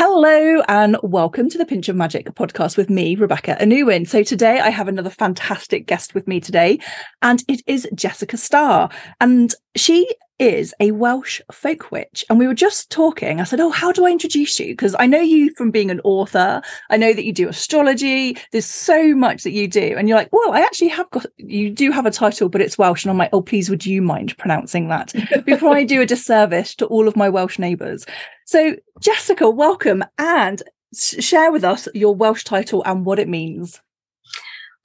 Hello 0.00 0.62
and 0.68 0.96
welcome 1.02 1.50
to 1.50 1.58
the 1.58 1.66
Pinch 1.66 1.88
of 1.88 1.96
Magic 1.96 2.24
podcast 2.36 2.76
with 2.76 2.88
me, 2.88 3.16
Rebecca 3.16 3.56
Anuwin. 3.60 4.06
So 4.08 4.22
today 4.22 4.60
I 4.60 4.70
have 4.70 4.86
another 4.86 5.10
fantastic 5.10 5.88
guest 5.88 6.14
with 6.14 6.28
me 6.28 6.38
today, 6.38 6.78
and 7.20 7.42
it 7.48 7.62
is 7.66 7.88
Jessica 7.92 8.36
Starr. 8.36 8.90
And 9.20 9.52
she 9.74 10.08
is 10.38 10.74
a 10.80 10.92
Welsh 10.92 11.40
folk 11.50 11.90
witch. 11.90 12.24
And 12.28 12.38
we 12.38 12.46
were 12.46 12.54
just 12.54 12.90
talking. 12.90 13.40
I 13.40 13.44
said, 13.44 13.60
Oh, 13.60 13.70
how 13.70 13.92
do 13.92 14.06
I 14.06 14.10
introduce 14.10 14.58
you? 14.60 14.72
Because 14.72 14.94
I 14.98 15.06
know 15.06 15.20
you 15.20 15.52
from 15.54 15.70
being 15.70 15.90
an 15.90 16.00
author. 16.04 16.62
I 16.90 16.96
know 16.96 17.12
that 17.12 17.24
you 17.24 17.32
do 17.32 17.48
astrology. 17.48 18.36
There's 18.52 18.66
so 18.66 19.14
much 19.14 19.42
that 19.42 19.52
you 19.52 19.66
do. 19.68 19.94
And 19.96 20.08
you're 20.08 20.18
like, 20.18 20.32
Well, 20.32 20.52
I 20.52 20.60
actually 20.60 20.88
have 20.88 21.10
got, 21.10 21.26
you 21.36 21.70
do 21.70 21.90
have 21.90 22.06
a 22.06 22.10
title, 22.10 22.48
but 22.48 22.60
it's 22.60 22.78
Welsh. 22.78 23.04
And 23.04 23.10
I'm 23.10 23.18
like, 23.18 23.30
Oh, 23.32 23.42
please, 23.42 23.68
would 23.70 23.84
you 23.84 24.02
mind 24.02 24.36
pronouncing 24.38 24.88
that 24.88 25.12
before 25.44 25.74
I 25.74 25.84
do 25.84 26.00
a 26.00 26.06
disservice 26.06 26.74
to 26.76 26.86
all 26.86 27.08
of 27.08 27.16
my 27.16 27.28
Welsh 27.28 27.58
neighbours? 27.58 28.06
So, 28.46 28.76
Jessica, 29.00 29.50
welcome 29.50 30.04
and 30.18 30.62
share 30.94 31.52
with 31.52 31.64
us 31.64 31.88
your 31.94 32.14
Welsh 32.14 32.44
title 32.44 32.82
and 32.86 33.04
what 33.04 33.18
it 33.18 33.28
means. 33.28 33.80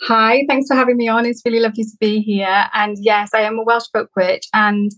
Hi, 0.07 0.43
thanks 0.49 0.67
for 0.67 0.75
having 0.75 0.97
me 0.97 1.07
on. 1.07 1.25
It's 1.25 1.41
really 1.45 1.61
lovely 1.61 1.85
to 1.85 1.97
be 1.97 2.19
here. 2.19 2.65
And 2.73 2.97
yes, 2.99 3.29
I 3.33 3.41
am 3.41 3.57
a 3.57 3.63
Welsh 3.63 3.85
folk 3.93 4.09
witch 4.17 4.47
and 4.53 4.91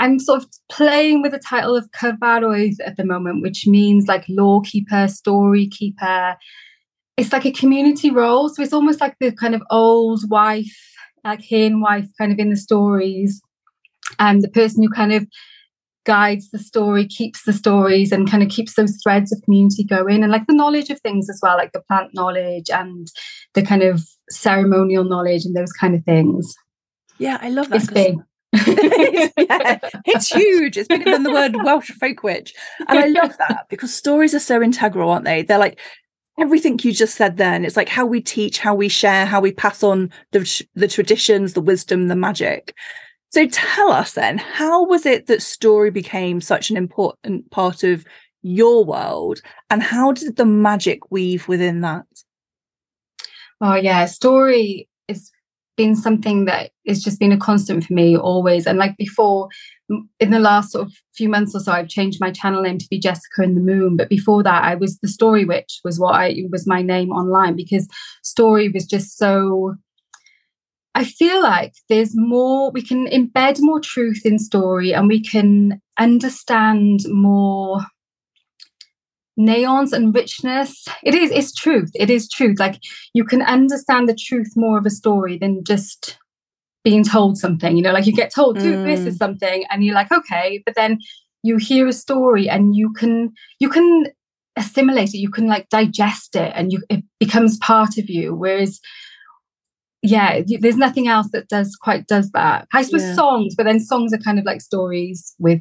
I'm 0.00 0.18
sort 0.18 0.42
of 0.42 0.48
playing 0.70 1.22
with 1.22 1.32
the 1.32 1.38
title 1.40 1.76
of 1.76 1.90
Cyfarwydd 1.90 2.76
at 2.84 2.96
the 2.96 3.04
moment, 3.04 3.42
which 3.42 3.66
means 3.66 4.06
like 4.06 4.24
lore 4.28 4.62
keeper, 4.62 5.08
story 5.08 5.66
keeper. 5.66 6.36
It's 7.16 7.32
like 7.32 7.44
a 7.44 7.52
community 7.52 8.10
role. 8.10 8.48
So 8.48 8.62
it's 8.62 8.72
almost 8.72 9.00
like 9.00 9.16
the 9.18 9.32
kind 9.32 9.54
of 9.54 9.62
old 9.70 10.30
wife, 10.30 10.78
like 11.24 11.42
hen 11.44 11.80
wife 11.80 12.06
kind 12.16 12.32
of 12.32 12.38
in 12.38 12.50
the 12.50 12.56
stories. 12.56 13.40
And 14.18 14.40
the 14.40 14.48
person 14.48 14.82
who 14.82 14.88
kind 14.88 15.12
of 15.12 15.26
guides 16.06 16.50
the 16.50 16.58
story, 16.58 17.04
keeps 17.04 17.44
the 17.44 17.52
stories, 17.52 18.12
and 18.12 18.30
kind 18.30 18.42
of 18.42 18.48
keeps 18.48 18.74
those 18.74 18.98
threads 19.02 19.32
of 19.32 19.42
community 19.42 19.84
going. 19.84 20.22
And 20.22 20.30
like 20.30 20.46
the 20.46 20.54
knowledge 20.54 20.90
of 20.90 21.00
things 21.00 21.28
as 21.28 21.40
well, 21.42 21.56
like 21.56 21.72
the 21.72 21.82
plant 21.82 22.14
knowledge 22.14 22.70
and 22.70 23.08
the 23.54 23.62
kind 23.62 23.82
of 23.82 24.02
ceremonial 24.30 25.04
knowledge 25.04 25.44
and 25.44 25.56
those 25.56 25.72
kind 25.72 25.94
of 25.94 26.04
things. 26.04 26.54
Yeah, 27.18 27.38
I 27.42 27.50
love 27.50 27.68
that. 27.70 27.82
It's 27.82 27.90
big. 27.90 28.16
Yeah, 28.52 29.28
it's 30.06 30.32
huge. 30.32 30.76
It's 30.76 30.88
bigger 30.88 31.10
than 31.10 31.22
the 31.22 31.32
word 31.32 31.56
Welsh 31.56 31.90
folk 31.92 32.22
witch. 32.22 32.54
And 32.88 32.98
I 32.98 33.06
love 33.06 33.36
that 33.48 33.66
because 33.68 33.94
stories 33.94 34.34
are 34.34 34.40
so 34.40 34.62
integral, 34.62 35.10
aren't 35.10 35.24
they? 35.24 35.42
They're 35.42 35.58
like 35.58 35.78
everything 36.38 36.78
you 36.82 36.92
just 36.92 37.16
said 37.16 37.36
then. 37.36 37.64
It's 37.64 37.76
like 37.76 37.88
how 37.88 38.06
we 38.06 38.20
teach, 38.20 38.58
how 38.58 38.74
we 38.74 38.88
share, 38.88 39.26
how 39.26 39.40
we 39.40 39.52
pass 39.52 39.82
on 39.82 40.10
the, 40.32 40.64
the 40.74 40.88
traditions, 40.88 41.52
the 41.52 41.60
wisdom, 41.60 42.08
the 42.08 42.16
magic. 42.16 42.74
So 43.30 43.46
tell 43.46 43.92
us 43.92 44.14
then, 44.14 44.38
how 44.38 44.84
was 44.86 45.04
it 45.04 45.26
that 45.26 45.42
story 45.42 45.90
became 45.90 46.40
such 46.40 46.70
an 46.70 46.76
important 46.76 47.50
part 47.50 47.82
of 47.82 48.04
your 48.42 48.84
world? 48.84 49.42
And 49.68 49.82
how 49.82 50.12
did 50.12 50.36
the 50.36 50.46
magic 50.46 51.10
weave 51.10 51.46
within 51.46 51.82
that? 51.82 52.06
Oh, 53.60 53.74
yeah. 53.74 54.06
Story 54.06 54.88
been 55.78 55.96
something 55.96 56.44
that 56.44 56.72
has 56.86 57.02
just 57.02 57.18
been 57.18 57.32
a 57.32 57.38
constant 57.38 57.84
for 57.84 57.94
me 57.94 58.18
always. 58.18 58.66
And 58.66 58.78
like 58.78 58.98
before, 58.98 59.48
in 60.20 60.30
the 60.30 60.40
last 60.40 60.72
sort 60.72 60.86
of 60.86 60.92
few 61.14 61.30
months 61.30 61.54
or 61.54 61.60
so, 61.60 61.72
I've 61.72 61.88
changed 61.88 62.20
my 62.20 62.30
channel 62.30 62.60
name 62.60 62.76
to 62.76 62.88
be 62.90 62.98
Jessica 62.98 63.42
in 63.42 63.54
the 63.54 63.62
Moon. 63.62 63.96
But 63.96 64.10
before 64.10 64.42
that, 64.42 64.64
I 64.64 64.74
was 64.74 64.98
the 64.98 65.08
Story 65.08 65.46
Witch 65.46 65.80
was 65.84 65.98
what 65.98 66.16
I 66.16 66.34
was 66.50 66.66
my 66.66 66.82
name 66.82 67.10
online 67.10 67.56
because 67.56 67.88
story 68.22 68.68
was 68.68 68.84
just 68.84 69.16
so. 69.16 69.76
I 70.94 71.04
feel 71.04 71.40
like 71.40 71.74
there's 71.88 72.12
more 72.14 72.72
we 72.72 72.82
can 72.82 73.06
embed 73.06 73.58
more 73.60 73.80
truth 73.80 74.22
in 74.24 74.38
story, 74.38 74.92
and 74.92 75.06
we 75.06 75.22
can 75.22 75.80
understand 75.96 77.00
more 77.08 77.80
nuance 79.38 79.92
and 79.92 80.14
richness. 80.14 80.84
It 81.02 81.14
is 81.14 81.30
it's 81.30 81.54
truth. 81.54 81.90
It 81.94 82.10
is 82.10 82.28
truth. 82.28 82.58
Like 82.58 82.80
you 83.14 83.24
can 83.24 83.40
understand 83.40 84.08
the 84.08 84.14
truth 84.14 84.52
more 84.56 84.76
of 84.76 84.84
a 84.84 84.90
story 84.90 85.38
than 85.38 85.64
just 85.64 86.18
being 86.84 87.04
told 87.04 87.38
something 87.38 87.76
you 87.76 87.82
know? 87.82 87.92
Like 87.92 88.06
you 88.06 88.12
get 88.12 88.34
told 88.34 88.58
mm. 88.58 88.84
this 88.84 89.00
is 89.00 89.16
something 89.16 89.64
and 89.70 89.84
you're 89.84 89.94
like 89.94 90.12
okay 90.12 90.62
but 90.66 90.74
then 90.74 90.98
you 91.42 91.56
hear 91.56 91.86
a 91.86 91.92
story 91.92 92.48
and 92.48 92.76
you 92.76 92.92
can 92.92 93.32
you 93.60 93.70
can 93.70 94.06
assimilate 94.56 95.14
it. 95.14 95.18
You 95.18 95.30
can 95.30 95.46
like 95.46 95.68
digest 95.68 96.34
it 96.34 96.52
and 96.54 96.72
you 96.72 96.82
it 96.90 97.04
becomes 97.20 97.58
part 97.58 97.96
of 97.96 98.10
you. 98.10 98.34
Whereas 98.34 98.80
yeah 100.02 100.42
you, 100.46 100.58
there's 100.58 100.76
nothing 100.76 101.08
else 101.08 101.28
that 101.32 101.48
does 101.48 101.76
quite 101.80 102.08
does 102.08 102.32
that. 102.32 102.66
I 102.74 102.82
suppose 102.82 103.02
yeah. 103.02 103.14
songs 103.14 103.54
but 103.56 103.64
then 103.64 103.78
songs 103.78 104.12
are 104.12 104.18
kind 104.18 104.38
of 104.40 104.44
like 104.44 104.60
stories 104.60 105.34
with 105.38 105.60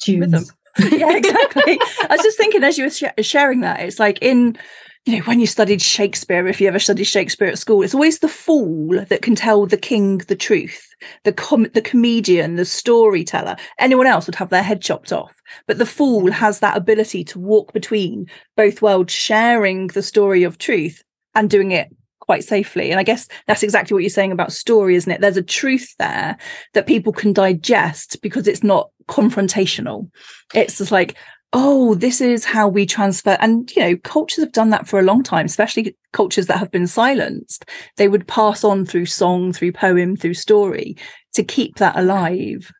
tunes 0.00 0.52
yeah, 0.92 1.16
exactly. 1.16 1.78
I 2.02 2.06
was 2.10 2.22
just 2.22 2.36
thinking 2.36 2.64
as 2.64 2.76
you 2.78 2.84
were 2.84 2.90
sh- 2.90 3.04
sharing 3.20 3.60
that, 3.60 3.80
it's 3.80 3.98
like 3.98 4.18
in 4.20 4.58
you 5.06 5.16
know, 5.16 5.24
when 5.24 5.38
you 5.38 5.46
studied 5.46 5.80
Shakespeare, 5.80 6.48
if 6.48 6.60
you 6.60 6.66
ever 6.66 6.80
studied 6.80 7.04
Shakespeare 7.04 7.46
at 7.46 7.60
school, 7.60 7.82
it's 7.82 7.94
always 7.94 8.18
the 8.18 8.28
fool 8.28 9.04
that 9.04 9.22
can 9.22 9.36
tell 9.36 9.64
the 9.64 9.76
king 9.76 10.18
the 10.18 10.34
truth, 10.34 10.84
the 11.22 11.32
com- 11.32 11.70
the 11.74 11.80
comedian, 11.80 12.56
the 12.56 12.64
storyteller. 12.64 13.54
Anyone 13.78 14.08
else 14.08 14.26
would 14.26 14.34
have 14.34 14.50
their 14.50 14.64
head 14.64 14.82
chopped 14.82 15.12
off, 15.12 15.32
but 15.68 15.78
the 15.78 15.86
fool 15.86 16.32
has 16.32 16.58
that 16.58 16.76
ability 16.76 17.22
to 17.22 17.38
walk 17.38 17.72
between 17.72 18.26
both 18.56 18.82
worlds, 18.82 19.12
sharing 19.12 19.86
the 19.88 20.02
story 20.02 20.42
of 20.42 20.58
truth 20.58 21.04
and 21.36 21.48
doing 21.48 21.70
it 21.70 21.88
quite 22.26 22.44
safely. 22.44 22.90
And 22.90 23.00
I 23.00 23.04
guess 23.04 23.28
that's 23.46 23.62
exactly 23.62 23.94
what 23.94 24.02
you're 24.02 24.10
saying 24.10 24.32
about 24.32 24.52
story, 24.52 24.96
isn't 24.96 25.10
it? 25.10 25.20
There's 25.20 25.36
a 25.36 25.42
truth 25.42 25.94
there 25.98 26.36
that 26.74 26.86
people 26.86 27.12
can 27.12 27.32
digest 27.32 28.20
because 28.20 28.46
it's 28.46 28.62
not 28.62 28.90
confrontational. 29.08 30.10
It's 30.54 30.78
just 30.78 30.92
like, 30.92 31.16
oh, 31.52 31.94
this 31.94 32.20
is 32.20 32.44
how 32.44 32.68
we 32.68 32.84
transfer. 32.84 33.36
And, 33.40 33.74
you 33.74 33.82
know, 33.82 33.96
cultures 33.98 34.42
have 34.42 34.52
done 34.52 34.70
that 34.70 34.88
for 34.88 34.98
a 34.98 35.04
long 35.04 35.22
time, 35.22 35.46
especially 35.46 35.96
cultures 36.12 36.46
that 36.46 36.58
have 36.58 36.70
been 36.70 36.88
silenced. 36.88 37.64
They 37.96 38.08
would 38.08 38.26
pass 38.26 38.64
on 38.64 38.84
through 38.84 39.06
song, 39.06 39.52
through 39.52 39.72
poem, 39.72 40.16
through 40.16 40.34
story 40.34 40.96
to 41.34 41.44
keep 41.44 41.76
that 41.76 41.96
alive. 41.96 42.70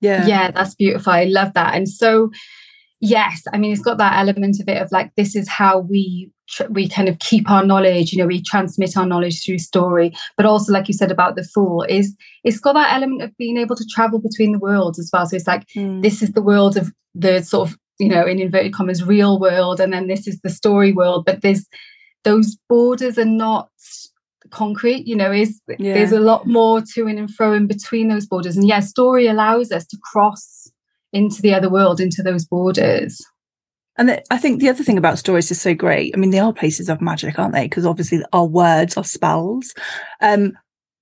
Yeah. 0.00 0.26
Yeah, 0.26 0.50
that's 0.50 0.74
beautiful. 0.74 1.12
I 1.12 1.24
love 1.24 1.54
that. 1.54 1.74
And 1.74 1.88
so, 1.88 2.30
yes, 3.00 3.42
I 3.52 3.58
mean, 3.58 3.72
it's 3.72 3.82
got 3.82 3.98
that 3.98 4.18
element 4.18 4.60
of 4.60 4.68
it 4.68 4.80
of 4.82 4.92
like, 4.92 5.12
this 5.16 5.34
is 5.34 5.48
how 5.48 5.78
we 5.78 6.30
we 6.70 6.88
kind 6.88 7.08
of 7.08 7.18
keep 7.18 7.50
our 7.50 7.64
knowledge 7.64 8.12
you 8.12 8.18
know 8.18 8.26
we 8.26 8.42
transmit 8.42 8.96
our 8.96 9.06
knowledge 9.06 9.44
through 9.44 9.58
story. 9.58 10.12
But 10.36 10.46
also 10.46 10.72
like 10.72 10.88
you 10.88 10.94
said 10.94 11.10
about 11.10 11.36
the 11.36 11.44
fool 11.44 11.84
is 11.88 12.14
it's 12.44 12.60
got 12.60 12.74
that 12.74 12.92
element 12.94 13.22
of 13.22 13.36
being 13.36 13.56
able 13.56 13.76
to 13.76 13.86
travel 13.90 14.18
between 14.18 14.52
the 14.52 14.58
worlds 14.58 14.98
as 14.98 15.10
well. 15.12 15.26
So 15.26 15.36
it's 15.36 15.46
like 15.46 15.66
mm. 15.68 16.02
this 16.02 16.22
is 16.22 16.32
the 16.32 16.42
world 16.42 16.76
of 16.76 16.92
the 17.14 17.42
sort 17.42 17.68
of 17.68 17.78
you 17.98 18.08
know 18.08 18.26
in 18.26 18.38
inverted 18.38 18.72
commas 18.72 19.04
real 19.04 19.38
world 19.38 19.80
and 19.80 19.92
then 19.92 20.06
this 20.06 20.26
is 20.26 20.40
the 20.40 20.50
story 20.50 20.92
world. 20.92 21.24
But 21.24 21.42
there's 21.42 21.66
those 22.24 22.56
borders 22.68 23.18
are 23.18 23.24
not 23.24 23.68
concrete 24.50 25.06
you 25.06 25.16
know 25.16 25.32
is 25.32 25.62
yeah. 25.78 25.94
there's 25.94 26.12
a 26.12 26.20
lot 26.20 26.46
more 26.46 26.82
to 26.82 27.06
in 27.06 27.16
and 27.16 27.32
fro 27.32 27.52
in 27.54 27.66
between 27.66 28.08
those 28.08 28.26
borders. 28.26 28.56
And 28.56 28.66
yeah 28.66 28.80
story 28.80 29.26
allows 29.26 29.72
us 29.72 29.86
to 29.86 29.98
cross 30.02 30.70
into 31.12 31.42
the 31.42 31.54
other 31.54 31.70
world 31.70 32.00
into 32.00 32.22
those 32.22 32.46
borders 32.46 33.22
and 33.96 34.22
I 34.30 34.38
think 34.38 34.60
the 34.60 34.68
other 34.68 34.82
thing 34.82 34.98
about 34.98 35.18
stories 35.18 35.50
is 35.50 35.60
so 35.60 35.74
great. 35.74 36.14
I 36.14 36.18
mean, 36.18 36.30
they 36.30 36.38
are 36.38 36.52
places 36.52 36.88
of 36.88 37.00
magic, 37.00 37.38
aren't 37.38 37.52
they? 37.52 37.64
Because 37.64 37.84
obviously 37.84 38.22
our 38.32 38.46
words 38.46 38.96
are 38.96 39.04
spells. 39.04 39.74
Um, 40.20 40.52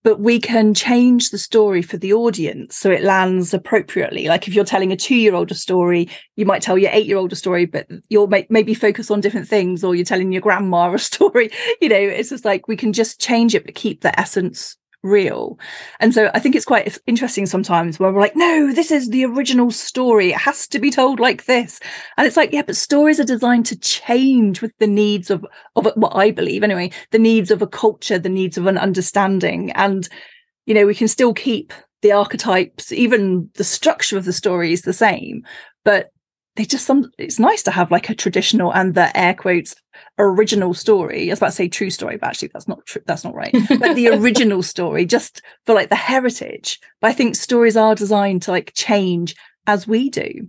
but 0.02 0.20
we 0.20 0.40
can 0.40 0.72
change 0.72 1.30
the 1.30 1.38
story 1.38 1.82
for 1.82 1.98
the 1.98 2.14
audience 2.14 2.74
so 2.74 2.90
it 2.90 3.02
lands 3.02 3.52
appropriately. 3.52 4.28
Like 4.28 4.48
if 4.48 4.54
you're 4.54 4.64
telling 4.64 4.92
a 4.92 4.96
two 4.96 5.14
year 5.14 5.34
old 5.34 5.50
a 5.50 5.54
story, 5.54 6.08
you 6.36 6.46
might 6.46 6.62
tell 6.62 6.78
your 6.78 6.90
eight 6.92 7.06
year 7.06 7.18
old 7.18 7.32
a 7.32 7.36
story, 7.36 7.66
but 7.66 7.86
you'll 8.08 8.30
maybe 8.48 8.72
focus 8.72 9.10
on 9.10 9.20
different 9.20 9.46
things, 9.46 9.84
or 9.84 9.94
you're 9.94 10.04
telling 10.04 10.32
your 10.32 10.40
grandma 10.40 10.92
a 10.92 10.98
story. 10.98 11.50
You 11.80 11.90
know, 11.90 11.96
it's 11.96 12.30
just 12.30 12.44
like 12.44 12.66
we 12.66 12.76
can 12.76 12.92
just 12.92 13.20
change 13.20 13.54
it, 13.54 13.66
but 13.66 13.74
keep 13.74 14.00
the 14.00 14.18
essence 14.18 14.76
real. 15.02 15.58
And 15.98 16.12
so 16.12 16.30
I 16.34 16.40
think 16.40 16.54
it's 16.54 16.64
quite 16.64 16.98
interesting 17.06 17.46
sometimes 17.46 17.98
where 17.98 18.12
we're 18.12 18.20
like, 18.20 18.36
no, 18.36 18.72
this 18.72 18.90
is 18.90 19.08
the 19.08 19.24
original 19.24 19.70
story. 19.70 20.30
It 20.30 20.38
has 20.38 20.66
to 20.68 20.78
be 20.78 20.90
told 20.90 21.20
like 21.20 21.46
this. 21.46 21.80
And 22.16 22.26
it's 22.26 22.36
like, 22.36 22.52
yeah, 22.52 22.62
but 22.62 22.76
stories 22.76 23.18
are 23.18 23.24
designed 23.24 23.66
to 23.66 23.78
change 23.78 24.60
with 24.60 24.72
the 24.78 24.86
needs 24.86 25.30
of, 25.30 25.44
of 25.76 25.86
what 25.94 26.14
I 26.14 26.30
believe 26.30 26.62
anyway, 26.62 26.90
the 27.10 27.18
needs 27.18 27.50
of 27.50 27.62
a 27.62 27.66
culture, 27.66 28.18
the 28.18 28.28
needs 28.28 28.58
of 28.58 28.66
an 28.66 28.78
understanding. 28.78 29.70
And, 29.72 30.08
you 30.66 30.74
know, 30.74 30.86
we 30.86 30.94
can 30.94 31.08
still 31.08 31.34
keep 31.34 31.72
the 32.02 32.12
archetypes, 32.12 32.92
even 32.92 33.50
the 33.54 33.64
structure 33.64 34.16
of 34.16 34.24
the 34.24 34.32
story 34.32 34.72
is 34.72 34.82
the 34.82 34.92
same, 34.92 35.44
but 35.84 36.10
they 36.60 36.66
just 36.66 36.84
some 36.84 37.10
it's 37.16 37.38
nice 37.38 37.62
to 37.62 37.70
have 37.70 37.90
like 37.90 38.10
a 38.10 38.14
traditional 38.14 38.70
and 38.70 38.94
the 38.94 39.16
air 39.18 39.32
quotes 39.32 39.74
original 40.18 40.74
story. 40.74 41.30
I 41.30 41.32
was 41.32 41.38
about 41.38 41.46
to 41.46 41.52
say 41.52 41.68
true 41.68 41.88
story, 41.88 42.18
but 42.18 42.28
actually 42.28 42.50
that's 42.52 42.68
not 42.68 42.84
true. 42.84 43.00
That's 43.06 43.24
not 43.24 43.34
right. 43.34 43.54
but 43.78 43.94
the 43.94 44.08
original 44.18 44.62
story, 44.62 45.06
just 45.06 45.40
for 45.64 45.74
like 45.74 45.88
the 45.88 45.96
heritage. 45.96 46.78
But 47.00 47.08
I 47.08 47.12
think 47.14 47.34
stories 47.34 47.78
are 47.78 47.94
designed 47.94 48.42
to 48.42 48.50
like 48.50 48.72
change 48.74 49.34
as 49.66 49.88
we 49.88 50.10
do. 50.10 50.48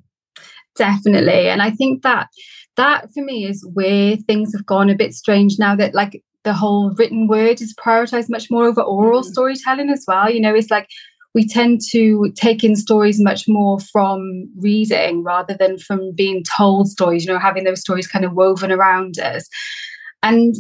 Definitely. 0.76 1.48
And 1.48 1.62
I 1.62 1.72
think 1.72 2.04
that 2.04 2.28
that 2.76 3.14
for 3.14 3.24
me 3.24 3.46
is 3.46 3.66
where 3.74 4.18
things 4.18 4.54
have 4.54 4.66
gone 4.66 4.90
a 4.90 4.96
bit 4.96 5.14
strange 5.14 5.60
now 5.60 5.78
that 5.78 5.94
like 5.94 6.22
the 6.44 6.54
whole 6.54 6.92
written 6.96 7.30
word 7.30 7.62
is 7.62 7.74
prioritized 7.76 8.30
much 8.30 8.52
more 8.52 8.66
over 8.66 8.82
oral 8.82 9.22
mm. 9.22 9.26
storytelling 9.26 9.90
as 9.90 10.04
well. 10.06 10.30
You 10.30 10.42
know, 10.42 10.54
it's 10.54 10.72
like 10.72 10.90
we 11.34 11.48
tend 11.48 11.82
to 11.92 12.32
take 12.36 12.64
in 12.64 12.76
stories 12.76 13.22
much 13.22 13.48
more 13.48 13.80
from 13.80 14.50
reading 14.58 15.24
rather 15.24 15.54
than 15.54 15.78
from 15.78 16.12
being 16.14 16.44
told 16.58 16.90
stories, 16.90 17.26
you 17.26 17.32
know, 17.32 17.40
having 17.40 17.64
those 17.64 17.82
stories 17.82 18.08
kind 18.08 18.26
of 18.26 18.34
woven 18.34 18.72
around 18.72 19.18
us. 19.20 19.48
And 20.22 20.56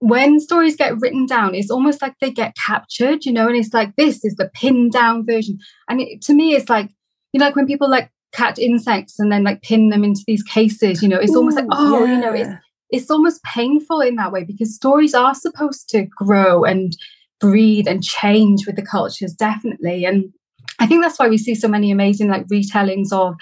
when 0.00 0.40
stories 0.40 0.76
get 0.76 0.98
written 1.00 1.26
down, 1.26 1.54
it's 1.54 1.70
almost 1.70 2.02
like 2.02 2.14
they 2.20 2.30
get 2.30 2.54
captured, 2.54 3.24
you 3.24 3.32
know, 3.32 3.48
and 3.48 3.56
it's 3.56 3.74
like 3.74 3.96
this 3.96 4.24
is 4.24 4.36
the 4.36 4.50
pinned 4.54 4.92
down 4.92 5.24
version. 5.24 5.58
And 5.88 6.00
it, 6.00 6.22
to 6.22 6.34
me, 6.34 6.54
it's 6.54 6.68
like, 6.68 6.90
you 7.32 7.40
know, 7.40 7.46
like 7.46 7.56
when 7.56 7.66
people 7.66 7.90
like 7.90 8.10
catch 8.32 8.58
insects 8.58 9.18
and 9.18 9.32
then 9.32 9.42
like 9.42 9.62
pin 9.62 9.88
them 9.88 10.04
into 10.04 10.22
these 10.26 10.42
cases, 10.42 11.02
you 11.02 11.08
know, 11.08 11.18
it's 11.18 11.32
Ooh, 11.32 11.38
almost 11.38 11.56
like, 11.56 11.66
oh, 11.72 12.04
yeah. 12.04 12.14
you 12.14 12.20
know, 12.20 12.32
it's 12.32 12.50
it's 12.90 13.10
almost 13.10 13.42
painful 13.42 14.00
in 14.00 14.16
that 14.16 14.32
way 14.32 14.44
because 14.44 14.74
stories 14.74 15.14
are 15.14 15.34
supposed 15.34 15.88
to 15.90 16.04
grow 16.04 16.64
and 16.64 16.96
breathe 17.40 17.88
and 17.88 18.02
change 18.02 18.66
with 18.66 18.76
the 18.76 18.82
cultures, 18.84 19.32
definitely. 19.32 20.04
And 20.04 20.32
I 20.78 20.86
think 20.86 21.02
that's 21.02 21.18
why 21.18 21.28
we 21.28 21.38
see 21.38 21.54
so 21.54 21.68
many 21.68 21.90
amazing 21.90 22.28
like 22.28 22.46
retellings 22.46 23.12
of 23.12 23.34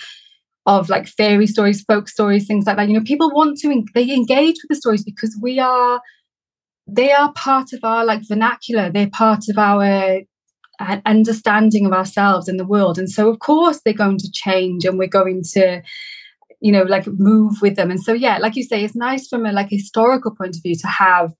of 0.67 0.89
like 0.89 1.07
fairy 1.07 1.47
stories, 1.47 1.83
folk 1.83 2.09
stories, 2.09 2.47
things 2.47 2.67
like 2.67 2.77
that. 2.77 2.89
You 2.89 2.95
know, 2.95 3.05
people 3.05 3.31
want 3.31 3.59
to 3.59 3.85
they 3.95 4.11
engage 4.13 4.57
with 4.57 4.69
the 4.69 4.75
stories 4.75 5.05
because 5.05 5.39
we 5.41 5.59
are 5.59 6.01
they 6.89 7.13
are 7.13 7.33
part 7.33 7.73
of 7.73 7.81
our 7.83 8.05
like 8.05 8.23
vernacular. 8.27 8.91
They're 8.91 9.11
part 9.11 9.49
of 9.49 9.59
our 9.59 10.21
uh, 10.79 11.01
understanding 11.07 11.87
of 11.87 11.93
ourselves 11.93 12.49
and 12.49 12.61
the 12.61 12.67
world. 12.67 12.99
And 12.99 13.11
so, 13.11 13.29
of 13.29 13.39
course, 13.39 13.81
they're 13.85 13.95
going 13.95 14.19
to 14.19 14.31
change, 14.31 14.85
and 14.85 14.99
we're 14.99 15.09
going 15.09 15.43
to 15.55 15.83
you 16.61 16.73
know 16.73 16.83
like 16.83 17.07
move 17.07 17.61
with 17.61 17.77
them 17.77 17.91
and 17.91 18.03
so 18.03 18.15
yeah 18.15 18.39
like 18.39 18.57
you 18.57 18.63
say 18.63 18.83
it's 18.83 18.97
nice 18.97 19.29
from 19.29 19.45
a 19.45 19.53
like 19.53 19.69
historical 19.69 20.35
point 20.35 20.57
of 20.57 20.63
view 20.63 20.75
to 20.75 20.87
have 20.87 21.35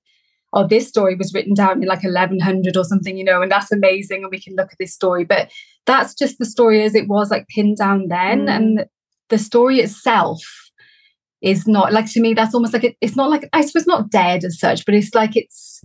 oh, 0.57 0.67
this 0.67 0.87
story 0.87 1.15
was 1.15 1.33
written 1.33 1.53
down 1.53 1.83
in 1.83 1.87
like 1.87 2.03
1100 2.03 2.75
or 2.75 2.83
something, 2.83 3.15
you 3.15 3.23
know, 3.23 3.41
and 3.41 3.51
that's 3.51 3.71
amazing. 3.71 4.23
And 4.23 4.31
we 4.31 4.41
can 4.41 4.55
look 4.55 4.71
at 4.71 4.77
this 4.79 4.93
story. 4.93 5.23
But 5.23 5.51
that's 5.85 6.15
just 6.15 6.39
the 6.39 6.45
story 6.45 6.83
as 6.83 6.95
it 6.95 7.07
was 7.07 7.29
like 7.29 7.47
pinned 7.47 7.77
down 7.77 8.07
then. 8.07 8.47
Mm. 8.47 8.55
And 8.55 8.85
the 9.29 9.37
story 9.37 9.79
itself 9.79 10.41
is 11.41 11.67
not 11.67 11.93
like 11.93 12.11
to 12.13 12.21
me, 12.21 12.33
that's 12.33 12.55
almost 12.55 12.73
like 12.73 12.83
it, 12.83 12.97
it's 13.01 13.15
not 13.15 13.29
like, 13.29 13.47
I 13.53 13.61
suppose 13.61 13.85
not 13.85 14.09
dead 14.09 14.43
as 14.43 14.59
such, 14.59 14.83
but 14.85 14.95
it's 14.95 15.13
like 15.13 15.35
it's. 15.35 15.83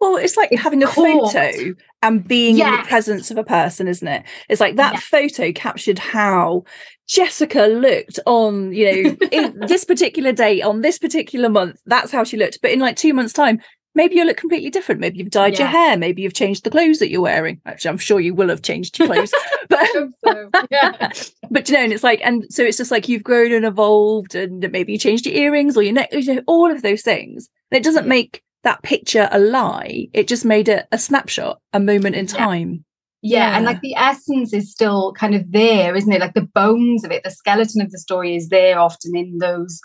Well, 0.00 0.16
it's 0.16 0.36
like 0.36 0.50
it's 0.50 0.62
having 0.62 0.82
a 0.82 0.86
caught. 0.86 1.32
photo 1.32 1.74
and 2.02 2.26
being 2.26 2.56
yes. 2.56 2.68
in 2.68 2.80
the 2.80 2.88
presence 2.88 3.30
of 3.30 3.36
a 3.36 3.44
person, 3.44 3.86
isn't 3.86 4.08
it? 4.08 4.24
It's 4.48 4.60
like 4.60 4.76
that 4.76 4.94
yes. 4.94 5.04
photo 5.04 5.52
captured 5.52 5.98
how 5.98 6.64
Jessica 7.06 7.66
looked 7.66 8.18
on, 8.24 8.72
you 8.72 9.14
know, 9.30 9.50
this 9.66 9.84
particular 9.84 10.32
day 10.32 10.62
on 10.62 10.80
this 10.80 10.98
particular 10.98 11.50
month. 11.50 11.80
That's 11.84 12.10
how 12.10 12.24
she 12.24 12.38
looked. 12.38 12.60
But 12.62 12.70
in 12.70 12.80
like 12.80 12.96
two 12.96 13.12
months' 13.12 13.34
time, 13.34 13.60
maybe 13.94 14.16
you 14.16 14.24
look 14.24 14.36
completely 14.36 14.70
different. 14.70 15.00
Maybe 15.00 15.18
you've 15.18 15.30
dyed 15.30 15.54
yeah. 15.54 15.60
your 15.60 15.68
hair. 15.68 15.96
Maybe 15.96 16.22
you've 16.22 16.34
changed 16.34 16.64
the 16.64 16.70
clothes 16.70 16.98
that 16.98 17.10
you're 17.10 17.20
wearing. 17.20 17.60
Actually, 17.66 17.90
I'm 17.90 17.98
sure 17.98 18.20
you 18.20 18.34
will 18.34 18.48
have 18.48 18.62
changed 18.62 18.98
your 18.98 19.08
clothes. 19.08 19.32
but 19.68 19.86
so. 20.24 20.50
yeah. 20.70 21.12
but 21.50 21.68
you 21.68 21.74
know, 21.74 21.84
and 21.84 21.92
it's 21.92 22.04
like, 22.04 22.20
and 22.22 22.44
so 22.52 22.62
it's 22.62 22.76
just 22.76 22.90
like 22.90 23.08
you've 23.08 23.24
grown 23.24 23.52
and 23.52 23.64
evolved, 23.64 24.34
and 24.34 24.70
maybe 24.70 24.92
you 24.92 24.98
changed 24.98 25.26
your 25.26 25.34
earrings 25.34 25.76
or 25.76 25.82
your 25.82 25.94
neck, 25.94 26.08
you 26.12 26.34
know, 26.34 26.42
all 26.46 26.70
of 26.70 26.82
those 26.82 27.02
things. 27.02 27.48
And 27.70 27.78
it 27.78 27.84
doesn't 27.84 28.06
make 28.06 28.42
that 28.62 28.82
picture 28.82 29.28
a 29.32 29.38
lie. 29.38 30.08
It 30.12 30.28
just 30.28 30.44
made 30.44 30.68
it 30.68 30.86
a 30.92 30.98
snapshot, 30.98 31.60
a 31.72 31.80
moment 31.80 32.16
in 32.16 32.26
time. 32.26 32.84
Yeah. 33.22 33.50
yeah. 33.50 33.56
and 33.56 33.66
like 33.66 33.80
the 33.80 33.94
essence 33.96 34.52
is 34.52 34.70
still 34.70 35.12
kind 35.14 35.34
of 35.34 35.50
there, 35.50 35.94
isn't 35.96 36.12
it? 36.12 36.20
Like 36.20 36.34
the 36.34 36.48
bones 36.54 37.04
of 37.04 37.10
it, 37.10 37.22
the 37.22 37.30
skeleton 37.30 37.80
of 37.80 37.90
the 37.90 37.98
story 37.98 38.36
is 38.36 38.48
there 38.48 38.78
often 38.78 39.16
in 39.16 39.38
those 39.38 39.80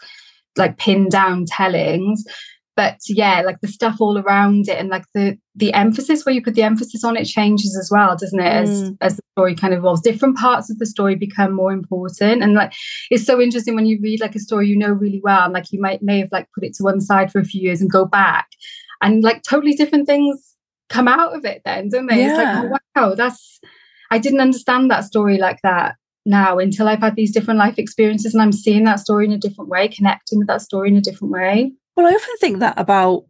like 0.58 0.78
pinned 0.78 1.12
down 1.12 1.46
tellings 1.46 2.24
but 2.76 2.98
yeah 3.08 3.42
like 3.42 3.60
the 3.62 3.68
stuff 3.68 3.98
all 4.00 4.18
around 4.18 4.68
it 4.68 4.78
and 4.78 4.90
like 4.90 5.06
the 5.14 5.38
the 5.56 5.74
emphasis 5.74 6.26
where 6.26 6.36
you 6.36 6.42
put 6.42 6.56
the 6.56 6.64
emphasis 6.64 7.04
on 7.04 7.16
it 7.16 7.26
changes 7.26 7.78
as 7.80 7.90
well 7.92 8.16
doesn't 8.16 8.40
it 8.40 8.46
as 8.46 8.70
mm. 8.70 8.98
as 9.02 9.16
the 9.16 9.24
story 9.34 9.56
kind 9.56 9.74
of 9.74 9.80
evolves 9.80 10.02
different 10.02 10.38
parts 10.38 10.70
of 10.70 10.78
the 10.80 10.86
story 10.86 11.16
become 11.16 11.54
more 11.54 11.72
important 11.72 12.44
and 12.44 12.54
like 12.54 12.74
it's 13.10 13.26
so 13.26 13.42
interesting 13.42 13.76
when 13.76 13.86
you 13.86 14.00
read 14.02 14.20
like 14.20 14.36
a 14.36 14.40
story 14.40 14.68
you 14.68 14.78
know 14.78 14.90
really 14.90 15.22
well 15.24 15.46
and 15.46 15.54
like 15.54 15.72
you 15.72 15.80
might 15.80 16.02
may 16.02 16.20
have 16.20 16.32
like 16.32 16.48
put 16.54 16.64
it 16.64 16.74
to 16.74 16.84
one 16.84 17.02
side 17.02 17.32
for 17.32 17.40
a 17.40 17.46
few 17.46 17.62
years 17.62 17.82
and 17.82 17.92
go 17.92 18.06
back 18.06 18.48
and 19.02 19.24
like 19.24 19.42
totally 19.44 19.74
different 19.74 20.06
things 20.06 20.56
come 20.90 21.08
out 21.08 21.36
of 21.36 21.46
it 21.46 21.62
then 21.66 21.90
don't 21.90 22.08
they 22.08 22.20
yeah. 22.20 22.30
it's 22.30 22.38
like 22.38 22.72
oh 22.96 23.02
wow 23.02 23.16
that's 23.16 23.60
i 24.12 24.18
didn't 24.18 24.42
understand 24.42 24.92
that 24.92 25.04
story 25.04 25.38
like 25.38 25.60
that 25.64 25.96
now 26.26 26.58
until 26.58 26.88
I've 26.88 27.02
had 27.02 27.16
these 27.16 27.32
different 27.32 27.60
life 27.60 27.78
experiences 27.78 28.34
and 28.34 28.42
I'm 28.42 28.52
seeing 28.52 28.84
that 28.86 29.00
story 29.00 29.26
in 29.26 29.32
a 29.32 29.38
different 29.38 29.70
way, 29.70 29.88
connecting 29.88 30.40
with 30.40 30.48
that 30.48 30.62
story 30.62 30.90
in 30.90 30.98
a 30.98 31.02
different 31.02 31.32
way. 31.32 31.72
Well, 31.96 32.06
I 32.08 32.12
often 32.12 32.38
think 32.40 32.60
that 32.60 32.80
about 32.80 33.26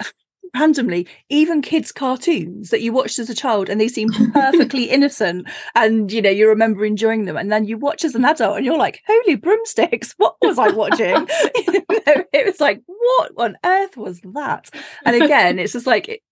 randomly 0.54 1.06
even 1.30 1.62
kids 1.62 1.92
cartoons 1.92 2.70
that 2.70 2.82
you 2.82 2.92
watched 2.92 3.18
as 3.18 3.30
a 3.30 3.34
child 3.34 3.68
and 3.68 3.80
they 3.80 3.88
seem 3.88 4.10
perfectly 4.32 4.84
innocent 4.90 5.48
and 5.74 6.12
you 6.12 6.20
know 6.20 6.30
you 6.30 6.48
remember 6.48 6.84
enjoying 6.84 7.24
them 7.24 7.36
and 7.38 7.50
then 7.50 7.64
you 7.64 7.78
watch 7.78 8.04
as 8.04 8.14
an 8.14 8.24
adult 8.24 8.56
and 8.58 8.66
you're 8.66 8.76
like 8.78 9.02
holy 9.06 9.36
broomsticks 9.36 10.14
what 10.18 10.36
was 10.42 10.58
i 10.58 10.68
watching? 10.70 11.28
You 11.68 11.72
know, 11.90 12.24
it 12.32 12.46
was 12.46 12.60
like 12.60 12.82
what 12.86 13.32
on 13.36 13.56
earth 13.64 13.96
was 13.96 14.20
that? 14.34 14.70
And 15.06 15.22
again 15.22 15.58
it's 15.58 15.72
just 15.72 15.86
like 15.86 16.22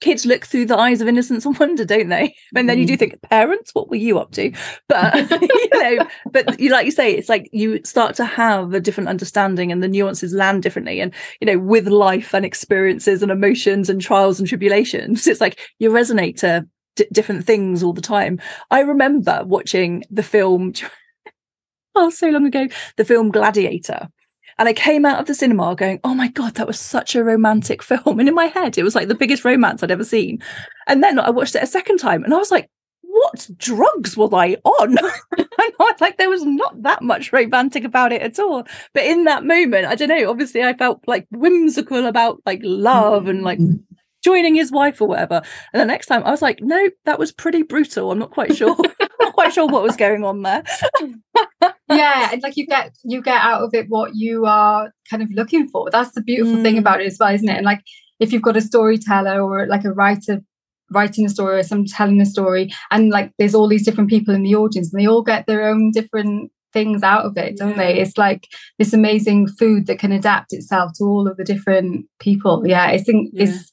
kids 0.00 0.24
look 0.24 0.46
through 0.46 0.66
the 0.66 0.76
eyes 0.76 1.00
of 1.00 1.08
innocence 1.08 1.44
and 1.44 1.58
wonder, 1.58 1.84
don't 1.84 2.08
they? 2.08 2.34
And 2.54 2.68
then 2.68 2.78
you 2.78 2.86
do 2.86 2.94
mm. 2.94 2.98
think, 2.98 3.22
parents, 3.22 3.74
what 3.74 3.88
were 3.88 3.96
you 3.96 4.18
up 4.18 4.32
to? 4.32 4.52
But 4.88 5.14
you 5.42 5.68
know, 5.72 6.06
but 6.30 6.58
you 6.58 6.70
like 6.70 6.86
you 6.86 6.92
say, 6.92 7.12
it's 7.12 7.28
like 7.28 7.48
you 7.52 7.82
start 7.84 8.16
to 8.16 8.24
have 8.24 8.74
a 8.74 8.80
different 8.80 9.08
understanding 9.08 9.70
and 9.70 9.82
the 9.82 9.88
nuances 9.88 10.32
land 10.32 10.62
differently. 10.62 11.00
And 11.00 11.12
you 11.40 11.46
know, 11.46 11.58
with 11.58 11.86
life 11.88 12.34
and 12.34 12.44
experiences 12.44 13.22
and 13.22 13.30
emotions 13.30 13.88
and 13.88 14.00
trials 14.00 14.38
and 14.38 14.48
tribulations, 14.48 15.26
it's 15.26 15.40
like 15.40 15.58
you 15.78 15.90
resonate 15.90 16.36
to 16.38 16.66
d- 16.96 17.06
different 17.12 17.44
things 17.44 17.82
all 17.82 17.92
the 17.92 18.00
time. 18.00 18.40
I 18.70 18.80
remember 18.80 19.42
watching 19.44 20.04
the 20.10 20.22
film. 20.22 20.72
oh, 21.94 22.10
so 22.10 22.28
long 22.28 22.46
ago, 22.46 22.68
the 22.96 23.04
film 23.04 23.30
Gladiator 23.30 24.08
and 24.58 24.68
I 24.68 24.72
came 24.72 25.04
out 25.04 25.20
of 25.20 25.26
the 25.26 25.34
cinema 25.34 25.74
going, 25.76 26.00
oh 26.04 26.14
my 26.14 26.28
God, 26.28 26.54
that 26.54 26.66
was 26.66 26.80
such 26.80 27.14
a 27.14 27.22
romantic 27.22 27.82
film. 27.82 28.18
And 28.18 28.28
in 28.28 28.34
my 28.34 28.46
head, 28.46 28.76
it 28.76 28.82
was 28.82 28.94
like 28.94 29.08
the 29.08 29.14
biggest 29.14 29.44
romance 29.44 29.82
I'd 29.82 29.90
ever 29.90 30.04
seen. 30.04 30.42
And 30.86 31.02
then 31.02 31.18
I 31.18 31.30
watched 31.30 31.54
it 31.54 31.62
a 31.62 31.66
second 31.66 31.98
time 31.98 32.24
and 32.24 32.34
I 32.34 32.38
was 32.38 32.50
like, 32.50 32.68
what 33.02 33.48
drugs 33.56 34.16
was 34.16 34.32
I 34.32 34.56
on? 34.64 34.98
I 35.38 35.70
was 35.78 36.00
like, 36.00 36.18
there 36.18 36.30
was 36.30 36.44
not 36.44 36.82
that 36.82 37.02
much 37.02 37.32
romantic 37.32 37.84
about 37.84 38.12
it 38.12 38.22
at 38.22 38.38
all. 38.38 38.64
But 38.94 39.06
in 39.06 39.24
that 39.24 39.44
moment, 39.44 39.86
I 39.86 39.94
don't 39.94 40.08
know, 40.08 40.30
obviously 40.30 40.62
I 40.62 40.74
felt 40.74 41.02
like 41.06 41.26
whimsical 41.30 42.06
about 42.06 42.40
like 42.46 42.60
love 42.62 43.26
and 43.26 43.42
like 43.42 43.58
mm. 43.58 43.82
joining 44.22 44.54
his 44.54 44.70
wife 44.70 45.00
or 45.00 45.08
whatever. 45.08 45.42
And 45.72 45.80
the 45.80 45.86
next 45.86 46.06
time 46.06 46.22
I 46.24 46.30
was 46.30 46.42
like, 46.42 46.60
no, 46.60 46.90
that 47.06 47.18
was 47.18 47.32
pretty 47.32 47.62
brutal. 47.62 48.12
I'm 48.12 48.18
not 48.18 48.30
quite 48.30 48.56
sure. 48.56 48.76
not 49.20 49.32
quite 49.32 49.52
sure 49.52 49.66
what 49.66 49.82
was 49.82 49.96
going 49.96 50.24
on 50.24 50.42
there. 50.42 50.62
Yeah, 51.90 52.30
and 52.32 52.42
like 52.42 52.56
you 52.56 52.66
get 52.66 52.96
you 53.04 53.22
get 53.22 53.40
out 53.40 53.62
of 53.62 53.74
it 53.74 53.86
what 53.88 54.14
you 54.14 54.46
are 54.46 54.92
kind 55.10 55.22
of 55.22 55.30
looking 55.32 55.68
for. 55.68 55.90
That's 55.90 56.12
the 56.12 56.22
beautiful 56.22 56.58
mm. 56.58 56.62
thing 56.62 56.78
about 56.78 57.00
it 57.00 57.06
as 57.06 57.18
well, 57.18 57.34
isn't 57.34 57.48
it? 57.48 57.56
And 57.56 57.66
like 57.66 57.82
if 58.20 58.32
you've 58.32 58.42
got 58.42 58.56
a 58.56 58.60
storyteller 58.60 59.40
or 59.40 59.66
like 59.66 59.84
a 59.84 59.92
writer 59.92 60.42
writing 60.90 61.26
a 61.26 61.28
story 61.28 61.58
or 61.58 61.62
someone 61.62 61.86
telling 61.86 62.20
a 62.20 62.26
story, 62.26 62.72
and 62.90 63.10
like 63.10 63.32
there's 63.38 63.54
all 63.54 63.68
these 63.68 63.84
different 63.84 64.10
people 64.10 64.34
in 64.34 64.42
the 64.42 64.54
audience, 64.54 64.92
and 64.92 65.00
they 65.00 65.06
all 65.06 65.22
get 65.22 65.46
their 65.46 65.68
own 65.68 65.90
different 65.92 66.50
things 66.72 67.02
out 67.02 67.24
of 67.24 67.36
it, 67.36 67.56
don't 67.56 67.76
they? 67.76 67.98
It's 67.98 68.18
like 68.18 68.46
this 68.78 68.92
amazing 68.92 69.48
food 69.48 69.86
that 69.86 69.98
can 69.98 70.12
adapt 70.12 70.52
itself 70.52 70.92
to 70.94 71.04
all 71.04 71.28
of 71.28 71.36
the 71.36 71.44
different 71.44 72.06
people. 72.20 72.66
Yeah, 72.66 72.84
I 72.84 72.98
think 72.98 73.30
yeah. 73.32 73.44
it's 73.44 73.72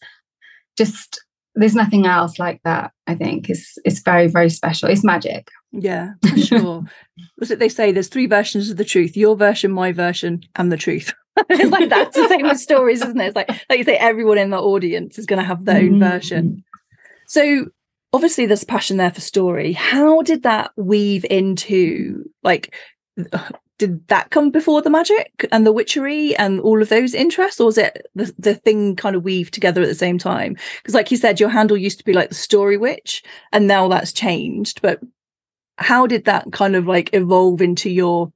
just 0.78 1.22
there's 1.56 1.76
nothing 1.76 2.06
else 2.06 2.38
like 2.38 2.62
that. 2.64 2.92
I 3.08 3.16
think 3.16 3.50
it's 3.50 3.78
it's 3.86 4.02
very 4.02 4.28
very 4.28 4.50
special. 4.50 4.90
It's 4.90 5.04
magic. 5.04 5.50
Yeah, 5.72 6.14
for 6.28 6.38
sure. 6.38 6.84
Was 7.40 7.52
it 7.52 7.60
they 7.60 7.70
say 7.70 7.92
there's 7.92 8.08
three 8.08 8.28
versions 8.28 8.70
of 8.70 8.78
the 8.78 8.86
truth: 8.86 9.18
your 9.18 9.36
version, 9.36 9.72
my 9.72 9.92
version, 9.92 10.42
and 10.56 10.72
the 10.72 10.78
truth. 10.78 11.14
it's 11.50 11.72
like 11.72 11.90
that's 11.90 12.16
the 12.16 12.28
same 12.30 12.44
with 12.44 12.60
stories, 12.60 13.02
isn't 13.02 13.20
it? 13.20 13.28
It's 13.28 13.36
like 13.36 13.50
like 13.70 13.78
you 13.78 13.84
say, 13.84 13.98
everyone 13.98 14.38
in 14.38 14.52
the 14.52 14.62
audience 14.62 15.20
is 15.20 15.26
going 15.26 15.40
to 15.40 15.46
have 15.46 15.66
their 15.66 15.78
own 15.78 16.00
mm-hmm. 16.00 16.00
version. 16.00 16.64
So 17.28 17.68
obviously, 18.14 18.46
there's 18.46 18.64
passion 18.64 18.98
there 18.98 19.12
for 19.12 19.22
story. 19.22 19.74
How 19.74 20.22
did 20.22 20.44
that 20.44 20.72
weave 20.76 21.26
into 21.30 22.26
like? 22.44 22.76
Did 23.78 24.08
that 24.08 24.30
come 24.30 24.52
before 24.52 24.82
the 24.82 24.90
magic 24.90 25.46
and 25.52 25.68
the 25.68 25.74
witchery 25.74 26.34
and 26.38 26.62
all 26.62 26.82
of 26.82 26.88
those 26.88 27.14
interests, 27.14 27.60
or 27.60 27.66
was 27.66 27.78
it 27.78 28.08
the, 28.16 28.34
the 28.40 28.56
thing 28.56 28.96
kind 28.96 29.18
of 29.18 29.26
weaved 29.26 29.54
together 29.54 29.82
at 29.82 29.90
the 29.90 29.94
same 29.94 30.18
time? 30.18 30.56
Because, 30.78 30.94
like 30.94 31.12
you 31.12 31.18
said, 31.18 31.42
your 31.42 31.50
handle 31.50 31.76
used 31.76 31.98
to 31.98 32.06
be 32.06 32.14
like 32.14 32.30
the 32.30 32.36
story 32.36 32.78
witch, 32.78 33.22
and 33.52 33.68
now 33.68 33.90
that's 33.90 34.14
changed. 34.14 34.82
But 34.82 35.02
how 35.78 36.08
did 36.08 36.26
that 36.26 36.52
kind 36.52 36.76
of 36.76 36.88
like 36.88 37.10
evolve 37.14 37.62
into 37.62 37.90
your 37.90 38.32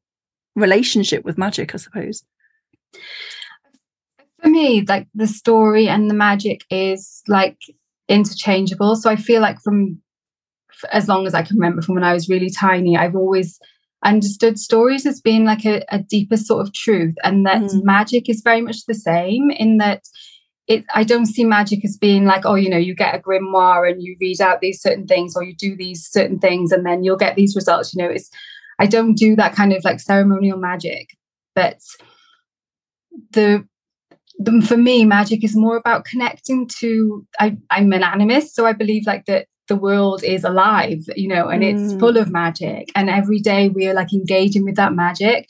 relationship 0.56 1.24
with 1.24 1.38
magic 1.38 1.74
i 1.74 1.78
suppose 1.78 2.24
for 4.42 4.50
me 4.50 4.82
like 4.88 5.08
the 5.14 5.28
story 5.28 5.88
and 5.88 6.10
the 6.10 6.16
magic 6.16 6.66
is 6.70 7.22
like 7.28 7.58
interchangeable 8.08 8.96
so 8.96 9.10
i 9.10 9.16
feel 9.16 9.42
like 9.42 9.60
from 9.62 10.02
as 10.92 11.08
long 11.08 11.28
as 11.28 11.34
i 11.34 11.42
can 11.42 11.58
remember 11.58 11.82
from 11.82 11.96
when 11.96 12.04
i 12.04 12.14
was 12.14 12.30
really 12.30 12.50
tiny 12.50 12.98
i've 12.98 13.16
always 13.16 13.60
understood 14.04 14.58
stories 14.58 15.06
as 15.06 15.20
being 15.20 15.44
like 15.44 15.66
a, 15.66 15.84
a 15.90 16.00
deeper 16.00 16.38
sort 16.38 16.66
of 16.66 16.74
truth 16.74 17.16
and 17.24 17.46
that 17.46 17.62
mm. 17.62 17.84
magic 17.84 18.30
is 18.30 18.42
very 18.42 18.62
much 18.62 18.86
the 18.86 18.94
same 18.94 19.52
in 19.52 19.78
that 19.78 20.04
it 20.70 20.86
I 20.94 21.04
don't 21.04 21.26
see 21.26 21.44
magic 21.44 21.84
as 21.84 21.98
being 21.98 22.26
like, 22.26 22.46
oh, 22.46 22.56
you 22.56 22.70
know, 22.70 22.78
you 22.78 22.96
get 22.96 23.16
a 23.16 23.20
grimoire 23.20 23.92
and 23.92 24.02
you 24.02 24.16
read 24.22 24.40
out 24.40 24.62
these 24.62 24.80
certain 24.82 25.08
things 25.08 25.36
or 25.36 25.44
you 25.44 25.56
do 25.56 25.76
these 25.76 26.08
certain 26.08 26.40
things 26.40 26.72
and 26.72 26.86
then 26.86 27.04
you'll 27.04 27.18
get 27.18 27.36
these 27.36 27.56
results. 27.56 27.94
You 27.94 28.04
know, 28.04 28.10
it's 28.10 28.30
I 28.78 28.86
don't 28.86 29.16
do 29.16 29.36
that 29.36 29.56
kind 29.56 29.74
of 29.74 29.84
like 29.84 30.00
ceremonial 30.00 30.60
magic. 30.60 31.10
But 31.56 31.80
the, 33.32 33.68
the 34.38 34.62
for 34.62 34.78
me, 34.78 35.04
magic 35.06 35.44
is 35.44 35.56
more 35.56 35.76
about 35.76 36.06
connecting 36.06 36.68
to 36.80 37.26
I, 37.40 37.58
I'm 37.72 37.92
an 37.92 38.04
animist, 38.04 38.50
so 38.50 38.68
I 38.68 38.74
believe 38.74 39.08
like 39.08 39.26
that 39.26 39.48
the 39.68 39.76
world 39.76 40.24
is 40.24 40.44
alive, 40.44 41.04
you 41.16 41.28
know, 41.28 41.50
and 41.50 41.64
mm. 41.64 41.74
it's 41.74 42.00
full 42.00 42.18
of 42.18 42.32
magic. 42.32 42.92
And 42.96 43.10
every 43.10 43.40
day 43.40 43.70
we 43.70 43.88
are 43.88 43.94
like 43.94 44.14
engaging 44.14 44.64
with 44.64 44.76
that 44.76 44.94
magic. 44.94 45.50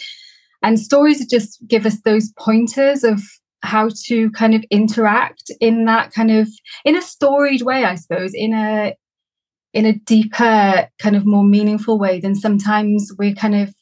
And 0.61 0.79
stories 0.79 1.25
just 1.25 1.59
give 1.67 1.85
us 1.85 2.01
those 2.01 2.31
pointers 2.37 3.03
of 3.03 3.21
how 3.61 3.89
to 4.05 4.31
kind 4.31 4.55
of 4.55 4.63
interact 4.71 5.51
in 5.59 5.85
that 5.85 6.11
kind 6.11 6.31
of 6.31 6.47
in 6.85 6.95
a 6.95 7.01
storied 7.01 7.61
way 7.61 7.83
i 7.83 7.95
suppose 7.95 8.33
in 8.33 8.53
a 8.53 8.95
in 9.73 9.85
a 9.85 9.93
deeper 9.93 10.87
kind 10.97 11.15
of 11.15 11.25
more 11.25 11.43
meaningful 11.43 11.99
way 11.99 12.19
than 12.19 12.35
sometimes 12.35 13.11
we're 13.17 13.35
kind 13.35 13.55
of 13.55 13.73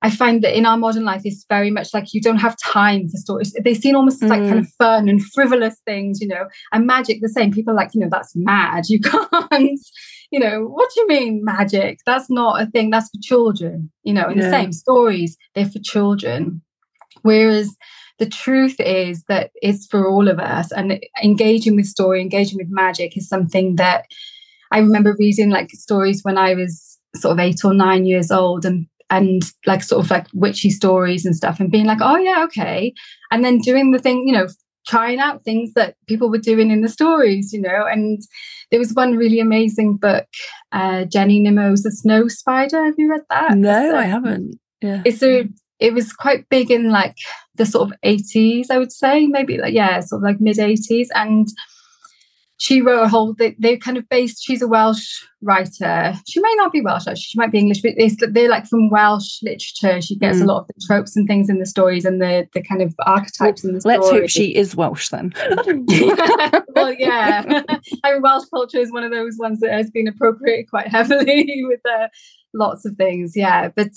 I 0.00 0.10
find 0.10 0.42
that 0.44 0.56
in 0.56 0.64
our 0.64 0.76
modern 0.76 1.04
life 1.04 1.22
it's 1.24 1.44
very 1.48 1.70
much 1.70 1.92
like 1.92 2.14
you 2.14 2.20
don't 2.20 2.38
have 2.38 2.56
time 2.62 3.08
for 3.08 3.16
stories. 3.16 3.52
They 3.64 3.74
seem 3.74 3.96
almost 3.96 4.22
mm. 4.22 4.28
like 4.28 4.40
kind 4.40 4.54
mm. 4.54 4.60
of 4.60 4.68
fun 4.78 5.08
and 5.08 5.24
frivolous 5.24 5.76
things, 5.84 6.20
you 6.20 6.28
know, 6.28 6.46
and 6.72 6.86
magic 6.86 7.20
the 7.20 7.28
same. 7.28 7.52
People 7.52 7.72
are 7.72 7.76
like, 7.76 7.94
you 7.94 8.00
know, 8.00 8.08
that's 8.10 8.36
mad. 8.36 8.84
You 8.88 9.00
can't, 9.50 9.80
you 10.30 10.38
know, 10.38 10.66
what 10.66 10.90
do 10.94 11.00
you 11.00 11.08
mean 11.08 11.44
magic? 11.44 11.98
That's 12.06 12.30
not 12.30 12.62
a 12.62 12.66
thing, 12.66 12.90
that's 12.90 13.08
for 13.08 13.20
children, 13.20 13.90
you 14.04 14.12
know, 14.12 14.26
and 14.28 14.36
yeah. 14.36 14.44
the 14.44 14.50
same 14.50 14.72
stories, 14.72 15.36
they're 15.54 15.68
for 15.68 15.80
children. 15.80 16.62
Whereas 17.22 17.74
the 18.18 18.28
truth 18.28 18.76
is 18.80 19.24
that 19.24 19.50
it's 19.62 19.86
for 19.86 20.08
all 20.08 20.28
of 20.28 20.38
us 20.38 20.72
and 20.72 21.00
engaging 21.22 21.76
with 21.76 21.86
story 21.86 22.20
engaging 22.20 22.58
with 22.58 22.68
magic 22.70 23.16
is 23.16 23.28
something 23.28 23.76
that 23.76 24.06
i 24.72 24.78
remember 24.78 25.16
reading 25.18 25.50
like 25.50 25.70
stories 25.70 26.20
when 26.22 26.36
i 26.38 26.54
was 26.54 26.98
sort 27.16 27.32
of 27.32 27.38
eight 27.38 27.64
or 27.64 27.74
nine 27.74 28.04
years 28.04 28.30
old 28.30 28.64
and 28.64 28.86
and 29.10 29.42
like 29.66 29.82
sort 29.82 30.04
of 30.04 30.10
like 30.10 30.26
witchy 30.34 30.70
stories 30.70 31.24
and 31.24 31.34
stuff 31.34 31.60
and 31.60 31.70
being 31.70 31.86
like 31.86 32.00
oh 32.00 32.16
yeah 32.16 32.44
okay. 32.44 32.92
And 33.30 33.44
then 33.44 33.58
doing 33.58 33.90
the 33.90 33.98
thing 33.98 34.26
you 34.26 34.32
know 34.32 34.48
trying 34.86 35.18
out 35.18 35.44
things 35.44 35.72
that 35.74 35.96
people 36.06 36.30
were 36.30 36.38
doing 36.38 36.70
in 36.70 36.80
the 36.80 36.88
stories 36.88 37.52
you 37.52 37.60
know 37.60 37.86
and 37.90 38.22
there 38.70 38.78
was 38.78 38.94
one 38.94 39.16
really 39.16 39.40
amazing 39.40 39.96
book 39.96 40.26
uh, 40.72 41.04
jenny 41.04 41.40
nimmo's 41.40 41.82
the 41.82 41.90
snow 41.90 42.28
spider. 42.28 42.84
Have 42.84 42.94
you 42.98 43.10
read 43.10 43.22
that? 43.30 43.56
No 43.56 43.96
i 43.96 44.04
haven't. 44.04 44.58
Yeah. 44.80 45.02
it's 45.04 45.22
a 45.22 45.48
it 45.80 45.94
was 45.94 46.12
quite 46.12 46.48
big 46.48 46.70
in 46.70 46.90
like 46.90 47.16
the 47.54 47.66
sort 47.66 47.90
of 47.90 48.00
80s, 48.04 48.70
I 48.70 48.78
would 48.78 48.92
say, 48.92 49.26
maybe 49.26 49.58
like, 49.58 49.74
yeah, 49.74 50.00
sort 50.00 50.20
of 50.20 50.24
like 50.24 50.40
mid 50.40 50.56
80s. 50.56 51.08
And 51.14 51.48
she 52.56 52.80
wrote 52.82 53.04
a 53.04 53.08
whole, 53.08 53.34
they, 53.34 53.54
they're 53.58 53.76
kind 53.76 53.96
of 53.96 54.08
based, 54.08 54.42
she's 54.44 54.62
a 54.62 54.66
Welsh 54.66 55.22
writer. 55.40 56.14
She 56.26 56.40
may 56.40 56.52
not 56.56 56.72
be 56.72 56.80
Welsh, 56.80 57.06
actually, 57.06 57.22
she 57.22 57.38
might 57.38 57.52
be 57.52 57.60
English, 57.60 57.82
but 57.82 57.94
they're 58.34 58.48
like 58.48 58.66
from 58.66 58.90
Welsh 58.90 59.40
literature. 59.42 60.00
She 60.00 60.16
gets 60.16 60.38
mm. 60.38 60.42
a 60.42 60.44
lot 60.46 60.62
of 60.62 60.66
the 60.66 60.74
tropes 60.84 61.16
and 61.16 61.28
things 61.28 61.48
in 61.48 61.60
the 61.60 61.66
stories 61.66 62.04
and 62.04 62.20
the, 62.20 62.48
the 62.54 62.62
kind 62.62 62.82
of 62.82 62.92
archetypes 63.06 63.62
well, 63.62 63.70
in 63.70 63.74
the 63.76 63.80
stories. 63.80 63.98
Let's 64.00 64.10
hope 64.10 64.28
she 64.28 64.56
is 64.56 64.74
Welsh 64.74 65.08
then. 65.10 65.32
well, 66.74 66.92
yeah. 66.94 67.62
I 68.04 68.12
mean, 68.12 68.22
Welsh 68.22 68.46
culture 68.50 68.78
is 68.78 68.90
one 68.90 69.04
of 69.04 69.12
those 69.12 69.36
ones 69.38 69.60
that 69.60 69.70
has 69.70 69.90
been 69.90 70.08
appropriated 70.08 70.68
quite 70.68 70.88
heavily 70.88 71.62
with 71.68 71.80
uh, 71.88 72.08
lots 72.54 72.84
of 72.84 72.96
things. 72.96 73.36
Yeah. 73.36 73.68
But 73.68 73.90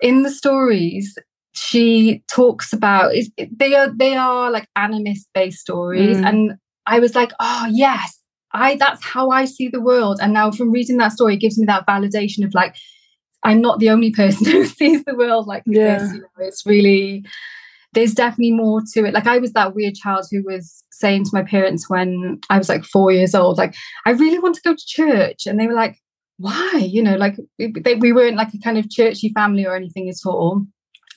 in 0.00 0.22
the 0.22 0.30
stories 0.30 1.16
she 1.52 2.22
talks 2.28 2.72
about 2.72 3.12
they 3.56 3.74
are 3.74 3.88
they 3.88 4.14
are 4.14 4.50
like 4.50 4.68
animist 4.76 5.26
based 5.34 5.58
stories 5.58 6.18
mm. 6.18 6.26
and 6.26 6.52
i 6.86 6.98
was 6.98 7.14
like 7.14 7.32
oh 7.40 7.66
yes 7.70 8.20
i 8.52 8.76
that's 8.76 9.04
how 9.04 9.30
i 9.30 9.44
see 9.44 9.68
the 9.68 9.80
world 9.80 10.18
and 10.22 10.32
now 10.32 10.50
from 10.50 10.70
reading 10.70 10.98
that 10.98 11.12
story 11.12 11.34
it 11.34 11.40
gives 11.40 11.58
me 11.58 11.66
that 11.66 11.86
validation 11.86 12.44
of 12.44 12.54
like 12.54 12.76
i'm 13.42 13.60
not 13.60 13.80
the 13.80 13.90
only 13.90 14.10
person 14.22 14.46
who 14.46 14.64
sees 14.66 15.02
the 15.04 15.16
world 15.16 15.46
like 15.46 15.62
yeah. 15.66 15.98
this 15.98 16.12
you 16.12 16.20
know, 16.20 16.28
it's 16.38 16.64
really 16.64 17.24
there's 17.94 18.14
definitely 18.14 18.52
more 18.52 18.80
to 18.92 19.04
it 19.04 19.14
like 19.14 19.26
i 19.26 19.38
was 19.38 19.52
that 19.52 19.74
weird 19.74 19.94
child 19.94 20.24
who 20.30 20.42
was 20.44 20.84
saying 20.92 21.24
to 21.24 21.30
my 21.32 21.42
parents 21.42 21.88
when 21.88 22.38
i 22.50 22.58
was 22.58 22.68
like 22.68 22.84
four 22.84 23.10
years 23.10 23.34
old 23.34 23.58
like 23.58 23.74
i 24.06 24.10
really 24.10 24.38
want 24.38 24.54
to 24.54 24.62
go 24.62 24.74
to 24.74 24.86
church 24.86 25.46
and 25.46 25.58
they 25.58 25.66
were 25.66 25.74
like 25.74 25.98
why? 26.38 26.72
You 26.76 27.02
know, 27.02 27.16
like 27.16 27.36
they, 27.58 27.96
we 27.96 28.12
weren't 28.12 28.36
like 28.36 28.54
a 28.54 28.58
kind 28.58 28.78
of 28.78 28.90
churchy 28.90 29.30
family 29.30 29.66
or 29.66 29.74
anything 29.74 30.08
at 30.08 30.24
all. 30.24 30.64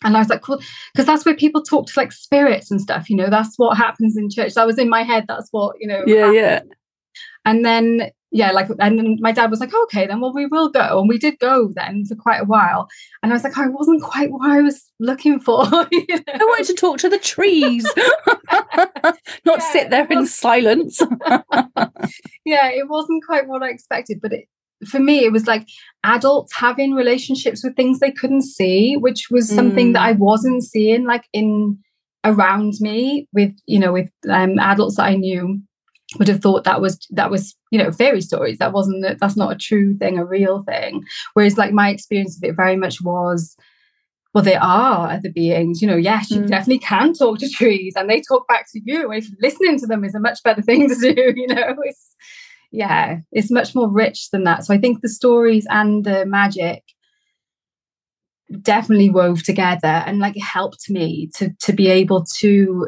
And 0.04 0.18
I 0.18 0.20
was 0.20 0.30
like, 0.30 0.42
cool, 0.42 0.60
because 0.94 1.06
that's 1.06 1.25
where 1.25 1.36
people 1.36 1.62
talk 1.62 1.86
to 1.88 1.94
like 1.96 2.12
spirits 2.12 2.72
and 2.72 2.82
stuff, 2.82 3.10
you 3.10 3.16
know, 3.16 3.30
that's 3.30 3.56
what 3.58 3.78
happens 3.78 4.18
in 4.18 4.32
church. 4.32 4.56
That 4.56 4.66
was 4.66 4.80
in 4.80 4.90
my 4.90 5.04
head, 5.04 5.25
that's 5.28 5.50
what, 5.51 5.75
you 5.80 5.88
know. 5.88 6.04
Yeah, 6.08 6.18
happened. 6.18 6.36
yeah. 6.36 6.62
And 7.46 7.66
then, 7.66 8.12
yeah, 8.32 8.51
like, 8.51 8.70
and 8.80 8.98
then 8.98 9.18
my 9.20 9.32
dad 9.32 9.51
was 9.51 9.60
like, 9.60 9.74
okay, 9.74 10.08
then, 10.08 10.22
well, 10.22 10.34
we 10.34 10.48
will 10.48 10.70
go. 10.70 11.00
And 11.00 11.10
we 11.10 11.20
did 11.20 11.38
go 11.38 11.72
then 11.75 12.06
for 12.06 12.16
quite 12.16 12.42
a 12.42 12.46
while. 12.46 12.88
And 13.22 13.32
I 13.32 13.36
was 13.36 13.44
like, 13.44 13.58
I 13.58 13.68
wasn't 13.68 14.01
quite 14.01 14.32
what 14.32 14.50
I 14.50 14.62
was 14.62 14.90
looking 15.00 15.40
for. 15.40 15.66
you 15.92 16.06
know? 16.10 16.24
I 16.28 16.38
wanted 16.38 16.68
to 16.68 16.74
talk 16.74 16.98
to 17.00 17.10
the 17.10 17.20
trees, 17.20 17.84
not 19.46 19.60
yeah, 19.60 19.72
sit 19.72 19.90
there 19.92 20.08
in 20.08 20.25
silence. 20.25 21.00
yeah, 22.46 22.70
it 22.70 22.88
wasn't 22.90 23.24
quite 23.25 23.48
what 23.48 23.62
I 23.62 23.70
expected, 23.70 24.20
but 24.22 24.34
it, 24.34 24.48
for 24.88 25.00
me 25.00 25.24
it 25.24 25.32
was 25.32 25.48
like 25.48 25.68
adults 26.04 26.54
having 26.56 26.94
relationships 26.94 27.64
with 27.64 27.76
things 27.76 28.00
they 28.00 28.12
couldn't 28.12 28.44
see 28.44 28.96
which 28.96 29.30
was 29.30 29.50
something 29.50 29.90
mm. 29.90 29.94
that 29.94 30.02
i 30.02 30.12
wasn't 30.14 30.64
seeing 30.64 31.06
like 31.06 31.26
in 31.34 31.78
around 32.24 32.74
me 32.80 33.28
with 33.34 33.54
you 33.66 33.80
know 33.80 33.92
with 33.92 34.10
um, 34.30 34.60
adults 34.60 34.98
that 34.98 35.06
i 35.06 35.16
knew 35.16 35.60
would 36.20 36.28
have 36.28 36.42
thought 36.42 36.64
that 36.64 36.82
was 36.82 37.06
that 37.10 37.32
was 37.32 37.56
you 37.72 37.80
know 37.82 37.92
fairy 37.92 38.22
stories 38.22 38.58
that 38.58 38.74
wasn't 38.74 39.20
that's 39.20 39.38
not 39.38 39.52
a 39.52 39.58
true 39.58 39.96
thing 39.98 40.18
a 40.18 40.26
real 40.26 40.64
thing 40.64 41.04
whereas 41.34 41.58
like 41.58 41.72
my 41.72 41.90
experience 41.90 42.38
of 42.38 42.44
it 42.44 42.56
very 42.56 42.76
much 42.76 43.02
was 43.02 43.56
well 44.34 44.44
they 44.44 44.56
are 44.56 45.12
other 45.12 45.30
beings 45.30 45.82
you 45.82 45.88
know 45.88 45.96
yes 45.96 46.30
you 46.30 46.42
mm. 46.42 46.48
definitely 46.48 46.80
can 46.80 47.14
talk 47.14 47.40
to 47.40 47.50
trees 47.50 47.94
and 47.96 48.10
they 48.10 48.22
talk 48.22 48.48
back 48.48 48.66
to 48.72 48.82
you 48.84 49.12
if 49.12 49.28
listening 49.42 49.80
to 49.80 49.88
them 49.88 50.04
is 50.04 50.16
a 50.16 50.20
much 50.20 50.40
better 50.44 50.62
thing 50.62 50.88
to 50.88 50.96
do 50.96 51.34
you 51.36 51.48
know 51.48 51.76
it's 51.84 52.16
yeah, 52.72 53.20
it's 53.32 53.51
much 53.51 53.75
more 53.75 53.90
rich 53.90 54.30
than 54.32 54.44
that. 54.46 54.66
So 54.66 54.74
I 54.74 54.78
think 54.78 55.01
the 55.01 55.10
stories 55.10 55.68
and 55.70 56.04
the 56.04 56.25
magic 56.25 56.84
definitely 58.62 59.10
wove 59.10 59.44
together 59.44 60.04
and 60.06 60.20
like 60.20 60.38
helped 60.38 60.90
me 60.90 61.30
to 61.36 61.51
to 61.62 61.74
be 61.74 61.88
able 61.88 62.25
to 62.40 62.88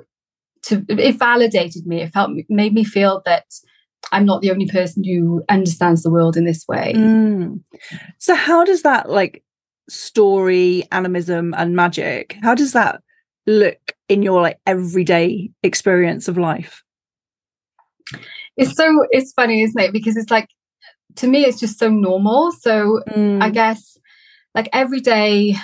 to 0.64 0.86
it 0.88 1.18
validated 1.18 1.86
me. 1.86 2.02
It 2.02 2.14
felt 2.14 2.32
made 2.50 2.74
me 2.74 2.84
feel 2.84 3.22
that 3.26 3.46
I'm 4.12 4.26
not 4.26 4.42
the 4.42 4.52
only 4.52 4.68
person 4.68 5.04
who 5.04 5.44
understands 5.50 6.04
the 6.04 6.12
world 6.12 6.38
in 6.38 6.46
this 6.46 6.66
way. 6.68 6.94
Mm. 6.96 7.62
So 8.20 8.36
how 8.36 8.64
does 8.64 8.84
that 8.84 9.10
like 9.10 9.44
story, 9.90 10.88
animism, 10.92 11.54
and 11.58 11.76
magic? 11.76 12.38
How 12.42 12.56
does 12.56 12.74
that 12.74 13.02
look 13.46 13.94
in 14.08 14.24
your 14.24 14.42
like 14.42 14.60
everyday 14.66 15.52
experience 15.64 16.28
of 16.28 16.38
life? 16.38 16.83
It's 18.58 18.76
so 18.76 19.06
it's 19.12 19.34
funny, 19.34 19.64
isn't 19.64 19.80
it? 19.80 19.94
Because 19.94 20.18
it's 20.18 20.32
like 20.32 20.48
to 21.18 21.28
me, 21.28 21.46
it's 21.46 21.60
just 21.60 21.80
so 21.80 21.90
normal. 21.90 22.52
So 22.52 23.02
mm. 23.10 23.42
I 23.42 23.50
guess 23.50 23.98
like 24.56 24.70
every 24.74 25.00
day 25.00 25.56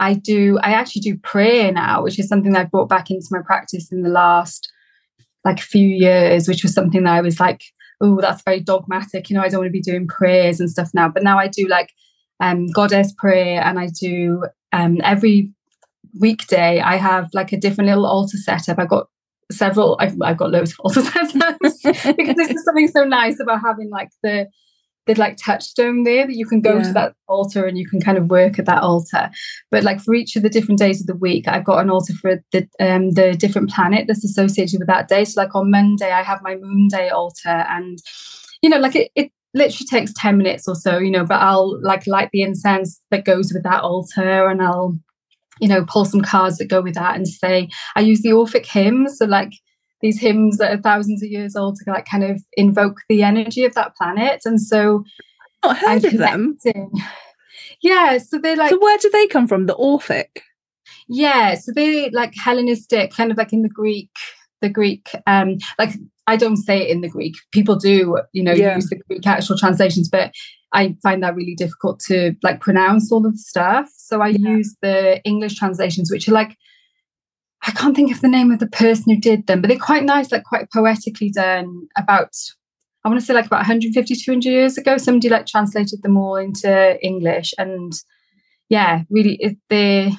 I 0.00 0.14
do 0.14 0.58
I 0.62 0.72
actually 0.72 1.02
do 1.02 1.18
prayer 1.18 1.72
now, 1.72 2.02
which 2.02 2.18
is 2.18 2.28
something 2.28 2.52
that 2.52 2.60
I've 2.62 2.70
brought 2.70 2.88
back 2.88 3.10
into 3.10 3.28
my 3.30 3.40
practice 3.44 3.90
in 3.92 4.02
the 4.02 4.08
last 4.08 4.70
like 5.44 5.60
few 5.60 5.86
years, 5.86 6.48
which 6.48 6.62
was 6.62 6.74
something 6.74 7.04
that 7.04 7.14
I 7.14 7.20
was 7.20 7.40
like, 7.40 7.62
oh, 8.00 8.20
that's 8.20 8.42
very 8.42 8.60
dogmatic. 8.60 9.28
You 9.28 9.36
know, 9.36 9.42
I 9.42 9.48
don't 9.48 9.60
want 9.60 9.68
to 9.68 9.72
be 9.72 9.80
doing 9.80 10.06
prayers 10.06 10.60
and 10.60 10.70
stuff 10.70 10.90
now. 10.94 11.08
But 11.08 11.22
now 11.22 11.38
I 11.38 11.48
do 11.48 11.66
like 11.68 11.90
um 12.40 12.66
goddess 12.66 13.12
prayer 13.16 13.62
and 13.62 13.78
I 13.78 13.88
do 13.88 14.44
um 14.72 14.98
every 15.04 15.50
weekday 16.20 16.80
I 16.80 16.96
have 16.96 17.28
like 17.32 17.52
a 17.52 17.56
different 17.56 17.88
little 17.88 18.06
altar 18.06 18.36
setup. 18.36 18.78
I 18.78 18.86
got 18.86 19.06
several 19.52 19.96
I've, 20.00 20.16
I've 20.22 20.36
got 20.36 20.50
loads 20.50 20.72
of 20.72 20.80
altar 20.80 21.02
setups 21.02 22.16
because 22.16 22.36
there's 22.36 22.48
just 22.48 22.64
something 22.64 22.88
so 22.88 23.04
nice 23.04 23.40
about 23.40 23.60
having 23.60 23.90
like 23.90 24.10
the 24.22 24.48
the 25.06 25.14
like 25.14 25.36
touchstone 25.36 26.04
there 26.04 26.26
that 26.26 26.36
you 26.36 26.46
can 26.46 26.60
go 26.60 26.76
yeah. 26.76 26.82
to 26.84 26.92
that 26.92 27.14
altar 27.26 27.66
and 27.66 27.76
you 27.76 27.88
can 27.88 28.00
kind 28.00 28.16
of 28.16 28.30
work 28.30 28.58
at 28.58 28.66
that 28.66 28.82
altar 28.82 29.30
but 29.70 29.82
like 29.82 30.00
for 30.00 30.14
each 30.14 30.36
of 30.36 30.42
the 30.42 30.48
different 30.48 30.78
days 30.78 31.00
of 31.00 31.06
the 31.06 31.16
week 31.16 31.48
i've 31.48 31.64
got 31.64 31.82
an 31.82 31.90
altar 31.90 32.12
for 32.14 32.42
the 32.52 32.68
um 32.78 33.10
the 33.10 33.34
different 33.34 33.70
planet 33.70 34.06
that's 34.06 34.24
associated 34.24 34.78
with 34.78 34.86
that 34.86 35.08
day 35.08 35.24
so 35.24 35.40
like 35.40 35.54
on 35.54 35.70
monday 35.70 36.12
i 36.12 36.22
have 36.22 36.42
my 36.42 36.54
moon 36.54 36.88
day 36.88 37.08
altar 37.08 37.48
and 37.48 37.98
you 38.62 38.70
know 38.70 38.78
like 38.78 38.94
it, 38.94 39.10
it 39.16 39.32
literally 39.54 39.86
takes 39.86 40.12
10 40.16 40.38
minutes 40.38 40.68
or 40.68 40.74
so 40.74 40.98
you 40.98 41.10
know 41.10 41.24
but 41.24 41.40
i'll 41.40 41.80
like 41.82 42.06
light 42.06 42.30
the 42.32 42.42
incense 42.42 43.00
that 43.10 43.24
goes 43.24 43.52
with 43.52 43.64
that 43.64 43.82
altar 43.82 44.48
and 44.48 44.62
i'll 44.62 44.96
you 45.62 45.68
know, 45.68 45.84
pull 45.84 46.04
some 46.04 46.20
cards 46.20 46.58
that 46.58 46.68
go 46.68 46.82
with 46.82 46.94
that 46.94 47.14
and 47.14 47.26
say, 47.26 47.68
I 47.94 48.00
use 48.00 48.20
the 48.20 48.32
Orphic 48.32 48.66
hymns, 48.66 49.16
so 49.16 49.26
like 49.26 49.52
these 50.00 50.20
hymns 50.20 50.58
that 50.58 50.72
are 50.72 50.82
thousands 50.82 51.22
of 51.22 51.30
years 51.30 51.54
old 51.54 51.76
to 51.76 51.90
like 51.90 52.04
kind 52.04 52.24
of 52.24 52.42
invoke 52.54 52.98
the 53.08 53.22
energy 53.22 53.64
of 53.64 53.74
that 53.74 53.94
planet. 53.96 54.42
And 54.44 54.60
so 54.60 55.04
I've 55.62 55.78
heard 55.78 56.04
of 56.04 56.18
them. 56.18 56.58
Yeah, 57.80 58.18
so 58.18 58.38
they're 58.38 58.56
like 58.56 58.70
So 58.70 58.78
where 58.80 58.98
do 58.98 59.08
they 59.10 59.28
come 59.28 59.46
from? 59.46 59.66
The 59.66 59.74
Orphic? 59.74 60.42
Yeah, 61.08 61.54
so 61.54 61.72
they 61.72 62.10
like 62.10 62.34
Hellenistic, 62.34 63.12
kind 63.12 63.30
of 63.30 63.38
like 63.38 63.52
in 63.52 63.62
the 63.62 63.68
Greek 63.68 64.10
the 64.62 64.70
Greek. 64.70 65.10
Um, 65.26 65.58
like 65.78 65.90
I 66.26 66.36
don't 66.36 66.56
say 66.56 66.82
it 66.82 66.90
in 66.90 67.00
the 67.00 67.08
Greek. 67.08 67.34
People 67.52 67.76
do, 67.76 68.18
you 68.32 68.42
know, 68.42 68.52
Yeah. 68.52 68.76
use 68.76 68.88
the 68.88 69.00
Greek 69.08 69.26
actual 69.26 69.58
translations, 69.58 70.08
but 70.08 70.32
I 70.72 70.96
find 71.02 71.22
that 71.22 71.34
really 71.34 71.54
difficult 71.54 72.00
to 72.08 72.34
like 72.42 72.60
pronounce 72.60 73.10
all 73.12 73.26
of 73.26 73.32
the 73.32 73.38
stuff. 73.38 73.90
So 73.96 74.20
I 74.22 74.28
Yeah. 74.28 74.50
use 74.56 74.76
the 74.82 75.20
English 75.24 75.56
translations, 75.56 76.10
which 76.10 76.28
are 76.28 76.32
like 76.32 76.56
I 77.64 77.70
can't 77.70 77.94
think 77.94 78.10
of 78.12 78.20
the 78.20 78.28
name 78.28 78.50
of 78.50 78.58
the 78.58 78.66
person 78.66 79.14
who 79.14 79.20
did 79.20 79.46
them, 79.46 79.60
but 79.60 79.68
they're 79.68 79.78
quite 79.78 80.02
nice, 80.04 80.32
like 80.32 80.42
quite 80.42 80.68
poetically 80.72 81.30
done 81.30 81.86
about 81.96 82.30
I 83.04 83.08
want 83.08 83.20
to 83.20 83.26
say 83.26 83.34
like 83.34 83.46
about 83.46 83.58
150, 83.62 84.14
200 84.14 84.48
years 84.48 84.78
ago. 84.78 84.96
Somebody 84.96 85.28
like 85.28 85.46
translated 85.46 86.02
them 86.02 86.16
all 86.16 86.36
into 86.36 86.98
English 87.04 87.52
and 87.58 87.92
yeah, 88.68 89.02
really 89.10 89.34
it, 89.40 89.56
they 89.68 90.12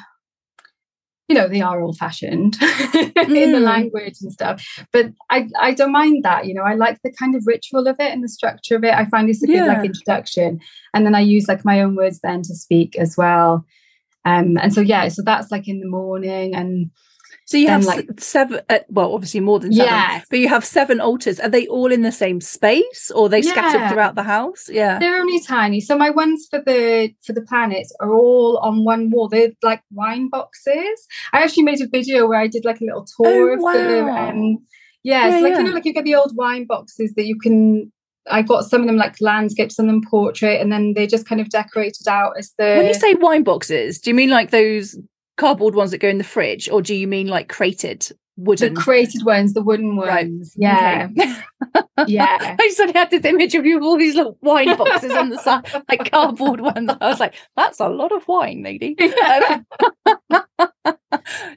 you 1.33 1.39
know, 1.39 1.47
they 1.47 1.61
are 1.61 1.81
old 1.81 1.97
fashioned 1.97 2.57
in 2.61 3.51
the 3.51 3.57
Mm. 3.59 3.63
language 3.63 4.17
and 4.21 4.31
stuff. 4.31 4.63
But 4.91 5.07
I, 5.31 5.49
I 5.59 5.73
don't 5.73 5.91
mind 5.91 6.23
that, 6.23 6.45
you 6.45 6.53
know, 6.53 6.61
I 6.61 6.75
like 6.75 7.01
the 7.03 7.11
kind 7.11 7.35
of 7.35 7.43
ritual 7.47 7.87
of 7.87 7.95
it 7.99 8.11
and 8.11 8.23
the 8.23 8.29
structure 8.29 8.75
of 8.75 8.83
it. 8.83 8.93
I 8.93 9.05
find 9.05 9.27
it's 9.29 9.41
a 9.41 9.47
good 9.47 9.65
like 9.65 9.83
introduction. 9.83 10.59
And 10.93 11.05
then 11.07 11.15
I 11.15 11.21
use 11.21 11.47
like 11.47 11.65
my 11.65 11.81
own 11.81 11.95
words 11.95 12.19
then 12.21 12.43
to 12.43 12.53
speak 12.53 12.95
as 12.99 13.17
well. 13.17 13.65
Um, 14.25 14.57
and 14.61 14.71
so 14.71 14.81
yeah, 14.81 15.07
so 15.07 15.23
that's 15.23 15.51
like 15.51 15.67
in 15.67 15.79
the 15.79 15.87
morning 15.89 16.53
and 16.53 16.91
So 17.45 17.57
you 17.57 17.67
have 17.67 17.83
like- 17.85 18.07
seven, 18.19 18.61
uh, 18.69 18.79
well, 18.89 19.13
obviously 19.13 19.39
more 19.41 19.59
than 19.59 19.73
seven, 19.73 19.91
Yes. 19.93 20.25
but 20.29 20.39
you 20.39 20.47
have 20.47 20.63
seven 20.63 20.99
altars. 21.01 21.39
Are 21.39 21.49
they 21.49 21.67
all 21.67 21.91
in 21.91 22.01
the 22.01 22.11
same 22.11 22.39
space 22.41 23.11
or 23.13 23.25
are 23.25 23.29
they 23.29 23.41
scattered 23.41 23.79
Yeah. 23.81 23.89
throughout 23.89 24.15
the 24.15 24.23
house? 24.23 24.69
Yeah. 24.71 24.97
they're 24.99 25.19
only 25.19 25.39
tiny. 25.41 25.79
So 25.81 25.97
my 25.97 26.09
ones 26.09 26.47
for 26.49 26.61
the 26.65 27.13
for 27.25 27.33
the 27.33 27.41
planets 27.41 27.93
are 27.99 28.13
all 28.13 28.57
on 28.59 28.85
one 28.85 29.09
wall. 29.11 29.27
They're 29.27 29.51
like 29.61 29.81
wine 29.91 30.29
boxes. 30.29 31.07
I 31.33 31.41
actually 31.43 31.63
made 31.63 31.81
a 31.81 31.87
video 31.87 32.27
where 32.27 32.39
I 32.39 32.47
did 32.47 32.63
like 32.65 32.79
a 32.81 32.85
little 32.85 33.05
tour 33.05 33.27
Oh, 33.27 33.53
of 33.53 33.59
the 33.59 33.63
wow. 34.05 34.29
um 34.29 34.57
yeah, 35.03 35.27
Yeah, 35.27 35.33
it's 35.35 35.43
like 35.43 35.51
yeah. 35.51 35.57
you 35.59 35.63
know, 35.65 35.71
like 35.71 35.85
you 35.85 35.93
get 35.93 36.05
the 36.05 36.15
old 36.15 36.31
wine 36.35 36.65
boxes 36.65 37.13
that 37.15 37.25
you 37.25 37.37
can 37.37 37.91
I 38.31 38.41
got 38.41 38.63
some 38.63 38.79
of 38.79 38.87
them 38.87 38.95
like 38.95 39.19
landscape, 39.19 39.69
some 39.69 39.85
of 39.87 39.91
them 39.91 40.01
portrait, 40.09 40.61
and 40.61 40.71
then 40.71 40.93
they 40.93 41.05
just 41.07 41.27
kind 41.27 41.41
of 41.41 41.49
decorated 41.49 42.07
out 42.07 42.31
as 42.39 42.53
the 42.57 42.75
when 42.77 42.87
you 42.87 42.93
say 42.93 43.15
wine 43.15 43.43
boxes, 43.43 43.99
do 43.99 44.09
you 44.11 44.13
mean 44.13 44.29
like 44.29 44.49
those 44.51 44.97
cardboard 45.37 45.75
ones 45.75 45.91
that 45.91 45.99
go 45.99 46.07
in 46.07 46.17
the 46.17 46.23
fridge 46.23 46.69
or 46.69 46.81
do 46.81 46.95
you 46.95 47.07
mean 47.07 47.27
like 47.27 47.49
crated 47.49 48.07
wooden? 48.37 48.73
the 48.73 48.79
created 48.79 49.25
ones, 49.25 49.53
the 49.53 49.61
wooden 49.61 49.95
ones. 49.95 50.09
Right. 50.09 50.29
Yeah. 50.55 51.09
Okay. 51.11 51.35
Yeah. 52.07 52.57
I 52.59 52.69
suddenly 52.69 52.99
had 52.99 53.11
this 53.11 53.23
image 53.23 53.55
of 53.55 53.65
you 53.65 53.75
with 53.75 53.83
all 53.85 53.97
these 53.97 54.15
little 54.15 54.37
wine 54.41 54.75
boxes 54.75 55.11
on 55.11 55.29
the 55.29 55.37
side, 55.37 55.65
like 55.89 56.11
cardboard 56.11 56.59
ones. 56.59 56.89
I 56.99 57.07
was 57.07 57.19
like, 57.19 57.35
that's 57.55 57.79
a 57.79 57.87
lot 57.87 58.11
of 58.11 58.27
wine, 58.27 58.63
lady. 58.63 58.97
Um, 59.23 59.65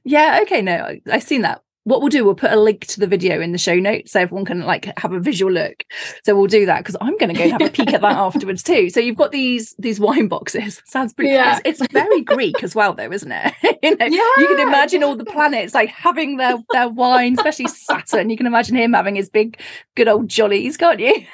yeah, 0.04 0.40
okay, 0.42 0.62
no, 0.62 0.76
I, 0.76 1.00
I've 1.10 1.22
seen 1.22 1.42
that. 1.42 1.62
What 1.86 2.00
we'll 2.00 2.08
do, 2.08 2.24
we'll 2.24 2.34
put 2.34 2.50
a 2.50 2.56
link 2.60 2.84
to 2.88 2.98
the 2.98 3.06
video 3.06 3.40
in 3.40 3.52
the 3.52 3.58
show 3.58 3.76
notes 3.76 4.10
so 4.10 4.18
everyone 4.20 4.44
can 4.44 4.62
like 4.62 4.92
have 4.98 5.12
a 5.12 5.20
visual 5.20 5.52
look. 5.52 5.84
So 6.24 6.36
we'll 6.36 6.48
do 6.48 6.66
that 6.66 6.78
because 6.80 6.96
I'm 7.00 7.16
going 7.16 7.32
to 7.32 7.38
go 7.38 7.44
and 7.44 7.52
have 7.52 7.62
a 7.62 7.70
peek 7.70 7.92
at 7.92 8.00
that 8.00 8.16
afterwards 8.16 8.64
too. 8.64 8.90
So 8.90 8.98
you've 8.98 9.16
got 9.16 9.30
these 9.30 9.72
these 9.78 10.00
wine 10.00 10.26
boxes. 10.26 10.82
Sounds 10.86 11.14
pretty. 11.14 11.30
Yeah. 11.30 11.60
It's, 11.64 11.80
it's 11.80 11.92
very 11.92 12.22
Greek 12.22 12.64
as 12.64 12.74
well, 12.74 12.92
though, 12.92 13.12
isn't 13.12 13.30
it? 13.30 13.54
you 13.84 13.96
know, 13.96 14.06
you 14.06 14.46
can 14.48 14.58
Yeah, 14.58 14.66
imagine 14.68 15.04
all 15.04 15.14
the 15.14 15.24
planets 15.24 15.74
like 15.74 15.90
having 15.90 16.38
their 16.38 16.56
their 16.72 16.88
wine, 16.88 17.34
especially 17.38 17.68
Saturn. 17.68 18.30
You 18.30 18.36
can 18.36 18.46
imagine 18.46 18.74
him 18.76 18.92
having 18.92 19.14
his 19.14 19.28
big, 19.30 19.60
good 19.94 20.08
old 20.08 20.28
jollies, 20.28 20.76
can't 20.76 20.98
you? 20.98 21.24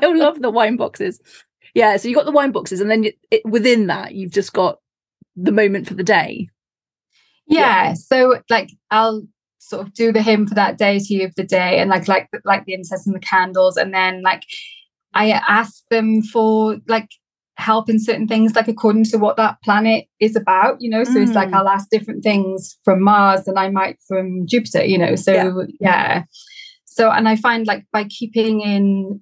He'll 0.00 0.18
love 0.18 0.42
the 0.42 0.50
wine 0.50 0.76
boxes. 0.76 1.20
Yeah, 1.72 1.96
so 1.98 2.08
you 2.08 2.16
got 2.16 2.24
the 2.26 2.32
wine 2.32 2.50
boxes, 2.52 2.80
and 2.80 2.90
then 2.90 3.04
you, 3.04 3.12
it, 3.30 3.42
within 3.46 3.86
that, 3.86 4.14
you've 4.14 4.32
just 4.32 4.52
got 4.52 4.80
the 5.36 5.52
moment 5.52 5.86
for 5.86 5.94
the 5.94 6.04
day. 6.04 6.48
yeah 7.46 7.92
so 7.94 8.40
like 8.48 8.70
i'll 8.90 9.26
sort 9.68 9.86
of 9.86 9.94
do 9.94 10.12
the 10.12 10.22
hymn 10.22 10.46
for 10.46 10.54
that 10.54 10.76
deity 10.78 11.22
of 11.24 11.32
the 11.36 11.42
day 11.44 11.78
and 11.78 11.88
like 11.90 12.06
like 12.08 12.28
like 12.44 12.64
the 12.66 12.74
incense 12.74 13.06
and 13.06 13.14
the 13.14 13.20
candles 13.20 13.76
and 13.76 13.92
then 13.94 14.22
like 14.22 14.42
i 15.14 15.30
ask 15.30 15.82
them 15.90 16.22
for 16.22 16.76
like 16.88 17.08
help 17.56 17.88
in 17.88 17.98
certain 18.00 18.26
things 18.26 18.54
like 18.54 18.68
according 18.68 19.04
to 19.04 19.16
what 19.16 19.36
that 19.36 19.56
planet 19.62 20.06
is 20.20 20.34
about 20.36 20.76
you 20.80 20.90
know 20.90 21.04
so 21.04 21.20
it's 21.20 21.32
like 21.32 21.48
Mm. 21.50 21.54
i'll 21.54 21.68
ask 21.68 21.88
different 21.88 22.22
things 22.22 22.76
from 22.84 23.00
mars 23.02 23.44
than 23.44 23.56
i 23.56 23.68
might 23.70 23.96
from 24.08 24.46
jupiter 24.46 24.84
you 24.84 24.98
know 24.98 25.14
so 25.14 25.32
Yeah. 25.32 25.52
yeah, 25.80 26.22
so 26.84 27.10
and 27.10 27.28
i 27.28 27.36
find 27.36 27.66
like 27.66 27.84
by 27.92 28.04
keeping 28.04 28.60
in 28.60 29.20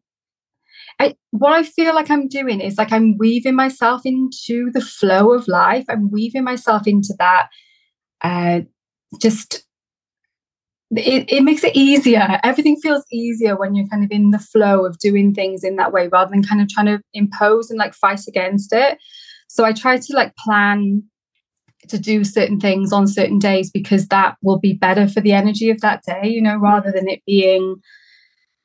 I, 1.00 1.16
what 1.31 1.52
I 1.52 1.62
feel 1.62 1.94
like 1.94 2.11
I'm 2.11 2.28
doing 2.28 2.61
is 2.61 2.76
like 2.78 2.92
I'm 2.92 3.16
weaving 3.18 3.57
myself 3.57 4.02
into 4.05 4.70
the 4.72 4.81
flow 4.81 5.33
of 5.33 5.48
life. 5.48 5.85
I'm 5.88 6.11
weaving 6.11 6.44
myself 6.44 6.87
into 6.87 7.14
that. 7.18 7.48
Uh, 8.22 8.61
just 9.20 9.64
it, 10.96 11.24
it 11.28 11.42
makes 11.42 11.64
it 11.64 11.74
easier. 11.74 12.38
Everything 12.44 12.76
feels 12.76 13.05
easier 13.11 13.57
when 13.57 13.74
you're 13.74 13.88
kind 13.88 14.05
of 14.05 14.11
in 14.11 14.31
the 14.31 14.38
flow 14.38 14.85
of 14.85 14.98
doing 14.98 15.33
things 15.33 15.64
in 15.64 15.76
that 15.76 15.92
way 15.92 16.09
rather 16.09 16.31
than 16.31 16.42
kind 16.42 16.61
of 16.61 16.68
trying 16.68 16.87
to 16.87 17.00
impose 17.14 17.70
and 17.70 17.78
like 17.78 17.94
fight 17.94 18.20
against 18.28 18.72
it. 18.72 18.98
So 19.48 19.64
I 19.64 19.72
try 19.72 19.98
to 19.98 20.12
like 20.14 20.35
plan 20.37 21.02
to 21.88 21.98
do 21.98 22.24
certain 22.24 22.61
things 22.61 22.92
on 22.92 23.07
certain 23.07 23.38
days 23.38 23.70
because 23.70 24.09
that 24.09 24.37
will 24.42 24.59
be 24.59 24.74
better 24.74 25.09
for 25.09 25.20
the 25.20 25.33
energy 25.33 25.70
of 25.70 25.81
that 25.81 26.02
day, 26.07 26.28
you 26.28 26.42
know, 26.42 26.57
rather 26.57 26.92
than 26.92 27.09
it 27.09 27.22
being 27.26 27.76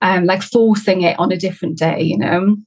um 0.02 0.26
like 0.26 0.44
forcing 0.44 1.02
it 1.02 1.18
on 1.20 1.32
a 1.32 1.38
different 1.38 1.78
day, 1.78 2.02
you 2.02 2.18
know. 2.18 2.58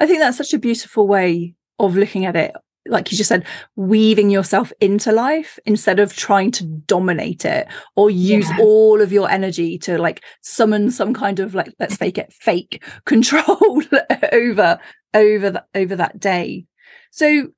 I 0.00 0.06
think 0.06 0.20
that's 0.20 0.38
such 0.38 0.54
a 0.54 0.58
beautiful 0.58 1.06
way 1.06 1.54
of 1.78 1.96
looking 1.96 2.24
at 2.24 2.36
it. 2.36 2.52
Like 2.88 3.10
you 3.12 3.18
just 3.18 3.28
said, 3.28 3.44
weaving 3.76 4.30
yourself 4.30 4.72
into 4.80 5.12
life 5.12 5.58
instead 5.66 6.00
of 6.00 6.14
trying 6.14 6.50
to 6.52 6.64
dominate 6.64 7.44
it 7.44 7.68
or 7.96 8.10
use 8.10 8.48
Yeah. 8.50 8.58
all 8.60 9.00
of 9.00 9.12
your 9.12 9.30
energy 9.30 9.78
to 9.80 9.98
like 9.98 10.24
summon 10.42 10.90
some 10.90 11.14
kind 11.14 11.38
of 11.40 11.54
like 11.54 11.72
let's 11.78 11.96
fake 11.96 12.18
it 12.18 12.32
fake 12.32 12.82
control 13.04 13.82
over 14.32 14.78
over 15.14 15.50
that 15.50 15.66
over 15.74 15.96
that 15.96 16.18
day. 16.20 16.66
So 17.10 17.48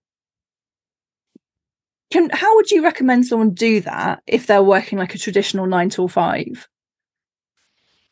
can 2.11 2.29
how 2.31 2.57
would 2.57 2.71
you 2.71 2.83
recommend 2.83 3.27
someone 3.27 3.51
do 3.55 3.81
that 3.83 4.23
if 4.27 4.47
they're 4.47 4.63
working 4.63 4.99
like 4.99 5.15
a 5.15 5.19
traditional 5.19 5.67
nine 5.67 5.91
to 5.91 6.09
five? 6.09 6.69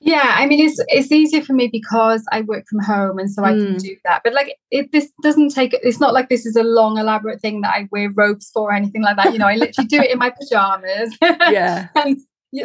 Yeah, 0.00 0.34
I 0.36 0.46
mean 0.46 0.64
it's 0.64 0.80
it's 0.88 1.10
easier 1.10 1.42
for 1.42 1.54
me 1.54 1.68
because 1.70 2.24
I 2.30 2.42
work 2.42 2.64
from 2.68 2.80
home 2.80 3.18
and 3.18 3.30
so 3.30 3.44
I 3.44 3.52
can 3.54 3.74
Mm. 3.74 3.82
do 3.82 3.96
that. 4.04 4.20
But 4.22 4.32
like 4.32 4.54
it 4.70 4.92
this 4.92 5.10
doesn't 5.22 5.52
take 5.54 5.74
it's 5.82 5.98
not 5.98 6.14
like 6.14 6.28
this 6.28 6.46
is 6.46 6.54
a 6.56 6.62
long 6.62 6.98
elaborate 6.98 7.40
thing 7.40 7.62
that 7.62 7.74
I 7.74 7.88
wear 7.90 8.08
robes 8.14 8.50
for 8.54 8.70
or 8.70 8.72
anything 8.74 9.02
like 9.02 9.16
that. 9.16 9.32
You 9.32 9.38
know, 9.40 9.46
I 9.48 9.56
literally 9.56 9.88
do 9.88 10.00
it 10.00 10.10
in 10.12 10.18
my 10.18 10.30
pajamas. 10.30 11.16
Yeah. 11.20 11.88
and 11.96 12.16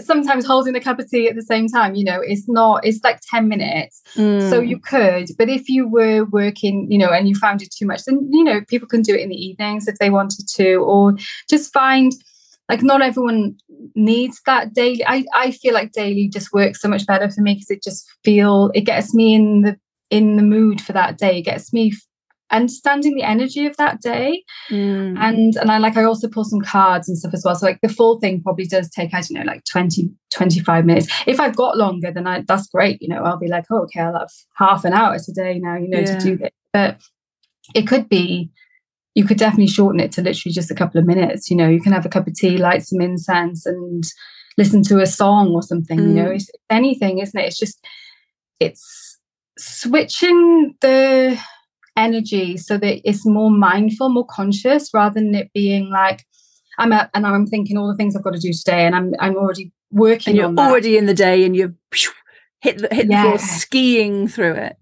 sometimes 0.05 0.45
holding 0.45 0.75
a 0.75 0.79
cup 0.79 0.99
of 0.99 1.09
tea 1.09 1.27
at 1.27 1.35
the 1.35 1.41
same 1.41 1.67
time, 1.67 1.95
you 1.95 2.05
know, 2.05 2.21
it's 2.21 2.47
not 2.47 2.85
it's 2.85 3.03
like 3.03 3.19
10 3.31 3.47
minutes. 3.47 4.01
So 4.15 4.61
Mm. 4.61 4.67
you 4.69 4.79
could, 4.79 5.29
but 5.37 5.49
if 5.49 5.67
you 5.69 5.87
were 5.87 6.25
working, 6.25 6.87
you 6.91 6.99
know, 6.99 7.09
and 7.09 7.27
you 7.27 7.33
found 7.35 7.63
it 7.63 7.73
too 7.75 7.87
much, 7.87 8.03
then 8.05 8.29
you 8.31 8.43
know, 8.43 8.61
people 8.67 8.87
can 8.87 9.01
do 9.01 9.15
it 9.15 9.21
in 9.21 9.29
the 9.29 9.35
evenings 9.35 9.87
if 9.87 9.95
they 9.97 10.11
wanted 10.11 10.47
to, 10.55 10.75
or 10.75 11.15
just 11.49 11.73
find 11.73 12.11
like 12.69 12.81
not 12.81 13.01
everyone 13.01 13.55
needs 13.95 14.41
that 14.45 14.73
daily. 14.73 15.05
I, 15.05 15.25
I 15.33 15.51
feel 15.51 15.73
like 15.73 15.91
daily 15.91 16.29
just 16.29 16.53
works 16.53 16.81
so 16.81 16.87
much 16.87 17.05
better 17.05 17.29
for 17.29 17.41
me 17.41 17.55
because 17.55 17.69
it 17.69 17.83
just 17.83 18.05
feel 18.23 18.71
it 18.73 18.81
gets 18.81 19.13
me 19.13 19.33
in 19.35 19.61
the 19.61 19.77
in 20.09 20.35
the 20.37 20.43
mood 20.43 20.79
for 20.81 20.93
that 20.93 21.17
day. 21.17 21.39
It 21.39 21.43
gets 21.43 21.73
me 21.73 21.93
understanding 22.51 23.15
the 23.15 23.23
energy 23.23 23.65
of 23.65 23.75
that 23.77 23.99
day 24.01 24.43
Mm. 24.69 25.17
and 25.17 25.55
and 25.57 25.71
I 25.71 25.79
like 25.79 25.97
I 25.97 26.03
also 26.03 26.27
pull 26.29 26.43
some 26.43 26.61
cards 26.61 27.09
and 27.09 27.17
stuff 27.17 27.33
as 27.33 27.43
well 27.43 27.55
so 27.55 27.65
like 27.65 27.79
the 27.81 27.89
full 27.89 28.19
thing 28.19 28.41
probably 28.43 28.65
does 28.65 28.89
take 28.89 29.13
I 29.13 29.21
don't 29.21 29.31
know 29.33 29.41
like 29.43 29.63
20 29.65 30.09
25 30.33 30.85
minutes 30.85 31.07
if 31.25 31.39
I've 31.39 31.55
got 31.55 31.77
longer 31.77 32.11
then 32.11 32.27
I 32.27 32.43
that's 32.47 32.67
great 32.67 33.01
you 33.01 33.07
know 33.07 33.23
I'll 33.23 33.39
be 33.39 33.47
like 33.47 33.65
oh, 33.71 33.83
okay 33.83 34.01
I'll 34.01 34.13
have 34.19 34.29
half 34.55 34.85
an 34.85 34.93
hour 34.93 35.17
today 35.19 35.57
now 35.59 35.77
you 35.77 35.89
know 35.89 35.99
Yeah. 35.99 36.05
to 36.05 36.17
do 36.17 36.37
this 36.37 36.51
but 36.71 37.01
it 37.73 37.87
could 37.87 38.07
be 38.07 38.51
you 39.15 39.23
could 39.25 39.37
definitely 39.37 39.67
shorten 39.67 39.99
it 39.99 40.11
to 40.11 40.21
literally 40.21 40.53
just 40.53 40.71
a 40.71 40.75
couple 40.75 40.99
of 40.99 41.05
minutes 41.05 41.49
you 41.49 41.57
know 41.57 41.67
you 41.69 41.81
can 41.81 41.91
have 41.93 42.05
a 42.05 42.09
cup 42.09 42.27
of 42.27 42.33
tea 42.33 42.57
light 42.57 42.83
some 42.83 43.01
incense 43.01 43.65
and 43.65 44.03
listen 44.57 44.83
to 44.83 44.99
a 44.99 45.05
song 45.05 45.49
or 45.53 45.61
something 45.61 45.99
you 45.99 46.05
know 46.07 46.29
Mm. 46.29 46.35
it's 46.35 46.49
anything 46.69 47.19
isn't 47.19 47.39
it 47.39 47.45
it's 47.47 47.57
just 47.59 47.79
it's 48.59 49.19
switching 49.57 50.75
the 50.81 51.39
energy 51.95 52.57
so 52.57 52.77
that 52.77 53.07
it's 53.07 53.25
more 53.25 53.51
mindful, 53.51 54.09
more 54.09 54.25
conscious, 54.25 54.89
rather 54.93 55.19
than 55.19 55.35
it 55.35 55.51
being 55.53 55.89
like 55.91 56.25
I'm 56.79 56.91
up 56.91 57.11
and 57.13 57.25
I'm 57.25 57.45
thinking 57.45 57.77
all 57.77 57.87
the 57.87 57.95
things 57.95 58.15
I've 58.15 58.23
got 58.23 58.33
to 58.33 58.39
do 58.39 58.51
today, 58.51 58.85
and 58.85 58.95
I'm 58.95 59.13
I'm 59.19 59.35
already 59.35 59.71
working 59.91 60.31
and 60.31 60.37
you're 60.37 60.47
on 60.47 60.55
that. 60.55 60.69
already 60.69 60.97
in 60.97 61.05
the 61.05 61.13
day 61.13 61.43
and 61.45 61.55
you've 61.55 61.75
hit 62.61 62.79
the, 62.79 62.87
hit 62.91 63.07
the 63.07 63.13
floor 63.21 63.37
skiing 63.37 64.27
through 64.27 64.53
it. 64.53 64.75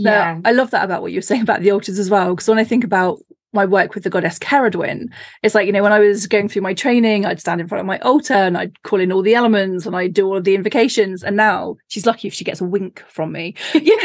Now, 0.00 0.10
yeah, 0.10 0.40
I 0.44 0.52
love 0.52 0.70
that 0.72 0.84
about 0.84 1.02
what 1.02 1.12
you're 1.12 1.22
saying 1.22 1.42
about 1.42 1.60
the 1.60 1.70
altars 1.70 1.98
as 1.98 2.10
well. 2.10 2.34
Because 2.34 2.48
when 2.48 2.58
I 2.58 2.64
think 2.64 2.82
about 2.82 3.20
my 3.56 3.66
work 3.66 3.94
with 3.94 4.04
the 4.04 4.10
goddess 4.10 4.38
Ceridwen, 4.38 5.08
it's 5.42 5.54
like, 5.54 5.66
you 5.66 5.72
know, 5.72 5.82
when 5.82 5.92
I 5.92 5.98
was 5.98 6.26
going 6.28 6.48
through 6.48 6.62
my 6.62 6.74
training, 6.74 7.26
I'd 7.26 7.40
stand 7.40 7.60
in 7.60 7.66
front 7.66 7.80
of 7.80 7.86
my 7.86 7.98
altar 7.98 8.34
and 8.34 8.56
I'd 8.56 8.80
call 8.84 9.00
in 9.00 9.10
all 9.10 9.22
the 9.22 9.34
elements 9.34 9.86
and 9.86 9.96
I'd 9.96 10.14
do 10.14 10.26
all 10.26 10.36
of 10.36 10.44
the 10.44 10.54
invocations. 10.54 11.24
And 11.24 11.36
now 11.36 11.76
she's 11.88 12.06
lucky 12.06 12.28
if 12.28 12.34
she 12.34 12.44
gets 12.44 12.60
a 12.60 12.64
wink 12.64 13.02
from 13.08 13.32
me. 13.32 13.54
yeah. 13.74 13.96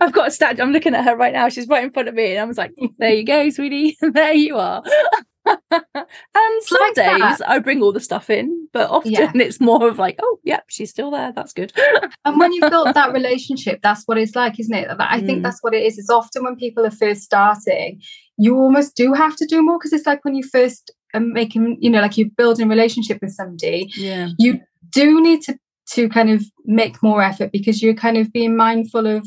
I've 0.00 0.12
got 0.12 0.28
a 0.28 0.30
stand, 0.30 0.60
I'm 0.60 0.72
looking 0.72 0.94
at 0.94 1.04
her 1.04 1.16
right 1.16 1.32
now. 1.32 1.48
She's 1.48 1.68
right 1.68 1.84
in 1.84 1.92
front 1.92 2.08
of 2.08 2.14
me. 2.14 2.32
And 2.32 2.40
I 2.40 2.44
was 2.44 2.58
like, 2.58 2.72
there 2.98 3.14
you 3.14 3.24
go, 3.24 3.48
sweetie. 3.50 3.96
there 4.00 4.32
you 4.32 4.56
are. 4.56 4.82
And 5.46 6.62
some 6.62 6.80
like 6.80 6.94
that. 6.94 7.18
days 7.18 7.42
I 7.46 7.58
bring 7.58 7.82
all 7.82 7.92
the 7.92 8.00
stuff 8.00 8.30
in 8.30 8.62
but 8.72 8.90
often 8.90 9.12
yeah. 9.12 9.30
it's 9.34 9.60
more 9.60 9.88
of 9.88 9.98
like, 9.98 10.18
oh, 10.22 10.38
yep, 10.44 10.64
she's 10.68 10.90
still 10.90 11.10
there. 11.10 11.32
That's 11.32 11.52
good. 11.52 11.72
and 12.24 12.38
when 12.38 12.52
you've 12.52 12.70
built 12.70 12.94
that 12.94 13.12
relationship, 13.14 13.80
that's 13.82 14.04
what 14.06 14.18
it's 14.18 14.34
like, 14.34 14.58
isn't 14.58 14.74
it? 14.74 14.88
I 14.98 15.20
think 15.20 15.40
mm. 15.40 15.42
that's 15.42 15.62
what 15.62 15.74
it 15.74 15.82
is. 15.82 15.98
It's 15.98 16.10
often 16.10 16.44
when 16.44 16.56
people 16.56 16.84
are 16.86 16.90
first 16.90 17.22
starting, 17.22 18.00
you 18.38 18.56
almost 18.56 18.96
do 18.96 19.12
have 19.12 19.36
to 19.36 19.46
do 19.46 19.62
more 19.62 19.78
because 19.78 19.92
it's 19.92 20.06
like 20.06 20.24
when 20.24 20.34
you 20.34 20.42
first 20.42 20.90
are 21.14 21.20
making, 21.20 21.76
you 21.80 21.90
know, 21.90 22.00
like 22.00 22.16
you're 22.16 22.30
building 22.36 22.66
a 22.66 22.70
relationship 22.70 23.18
with 23.20 23.32
somebody, 23.32 23.90
yeah. 23.96 24.30
you 24.38 24.60
do 24.90 25.22
need 25.22 25.42
to 25.42 25.58
to 25.90 26.08
kind 26.08 26.30
of 26.30 26.44
make 26.64 27.02
more 27.02 27.22
effort 27.22 27.50
because 27.52 27.82
you're 27.82 27.92
kind 27.92 28.16
of 28.16 28.32
being 28.32 28.56
mindful 28.56 29.06
of 29.06 29.26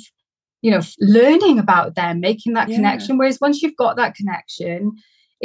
you 0.62 0.71
know 0.71 0.82
learning 0.99 1.60
about 1.60 1.95
them 1.95 2.21
making 2.21 2.54
that 2.54 2.69
yeah. 2.69 2.78
connection 2.78 3.17
whereas 3.17 3.39
once 3.41 3.62
you've 3.62 3.75
got 3.75 3.97
that 3.97 4.15
connection 4.15 4.93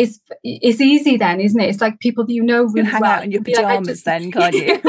it's 0.00 0.18
it's 0.42 0.80
easy 0.80 1.18
then, 1.18 1.40
isn't 1.40 1.60
it? 1.60 1.68
It's 1.68 1.82
like 1.82 2.00
people 2.00 2.24
that 2.24 2.32
you 2.32 2.42
know 2.42 2.64
really 2.64 2.86
you 2.86 2.90
hang 2.92 3.00
well. 3.02 3.10
out 3.12 3.24
in 3.24 3.30
your 3.30 3.42
pajamas 3.42 3.76
like, 3.76 3.84
just... 3.84 4.04
then, 4.06 4.32
can't 4.32 4.54
you? 4.54 4.80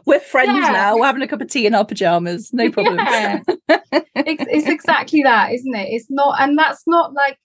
We're 0.06 0.20
friends 0.20 0.60
yeah. 0.62 0.70
now. 0.70 0.96
We're 0.96 1.06
having 1.06 1.22
a 1.22 1.28
cup 1.28 1.40
of 1.40 1.48
tea 1.48 1.66
in 1.66 1.74
our 1.74 1.84
pajamas. 1.84 2.52
No 2.52 2.70
problem. 2.70 2.98
Yeah. 3.12 3.40
it's, 3.68 4.44
it's 4.48 4.68
exactly 4.68 5.22
that, 5.22 5.52
isn't 5.52 5.74
it? 5.74 5.88
It's 5.90 6.10
not, 6.10 6.40
and 6.40 6.56
that's 6.58 6.82
not 6.86 7.12
like 7.12 7.38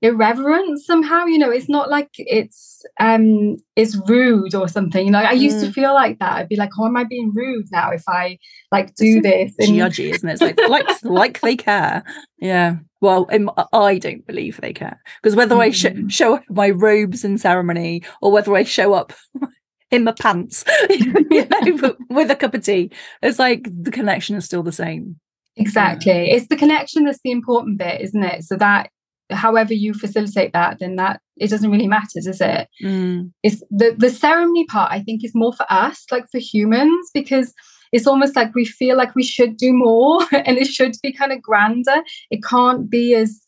irreverent 0.00 0.80
somehow 0.80 1.24
you 1.24 1.36
know 1.36 1.50
it's 1.50 1.68
not 1.68 1.90
like 1.90 2.10
it's 2.18 2.84
um 3.00 3.56
it's 3.74 3.96
rude 4.08 4.54
or 4.54 4.68
something 4.68 5.04
you 5.04 5.10
know 5.10 5.18
i 5.18 5.32
used 5.32 5.56
mm. 5.56 5.66
to 5.66 5.72
feel 5.72 5.92
like 5.92 6.20
that 6.20 6.34
i'd 6.34 6.48
be 6.48 6.54
like 6.54 6.70
oh 6.78 6.86
am 6.86 6.96
i 6.96 7.02
being 7.02 7.32
rude 7.34 7.66
now 7.72 7.90
if 7.90 8.04
i 8.08 8.38
like 8.70 8.94
do 8.94 9.20
this 9.20 9.52
and... 9.58 9.70
judgy 9.70 10.14
isn't 10.14 10.28
it 10.28 10.34
it's 10.34 10.40
like 10.40 10.56
like 10.68 11.04
like 11.04 11.40
they 11.40 11.56
care 11.56 12.04
yeah 12.38 12.76
well 13.00 13.28
i 13.72 13.98
don't 13.98 14.26
believe 14.26 14.60
they 14.60 14.72
care 14.72 15.00
because 15.22 15.36
whether 15.36 15.54
mm. 15.54 15.60
i 15.60 15.70
sh- 15.70 15.86
mm. 15.86 16.10
show 16.10 16.34
up 16.34 16.42
my 16.50 16.70
robes 16.70 17.24
in 17.24 17.38
ceremony 17.38 18.02
or 18.20 18.32
whether 18.32 18.54
i 18.54 18.62
show 18.62 18.94
up 18.94 19.12
in 19.90 20.04
my 20.04 20.12
pants 20.12 20.64
you 20.90 21.46
know 21.50 21.96
with 22.10 22.30
a 22.30 22.36
cup 22.36 22.54
of 22.54 22.64
tea 22.64 22.90
it's 23.22 23.38
like 23.38 23.68
the 23.82 23.90
connection 23.90 24.36
is 24.36 24.44
still 24.44 24.62
the 24.62 24.72
same 24.72 25.18
exactly 25.56 26.30
it's 26.30 26.48
the 26.48 26.56
connection 26.56 27.04
that's 27.04 27.20
the 27.24 27.30
important 27.30 27.78
bit 27.78 28.00
isn't 28.00 28.22
it 28.22 28.44
so 28.44 28.56
that 28.56 28.90
however 29.30 29.74
you 29.74 29.92
facilitate 29.92 30.52
that 30.52 30.78
then 30.78 30.96
that 30.96 31.20
it 31.36 31.50
doesn't 31.50 31.70
really 31.70 31.88
matter 31.88 32.20
does 32.22 32.40
it 32.40 32.68
mm. 32.82 33.30
it's 33.42 33.62
the 33.70 33.94
the 33.96 34.10
ceremony 34.10 34.64
part 34.66 34.90
i 34.92 35.00
think 35.00 35.24
is 35.24 35.34
more 35.34 35.52
for 35.52 35.66
us 35.68 36.06
like 36.10 36.24
for 36.30 36.38
humans 36.38 37.10
because 37.12 37.52
it's 37.92 38.06
almost 38.06 38.36
like 38.36 38.54
we 38.54 38.64
feel 38.64 38.96
like 38.96 39.14
we 39.14 39.22
should 39.22 39.56
do 39.56 39.72
more 39.72 40.20
and 40.32 40.58
it 40.58 40.66
should 40.66 40.94
be 41.02 41.12
kind 41.12 41.32
of 41.32 41.42
grander 41.42 42.02
it 42.30 42.42
can't 42.42 42.88
be 42.90 43.14
as 43.14 43.40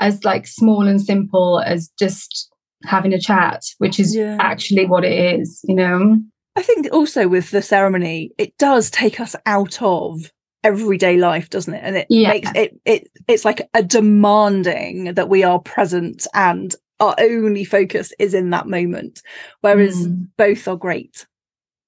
as 0.00 0.24
like 0.24 0.46
small 0.46 0.86
and 0.86 1.00
simple 1.00 1.60
as 1.60 1.90
just 1.98 2.52
having 2.84 3.12
a 3.12 3.20
chat 3.20 3.62
which 3.78 3.98
is 3.98 4.14
yeah. 4.14 4.36
actually 4.40 4.86
what 4.86 5.04
it 5.04 5.40
is 5.40 5.60
you 5.64 5.74
know 5.74 6.16
i 6.56 6.62
think 6.62 6.88
also 6.92 7.26
with 7.26 7.50
the 7.50 7.62
ceremony 7.62 8.30
it 8.38 8.56
does 8.58 8.90
take 8.90 9.18
us 9.18 9.34
out 9.46 9.80
of 9.82 10.30
everyday 10.64 11.16
life 11.16 11.50
doesn't 11.50 11.74
it 11.74 11.82
and 11.82 11.96
it 11.96 12.06
yeah. 12.08 12.28
makes 12.28 12.50
it 12.54 12.78
it 12.84 13.08
it's 13.26 13.44
like 13.44 13.68
a 13.74 13.82
demanding 13.82 15.14
that 15.14 15.28
we 15.28 15.42
are 15.42 15.60
present 15.60 16.26
and 16.34 16.74
our 17.00 17.14
only 17.18 17.64
focus 17.64 18.12
is 18.18 18.34
in 18.34 18.50
that 18.50 18.66
moment 18.66 19.22
whereas 19.60 20.08
mm. 20.08 20.28
both 20.36 20.66
are 20.66 20.76
great 20.76 21.26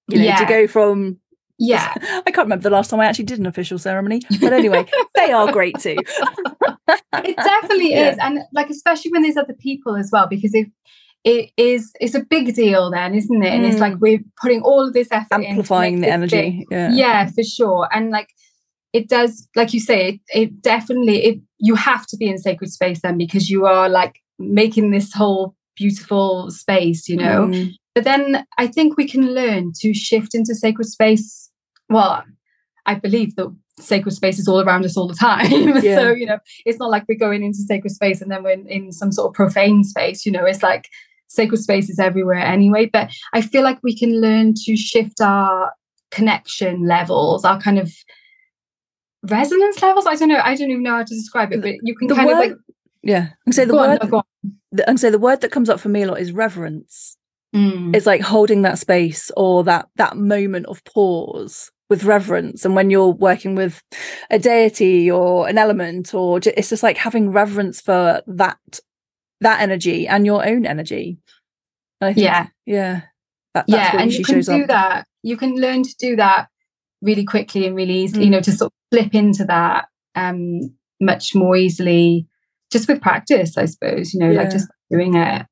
you 0.09 0.19
know 0.19 0.25
yeah. 0.25 0.37
to 0.37 0.45
go 0.47 0.67
from 0.67 1.20
yeah 1.61 1.93
i 2.27 2.31
can't 2.31 2.47
remember 2.47 2.63
the 2.63 2.71
last 2.71 2.91
time 2.91 2.99
i 2.99 3.05
actually 3.05 3.25
did 3.25 3.39
an 3.39 3.47
official 3.47 3.79
ceremony 3.79 4.21
but 4.41 4.53
anyway 4.53 4.85
they 5.15 5.31
are 5.31 5.53
great 5.53 5.79
too 5.79 5.97
it 7.15 7.37
definitely 7.37 7.93
yeah. 7.93 8.11
is 8.11 8.19
and 8.21 8.41
like 8.53 8.71
especially 8.71 9.13
when 9.13 9.23
there's 9.23 9.37
other 9.37 9.55
people 9.55 9.97
as 9.97 10.09
well 10.13 10.27
because 10.27 10.55
if 10.55 10.67
it 11.23 11.51
is 11.59 11.93
it's 12.01 12.15
a 12.15 12.25
big 12.25 12.55
deal 12.55 12.91
then 12.91 13.15
isn't 13.15 13.43
it 13.43 13.53
and 13.53 13.67
it's 13.67 13.79
like 13.79 13.93
mm. 13.93 14.01
we're 14.01 14.21
putting 14.41 14.63
all 14.63 14.87
of 14.87 14.95
this 14.95 15.09
effort 15.13 15.45
amplifying 15.45 16.01
the 16.01 16.09
energy 16.09 16.31
thing. 16.31 16.67
yeah 16.71 16.91
yeah 16.93 17.27
for 17.27 17.43
sure 17.43 17.87
and 17.93 18.11
like 18.11 18.31
it 18.93 19.09
does 19.09 19.47
like 19.55 19.75
you 19.75 19.81
say 19.81 20.09
it, 20.09 20.21
it 20.35 20.63
definitely 20.63 21.25
it 21.25 21.41
you 21.59 21.75
have 21.75 22.07
to 22.07 22.17
be 22.17 22.27
in 22.27 22.39
sacred 22.39 22.71
space 22.71 23.03
then 23.03 23.19
because 23.19 23.51
you 23.51 23.67
are 23.67 23.89
like 23.89 24.19
making 24.39 24.91
this 24.91 25.13
whole 25.13 25.55
beautiful 25.77 26.51
space 26.51 27.07
you 27.07 27.17
know 27.17 27.47
mm. 27.47 27.71
but 27.95 28.05
then 28.05 28.47
i 28.57 28.67
think 28.67 28.97
we 28.97 29.07
can 29.07 29.35
learn 29.35 29.73
to 29.79 29.93
shift 29.93 30.35
into 30.35 30.55
sacred 30.55 30.87
space 30.87 31.50
well 31.91 32.25
i 32.87 32.95
believe 32.95 33.37
that 33.37 33.55
sacred 33.79 34.13
space 34.13 34.39
is 34.39 34.49
all 34.49 34.61
around 34.61 34.85
us 34.85 34.97
all 34.97 35.09
the 35.09 35.15
time 35.15 35.51
yeah. 35.83 35.97
so 35.97 36.13
you 36.13 36.27
know 36.27 36.39
it's 36.67 36.79
not 36.79 36.91
like 36.91 37.05
we're 37.09 37.19
going 37.19 37.43
into 37.43 37.59
sacred 37.59 37.91
space 37.91 38.21
and 38.21 38.31
then 38.31 38.43
we're 38.43 38.51
in, 38.51 38.67
in 38.69 38.93
some 38.93 39.13
sort 39.13 39.29
of 39.29 39.35
profane 39.35 39.85
space 39.85 40.27
you 40.27 40.33
know 40.33 40.45
it's 40.45 40.63
like 40.63 40.89
sacred 41.29 41.59
space 41.59 41.89
is 41.89 41.99
everywhere 41.99 42.41
anyway 42.41 42.87
but 42.87 43.11
i 43.33 43.41
feel 43.41 43.63
like 43.63 43.79
we 43.83 43.97
can 43.97 44.21
learn 44.21 44.53
to 44.55 44.77
shift 44.77 45.21
our 45.21 45.73
connection 46.11 46.87
levels 46.87 47.45
our 47.45 47.61
kind 47.61 47.79
of 47.79 47.93
resonance 49.23 49.83
levels. 49.83 50.07
I 50.07 50.15
don't 50.15 50.29
know. 50.29 50.41
I 50.43 50.55
don't 50.55 50.71
even 50.71 50.83
know 50.83 50.97
how 50.97 51.03
to 51.03 51.15
describe 51.15 51.53
it, 51.53 51.63
but 51.63 51.75
you 51.83 51.95
can 51.97 52.09
the 52.09 52.15
kind 52.15 52.27
word, 52.27 52.33
of 52.33 52.51
like 52.51 52.59
yeah. 53.03 53.31
And 53.47 53.55
say 53.55 53.65
the 53.65 53.75
word 53.75 54.01
on, 54.01 54.11
no, 54.11 54.23
the, 54.73 54.89
and 54.89 55.01
say 55.01 55.11
the 55.11 55.19
word 55.19 55.41
that 55.41 55.53
comes 55.53 55.69
up 55.69 55.81
for 55.81 55.89
me 55.89 56.03
a 56.03 56.07
lot 56.07 56.21
is 56.21 56.33
reverence. 56.33 57.17
Mm. 57.55 57.95
It's 57.97 58.07
like 58.07 58.21
holding 58.21 58.63
that 58.63 58.79
space 58.79 59.31
or 59.37 59.65
that 59.65 59.89
that 59.97 60.17
moment 60.17 60.67
of 60.67 60.85
pause 60.85 61.71
with 61.91 62.05
reverence. 62.05 62.65
And 62.65 62.75
when 62.75 62.89
you're 62.89 63.09
working 63.09 63.57
with 63.57 63.83
a 64.31 64.39
deity 64.39 65.11
or 65.11 65.49
an 65.49 65.59
element, 65.59 66.15
or 66.15 66.41
it's 66.43 66.71
just 66.71 66.83
like 66.83 66.97
having 66.97 67.33
reverence 67.33 67.81
for 67.81 68.23
that 68.27 68.59
that 69.43 69.61
energy 69.61 70.09
and 70.09 70.25
your 70.25 70.47
own 70.47 70.65
energy. 70.65 71.19
Think, 72.01 72.17
yeah, 72.17 72.47
yeah, 72.65 73.03
that, 73.53 73.67
yeah, 73.69 74.01
and 74.01 74.11
you 74.11 74.25
can 74.25 74.41
do 74.41 74.63
up. 74.63 74.69
that. 74.69 75.07
You 75.23 75.37
can 75.37 75.57
learn 75.57 75.83
to 75.83 75.95
do 75.99 76.17
that 76.17 76.49
really 77.03 77.25
quickly 77.25 77.67
and 77.67 77.77
really 77.77 77.99
easily. 77.99 78.23
Mm. 78.23 78.25
You 78.25 78.31
know, 78.31 78.41
to 78.41 78.53
sort 78.53 78.73
of 78.73 78.99
slip 78.99 79.15
into 79.15 79.45
that 79.45 79.89
um, 80.15 80.75
much 81.01 81.35
more 81.35 81.57
easily 81.57 82.27
just 82.71 82.89
with 82.89 83.03
practice, 83.03 83.59
I 83.59 83.67
suppose, 83.67 84.15
you 84.15 84.21
know, 84.21 84.31
yeah. 84.31 84.43
like 84.43 84.51
just 84.51 84.69
doing 84.91 85.17
it. 85.17 85.47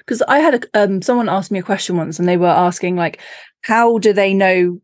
Because 0.00 0.22
I 0.22 0.40
had 0.40 0.66
a, 0.74 0.82
um, 0.82 1.02
someone 1.02 1.28
asked 1.28 1.50
me 1.50 1.58
a 1.58 1.62
question 1.62 1.96
once 1.96 2.18
and 2.18 2.28
they 2.28 2.36
were 2.36 2.46
asking, 2.46 2.96
like, 2.96 3.20
how 3.62 3.98
do 3.98 4.12
they 4.12 4.34
know 4.34 4.80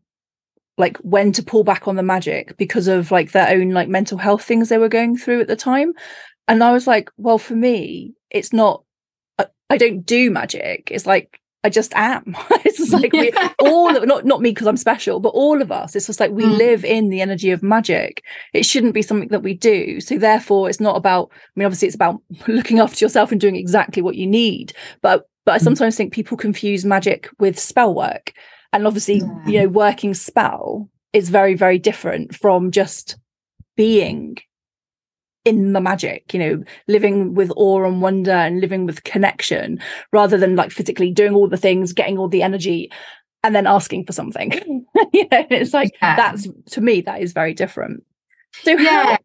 like 0.77 0.97
when 0.97 1.31
to 1.31 1.43
pull 1.43 1.63
back 1.63 1.87
on 1.87 1.95
the 1.95 2.03
magic 2.03 2.57
because 2.57 2.87
of 2.87 3.11
like 3.11 3.31
their 3.31 3.49
own 3.49 3.71
like 3.71 3.87
mental 3.87 4.17
health 4.17 4.43
things 4.43 4.69
they 4.69 4.77
were 4.77 4.89
going 4.89 5.17
through 5.17 5.41
at 5.41 5.47
the 5.47 5.55
time 5.55 5.93
and 6.47 6.63
i 6.63 6.71
was 6.71 6.87
like 6.87 7.09
well 7.17 7.37
for 7.37 7.55
me 7.55 8.13
it's 8.29 8.51
not 8.51 8.83
I, 9.39 9.45
I 9.69 9.77
don't 9.77 10.05
do 10.05 10.29
magic 10.31 10.89
it's 10.91 11.05
like 11.05 11.39
I 11.65 11.69
just 11.69 11.93
am. 11.95 12.37
it's 12.63 12.77
just 12.77 12.93
like 12.93 13.11
we 13.11 13.31
all 13.59 13.97
of, 13.97 14.05
not 14.05 14.23
not 14.23 14.39
me 14.39 14.51
because 14.51 14.67
I'm 14.67 14.77
special, 14.77 15.19
but 15.19 15.29
all 15.29 15.63
of 15.63 15.71
us. 15.71 15.95
It's 15.95 16.05
just 16.05 16.19
like 16.19 16.29
we 16.29 16.43
mm. 16.43 16.57
live 16.57 16.85
in 16.85 17.09
the 17.09 17.21
energy 17.21 17.49
of 17.49 17.63
magic. 17.63 18.23
It 18.53 18.67
shouldn't 18.67 18.93
be 18.93 19.01
something 19.01 19.29
that 19.29 19.41
we 19.41 19.55
do. 19.55 19.99
So 19.99 20.19
therefore, 20.19 20.69
it's 20.69 20.79
not 20.79 20.95
about. 20.95 21.31
I 21.33 21.37
mean, 21.55 21.65
obviously, 21.65 21.87
it's 21.87 21.95
about 21.95 22.21
looking 22.47 22.77
after 22.77 23.03
yourself 23.03 23.31
and 23.31 23.41
doing 23.41 23.55
exactly 23.55 24.03
what 24.03 24.13
you 24.13 24.27
need. 24.27 24.73
But 25.01 25.27
but 25.43 25.53
I 25.53 25.57
mm. 25.57 25.63
sometimes 25.63 25.97
think 25.97 26.13
people 26.13 26.37
confuse 26.37 26.85
magic 26.85 27.29
with 27.39 27.57
spell 27.57 27.95
work, 27.95 28.33
and 28.73 28.85
obviously, 28.87 29.17
yeah. 29.17 29.47
you 29.47 29.59
know, 29.61 29.67
working 29.67 30.13
spell 30.13 30.89
is 31.13 31.29
very 31.29 31.55
very 31.55 31.79
different 31.79 32.35
from 32.35 32.71
just 32.71 33.17
being 33.75 34.37
in 35.45 35.73
the 35.73 35.81
magic, 35.81 36.33
you 36.33 36.39
know, 36.39 36.63
living 36.87 37.35
with 37.35 37.51
awe 37.55 37.85
and 37.85 38.01
wonder 38.01 38.31
and 38.31 38.59
living 38.59 38.85
with 38.85 39.03
connection 39.03 39.79
rather 40.11 40.37
than 40.37 40.55
like 40.55 40.71
physically 40.71 41.11
doing 41.11 41.33
all 41.33 41.47
the 41.47 41.55
things, 41.55 41.93
getting 41.93 42.17
all 42.17 42.27
the 42.27 42.41
energy 42.41 42.91
and 43.43 43.55
then 43.55 43.67
asking 43.67 44.05
for 44.05 44.11
something. 44.11 44.51
you 45.13 45.27
know, 45.31 45.45
it's 45.51 45.73
like 45.73 45.91
yeah. 46.01 46.15
that's 46.15 46.47
to 46.71 46.81
me, 46.81 47.01
that 47.01 47.21
is 47.21 47.31
very 47.31 47.53
different. 47.53 48.03
So 48.63 48.71
yeah. 48.71 49.03
How, 49.03 49.17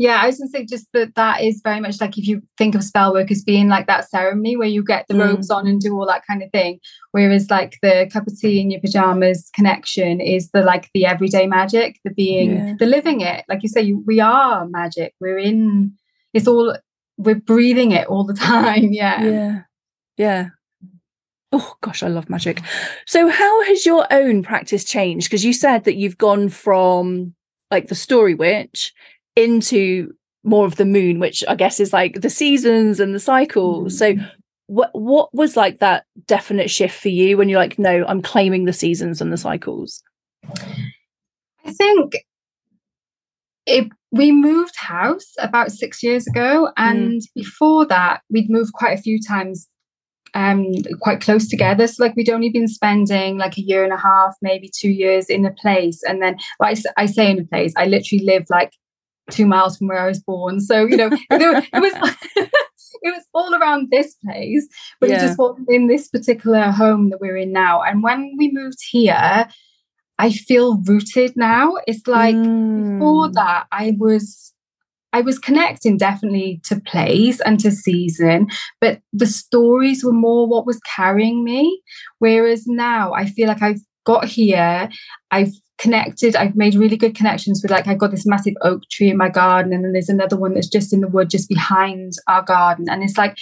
yeah, 0.00 0.18
I 0.22 0.28
was 0.28 0.38
going 0.38 0.48
to 0.48 0.50
say 0.50 0.64
just 0.64 0.86
that 0.94 1.14
that 1.16 1.42
is 1.42 1.60
very 1.62 1.78
much 1.78 2.00
like 2.00 2.16
if 2.16 2.26
you 2.26 2.40
think 2.56 2.74
of 2.74 2.82
spell 2.82 3.12
work 3.12 3.30
as 3.30 3.44
being 3.44 3.68
like 3.68 3.86
that 3.86 4.08
ceremony 4.08 4.56
where 4.56 4.66
you 4.66 4.82
get 4.82 5.04
the 5.08 5.14
mm. 5.14 5.26
robes 5.26 5.50
on 5.50 5.66
and 5.66 5.78
do 5.78 5.92
all 5.92 6.06
that 6.06 6.26
kind 6.26 6.42
of 6.42 6.50
thing. 6.52 6.80
Whereas 7.10 7.50
like 7.50 7.76
the 7.82 8.08
cup 8.10 8.26
of 8.26 8.32
tea 8.40 8.62
in 8.62 8.70
your 8.70 8.80
pajamas 8.80 9.50
connection 9.54 10.22
is 10.22 10.50
the 10.52 10.62
like 10.62 10.88
the 10.94 11.04
everyday 11.04 11.46
magic, 11.46 12.00
the 12.02 12.12
being, 12.12 12.56
yeah. 12.56 12.74
the 12.78 12.86
living 12.86 13.20
it. 13.20 13.44
Like 13.46 13.62
you 13.62 13.68
say, 13.68 13.92
we 13.92 14.20
are 14.20 14.66
magic. 14.68 15.12
We're 15.20 15.36
in, 15.36 15.92
it's 16.32 16.48
all, 16.48 16.74
we're 17.18 17.34
breathing 17.34 17.92
it 17.92 18.08
all 18.08 18.24
the 18.24 18.32
time. 18.54 18.94
Yeah. 18.94 19.22
Yeah. 19.22 19.60
Yeah. 20.16 20.48
Oh 21.52 21.74
gosh, 21.82 22.02
I 22.02 22.08
love 22.08 22.30
magic. 22.30 22.62
So, 23.06 23.28
how 23.28 23.64
has 23.64 23.84
your 23.84 24.06
own 24.10 24.42
practice 24.42 24.84
changed? 24.84 25.26
Because 25.26 25.44
you 25.44 25.52
said 25.52 25.84
that 25.84 25.96
you've 25.96 26.16
gone 26.16 26.48
from 26.48 27.34
like 27.70 27.88
the 27.88 27.94
story 27.94 28.34
witch 28.34 28.94
into 29.36 30.12
more 30.42 30.66
of 30.66 30.76
the 30.76 30.84
moon, 30.84 31.18
which 31.18 31.44
I 31.48 31.54
guess 31.54 31.80
is 31.80 31.92
like 31.92 32.20
the 32.20 32.30
seasons 32.30 33.00
and 33.00 33.14
the 33.14 33.20
cycles. 33.20 34.00
Mm-hmm. 34.00 34.20
So 34.20 34.26
what 34.66 34.90
what 34.92 35.34
was 35.34 35.56
like 35.56 35.80
that 35.80 36.04
definite 36.26 36.70
shift 36.70 36.98
for 36.98 37.08
you 37.08 37.36
when 37.36 37.48
you're 37.48 37.58
like, 37.58 37.78
no, 37.78 38.04
I'm 38.06 38.22
claiming 38.22 38.64
the 38.64 38.72
seasons 38.72 39.20
and 39.20 39.32
the 39.32 39.36
cycles? 39.36 40.02
I 41.64 41.72
think 41.72 42.24
it 43.66 43.88
we 44.12 44.32
moved 44.32 44.76
house 44.76 45.34
about 45.38 45.72
six 45.72 46.02
years 46.02 46.26
ago, 46.26 46.70
and 46.76 47.20
mm. 47.20 47.24
before 47.34 47.86
that, 47.86 48.22
we'd 48.30 48.50
moved 48.50 48.72
quite 48.72 48.98
a 48.98 49.02
few 49.02 49.20
times 49.20 49.68
um 50.34 50.64
quite 51.00 51.20
close 51.20 51.48
together 51.48 51.88
so 51.88 52.04
like 52.04 52.14
we'd 52.14 52.30
only 52.30 52.50
been 52.50 52.68
spending 52.68 53.36
like 53.36 53.58
a 53.58 53.62
year 53.62 53.82
and 53.82 53.92
a 53.92 53.96
half 53.96 54.34
maybe 54.40 54.70
two 54.72 54.90
years 54.90 55.26
in 55.26 55.44
a 55.44 55.50
place 55.50 56.04
and 56.04 56.22
then 56.22 56.36
well, 56.60 56.70
I, 56.70 57.02
I 57.02 57.06
say 57.06 57.30
in 57.32 57.40
a 57.40 57.44
place 57.44 57.72
i 57.76 57.86
literally 57.86 58.24
live 58.24 58.46
like 58.48 58.72
two 59.30 59.46
miles 59.46 59.76
from 59.76 59.88
where 59.88 60.00
i 60.00 60.06
was 60.06 60.20
born 60.20 60.60
so 60.60 60.84
you 60.84 60.96
know 60.96 61.10
it, 61.30 61.70
was 61.74 61.92
it 62.36 63.14
was 63.14 63.24
all 63.32 63.54
around 63.54 63.88
this 63.90 64.14
place 64.24 64.66
but 65.00 65.08
yeah. 65.08 65.16
it 65.16 65.20
just 65.20 65.38
wasn't 65.38 65.68
in 65.70 65.86
this 65.86 66.08
particular 66.08 66.70
home 66.70 67.10
that 67.10 67.20
we're 67.20 67.36
in 67.36 67.52
now 67.52 67.82
and 67.82 68.02
when 68.02 68.34
we 68.38 68.50
moved 68.52 68.78
here 68.90 69.48
i 70.18 70.30
feel 70.30 70.80
rooted 70.82 71.32
now 71.36 71.74
it's 71.86 72.06
like 72.06 72.34
mm. 72.34 72.98
before 72.98 73.30
that 73.30 73.66
i 73.72 73.94
was 73.98 74.50
I 75.12 75.22
was 75.22 75.38
connecting 75.38 75.96
definitely 75.96 76.60
to 76.64 76.80
place 76.80 77.40
and 77.40 77.58
to 77.60 77.70
season, 77.70 78.48
but 78.80 79.00
the 79.12 79.26
stories 79.26 80.04
were 80.04 80.12
more 80.12 80.46
what 80.46 80.66
was 80.66 80.80
carrying 80.80 81.42
me. 81.42 81.82
Whereas 82.18 82.66
now 82.66 83.12
I 83.12 83.26
feel 83.26 83.48
like 83.48 83.62
I've 83.62 83.80
got 84.04 84.26
here, 84.26 84.88
I've 85.30 85.52
connected, 85.80 86.36
I've 86.36 86.54
made 86.54 86.74
really 86.74 86.96
good 86.96 87.14
connections 87.14 87.60
with 87.62 87.70
like 87.70 87.88
I've 87.88 87.98
got 87.98 88.10
this 88.10 88.26
massive 88.26 88.54
oak 88.62 88.82
tree 88.90 89.10
in 89.10 89.16
my 89.16 89.28
garden, 89.28 89.72
and 89.72 89.84
then 89.84 89.92
there's 89.92 90.08
another 90.08 90.36
one 90.36 90.54
that's 90.54 90.68
just 90.68 90.92
in 90.92 91.00
the 91.00 91.08
wood 91.08 91.30
just 91.30 91.48
behind 91.48 92.12
our 92.28 92.42
garden. 92.42 92.86
And 92.88 93.02
it's 93.02 93.18
like 93.18 93.36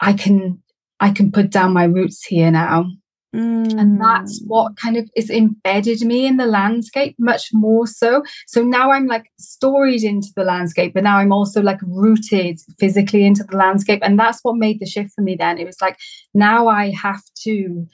I 0.00 0.12
can 0.12 0.62
I 1.00 1.10
can 1.10 1.32
put 1.32 1.50
down 1.50 1.72
my 1.72 1.84
roots 1.84 2.24
here 2.24 2.50
now. 2.50 2.86
Mm. 3.34 3.78
And 3.78 4.00
that's 4.00 4.40
mm. 4.40 4.46
what 4.46 4.76
kind 4.76 4.96
of 4.96 5.10
is 5.14 5.28
embedded 5.28 6.00
me 6.02 6.26
in 6.26 6.36
the 6.36 6.46
landscape 6.46 7.16
much 7.18 7.48
more 7.52 7.86
so. 7.86 8.22
So 8.46 8.62
now 8.62 8.92
I'm 8.92 9.06
like 9.06 9.26
storied 9.38 10.04
into 10.04 10.28
the 10.36 10.44
landscape, 10.44 10.94
but 10.94 11.02
now 11.02 11.18
I'm 11.18 11.32
also 11.32 11.60
like 11.60 11.80
rooted 11.82 12.60
physically 12.78 13.26
into 13.26 13.44
the 13.44 13.56
landscape. 13.56 14.00
And 14.02 14.18
that's 14.18 14.40
what 14.42 14.56
made 14.56 14.80
the 14.80 14.86
shift 14.86 15.10
for 15.14 15.22
me 15.22 15.36
then. 15.36 15.58
It 15.58 15.66
was 15.66 15.82
like 15.82 15.98
now 16.32 16.68
I 16.68 16.92
have 16.92 17.22
to 17.44 17.86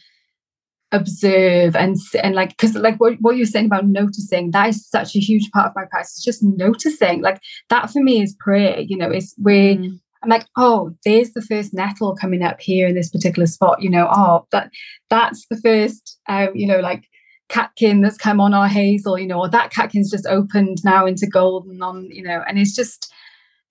observe 0.93 1.75
and 1.75 1.97
and 2.23 2.35
like 2.35 2.51
because 2.51 2.75
like 2.75 2.97
what, 3.01 3.15
what 3.21 3.37
you're 3.37 3.47
saying 3.47 3.67
about 3.67 3.87
noticing 3.87 4.51
that 4.51 4.69
is 4.69 4.87
such 4.87 5.17
a 5.17 5.19
huge 5.19 5.51
part 5.51 5.67
of 5.67 5.73
my 5.75 5.85
practice 5.91 6.23
just 6.23 6.43
noticing 6.43 7.23
like 7.23 7.41
that 7.71 7.91
for 7.91 8.03
me 8.03 8.23
is 8.23 8.37
prayer 8.39 8.79
you 8.81 8.97
know 8.97 9.11
is 9.11 9.35
where 9.39 9.75
mm. 9.75 9.99
I'm 10.23 10.29
like, 10.29 10.47
oh, 10.57 10.95
there's 11.05 11.33
the 11.33 11.43
first 11.43 11.75
nettle 11.75 12.15
coming 12.15 12.43
up 12.43 12.61
here 12.61 12.87
in 12.87 12.95
this 12.95 13.11
particular 13.11 13.47
spot. 13.47 13.83
You 13.83 13.91
know, 13.91 14.09
oh, 14.11 14.47
that 14.53 14.71
that's 15.11 15.47
the 15.51 15.57
first, 15.57 16.19
um, 16.29 16.51
you 16.55 16.67
know, 16.67 16.79
like 16.79 17.05
catkin 17.49 18.01
that's 18.03 18.17
come 18.17 18.41
on 18.41 18.55
our 18.55 18.69
hazel. 18.69 19.19
You 19.19 19.27
know, 19.27 19.41
or 19.41 19.49
that 19.49 19.73
catkin's 19.73 20.11
just 20.11 20.27
opened 20.27 20.79
now 20.85 21.07
into 21.07 21.27
golden 21.27 21.83
on, 21.83 22.09
you 22.11 22.23
know, 22.23 22.43
and 22.47 22.59
it's 22.59 22.75
just 22.75 23.13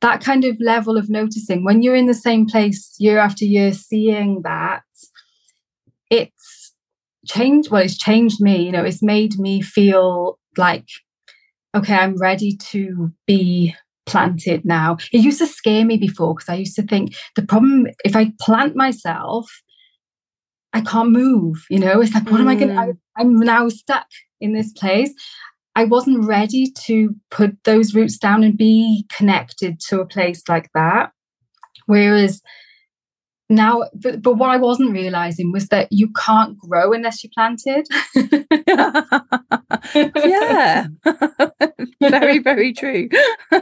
that 0.01 0.21
kind 0.21 0.43
of 0.43 0.57
level 0.59 0.97
of 0.97 1.09
noticing 1.09 1.63
when 1.63 1.81
you're 1.81 1.95
in 1.95 2.07
the 2.07 2.13
same 2.13 2.45
place 2.45 2.95
year 2.99 3.17
after 3.17 3.45
year, 3.45 3.71
seeing 3.71 4.41
that 4.41 4.83
it's 6.09 6.60
changed. 7.31 7.71
Well, 7.71 7.83
it's 7.83 7.97
changed 7.97 8.41
me. 8.41 8.63
You 8.63 8.71
know, 8.71 8.83
it's 8.83 9.03
made 9.03 9.37
me 9.37 9.61
feel 9.61 10.37
like 10.57 10.85
okay, 11.75 11.95
I'm 11.95 12.17
ready 12.17 12.57
to 12.57 13.11
be 13.25 13.75
planted 14.05 14.65
now. 14.65 14.97
It 15.13 15.19
used 15.19 15.39
to 15.39 15.47
scare 15.47 15.85
me 15.85 15.97
before 15.97 16.35
because 16.35 16.49
I 16.49 16.55
used 16.55 16.75
to 16.75 16.83
think 16.83 17.15
the 17.35 17.43
problem 17.43 17.87
if 18.03 18.15
I 18.15 18.33
plant 18.41 18.75
myself, 18.75 19.49
I 20.73 20.81
can't 20.81 21.11
move. 21.11 21.65
You 21.69 21.79
know, 21.79 22.01
it's 22.01 22.13
like, 22.13 22.29
what 22.29 22.39
mm. 22.39 22.41
am 22.41 22.47
I 22.47 22.55
going 22.55 22.75
to? 22.75 22.97
I'm 23.17 23.35
now 23.37 23.69
stuck 23.69 24.07
in 24.39 24.53
this 24.53 24.71
place. 24.73 25.13
I 25.75 25.85
wasn't 25.85 26.25
ready 26.25 26.71
to 26.85 27.15
put 27.29 27.55
those 27.63 27.95
roots 27.95 28.17
down 28.17 28.43
and 28.43 28.57
be 28.57 29.05
connected 29.15 29.79
to 29.87 30.01
a 30.01 30.05
place 30.05 30.43
like 30.49 30.69
that. 30.73 31.11
Whereas 31.85 32.41
now 33.51 33.83
but, 33.93 34.21
but 34.21 34.35
what 34.35 34.49
i 34.49 34.57
wasn't 34.57 34.91
realizing 34.91 35.51
was 35.51 35.67
that 35.67 35.87
you 35.91 36.11
can't 36.13 36.57
grow 36.57 36.93
unless 36.93 37.23
you 37.23 37.29
planted 37.33 37.85
yeah 40.15 40.87
very 42.01 42.39
very 42.39 42.73
true 42.73 43.09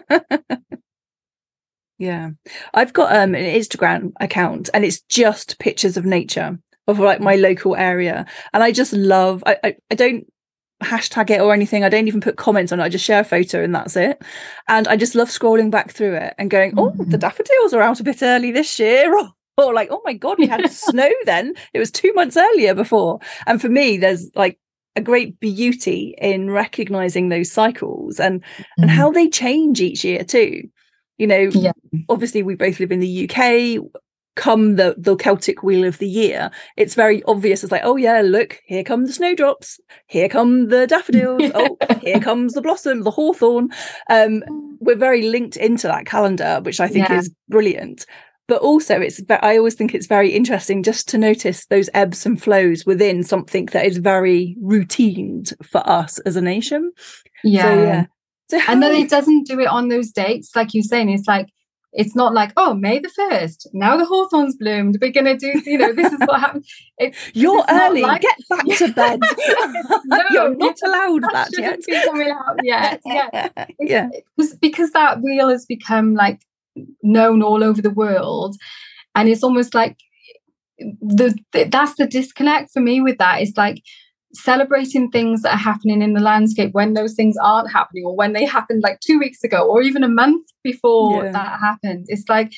yeah 1.97 2.29
i've 2.73 2.93
got 2.93 3.15
um 3.15 3.35
an 3.35 3.43
instagram 3.43 4.11
account 4.19 4.69
and 4.73 4.85
it's 4.85 5.01
just 5.01 5.59
pictures 5.59 5.97
of 5.97 6.05
nature 6.05 6.57
of 6.87 6.99
like 6.99 7.19
my 7.19 7.35
local 7.35 7.75
area 7.75 8.25
and 8.53 8.63
i 8.63 8.71
just 8.71 8.93
love 8.93 9.43
I, 9.45 9.57
I, 9.63 9.75
I 9.91 9.95
don't 9.95 10.25
hashtag 10.81 11.29
it 11.29 11.41
or 11.41 11.53
anything. 11.53 11.83
I 11.83 11.89
don't 11.89 12.07
even 12.07 12.21
put 12.21 12.37
comments 12.37 12.71
on 12.71 12.79
it. 12.79 12.83
I 12.83 12.89
just 12.89 13.05
share 13.05 13.21
a 13.21 13.25
photo 13.25 13.63
and 13.63 13.75
that's 13.75 13.95
it. 13.95 14.21
And 14.67 14.87
I 14.87 14.95
just 14.95 15.15
love 15.15 15.29
scrolling 15.29 15.69
back 15.69 15.91
through 15.91 16.15
it 16.15 16.33
and 16.37 16.49
going, 16.49 16.73
oh, 16.77 16.91
the 16.91 17.03
mm-hmm. 17.03 17.17
daffodils 17.17 17.73
are 17.73 17.81
out 17.81 17.99
a 17.99 18.03
bit 18.03 18.23
early 18.23 18.51
this 18.51 18.79
year. 18.79 19.13
Or 19.59 19.69
or 19.69 19.73
like, 19.73 19.89
oh 19.91 20.01
my 20.03 20.13
God, 20.13 20.37
we 20.37 20.47
had 20.47 20.69
snow 20.71 21.11
then. 21.25 21.53
It 21.73 21.79
was 21.79 21.91
two 21.91 22.11
months 22.13 22.35
earlier 22.35 22.73
before. 22.73 23.19
And 23.45 23.61
for 23.61 23.69
me, 23.69 23.97
there's 23.97 24.29
like 24.35 24.59
a 24.95 25.01
great 25.01 25.39
beauty 25.39 26.15
in 26.17 26.49
recognizing 26.49 27.29
those 27.29 27.51
cycles 27.51 28.19
and 28.19 28.41
mm-hmm. 28.41 28.81
and 28.81 28.91
how 28.91 29.11
they 29.11 29.29
change 29.29 29.79
each 29.79 30.03
year 30.03 30.23
too. 30.23 30.63
You 31.17 31.27
know, 31.27 31.49
yeah. 31.53 31.73
obviously 32.07 32.43
we 32.43 32.55
both 32.55 32.79
live 32.79 32.91
in 32.91 32.99
the 32.99 33.29
UK. 33.29 33.83
Come 34.35 34.77
the 34.77 34.95
the 34.97 35.17
Celtic 35.17 35.63
wheel 35.63 35.83
of 35.83 35.97
the 35.97 36.07
year, 36.07 36.49
it's 36.77 36.95
very 36.95 37.21
obvious. 37.23 37.61
It's 37.61 37.73
like, 37.73 37.81
oh 37.83 37.97
yeah, 37.97 38.21
look, 38.21 38.61
here 38.65 38.85
come 38.85 39.05
the 39.05 39.11
snowdrops, 39.11 39.81
here 40.07 40.29
come 40.29 40.69
the 40.69 40.87
daffodils, 40.87 41.51
oh, 41.55 41.75
here 42.01 42.21
comes 42.21 42.53
the 42.53 42.61
blossom, 42.61 43.03
the 43.03 43.11
hawthorn. 43.11 43.69
Um, 44.09 44.41
we're 44.79 44.95
very 44.95 45.23
linked 45.23 45.57
into 45.57 45.87
that 45.87 46.05
calendar, 46.05 46.61
which 46.63 46.79
I 46.79 46.87
think 46.87 47.09
yeah. 47.09 47.17
is 47.17 47.29
brilliant 47.49 48.05
but 48.49 48.61
also 48.61 48.99
it's 48.99 49.21
i 49.41 49.55
always 49.55 49.75
think 49.75 49.93
it's 49.93 50.07
very 50.07 50.31
interesting 50.31 50.83
just 50.83 51.07
to 51.07 51.17
notice 51.17 51.67
those 51.67 51.89
ebbs 51.93 52.25
and 52.25 52.41
flows 52.41 52.85
within 52.85 53.23
something 53.23 53.67
that 53.67 53.85
is 53.85 53.97
very 53.97 54.57
routined 54.61 55.53
for 55.63 55.87
us 55.87 56.19
as 56.19 56.35
a 56.35 56.41
nation. 56.41 56.91
Yeah 57.43 57.63
so, 57.63 57.83
yeah. 57.83 58.05
so 58.49 58.59
and 58.67 58.83
then 58.83 58.95
it 58.95 59.09
doesn't 59.09 59.47
do 59.47 59.59
it 59.59 59.67
on 59.67 59.87
those 59.87 60.11
dates 60.11 60.55
like 60.55 60.73
you're 60.73 60.83
saying 60.83 61.09
it's 61.09 61.27
like 61.27 61.47
it's 61.93 62.15
not 62.15 62.33
like 62.33 62.51
oh 62.57 62.73
may 62.73 62.99
the 62.99 63.09
1st 63.09 63.67
now 63.73 63.97
the 63.97 64.05
hawthorns 64.05 64.55
bloomed 64.55 64.97
we're 65.01 65.11
gonna 65.11 65.37
do 65.37 65.61
you 65.65 65.77
know 65.77 65.93
this 65.93 66.11
is 66.11 66.19
what 66.19 66.39
happened. 66.39 66.65
It, 66.97 67.15
you're 67.33 67.63
early 67.69 68.01
like, 68.01 68.21
get 68.21 68.37
back 68.49 68.65
to 68.65 68.93
bed. 68.93 69.19
No, 70.05 70.23
you're 70.31 70.55
not 70.55 70.77
allowed 70.83 71.23
that, 71.23 71.49
that 71.51 71.79
yet. 71.87 72.59
yet 72.63 73.01
yeah. 73.03 73.65
Yeah. 73.79 74.09
it's 74.37 74.55
because 74.55 74.91
that 74.91 75.21
wheel 75.21 75.49
has 75.49 75.65
become 75.65 76.13
like 76.13 76.41
known 77.03 77.41
all 77.41 77.63
over 77.63 77.81
the 77.81 77.89
world. 77.89 78.55
And 79.15 79.27
it's 79.29 79.43
almost 79.43 79.73
like 79.73 79.97
the, 80.79 81.37
the 81.51 81.65
that's 81.65 81.95
the 81.95 82.07
disconnect 82.07 82.71
for 82.71 82.79
me 82.79 83.01
with 83.01 83.17
that. 83.17 83.41
Is 83.41 83.53
like 83.57 83.81
celebrating 84.33 85.09
things 85.09 85.41
that 85.41 85.55
are 85.55 85.57
happening 85.57 86.01
in 86.01 86.13
the 86.13 86.19
landscape 86.19 86.71
when 86.73 86.93
those 86.93 87.15
things 87.15 87.35
aren't 87.41 87.71
happening 87.71 88.05
or 88.05 88.15
when 88.15 88.33
they 88.33 88.45
happened 88.45 88.83
like 88.83 88.99
two 88.99 89.17
weeks 89.17 89.43
ago 89.43 89.67
or 89.67 89.81
even 89.81 90.03
a 90.03 90.09
month 90.09 90.45
before 90.63 91.25
yeah. 91.25 91.31
that 91.31 91.59
happened. 91.59 92.05
It's 92.07 92.29
like 92.29 92.53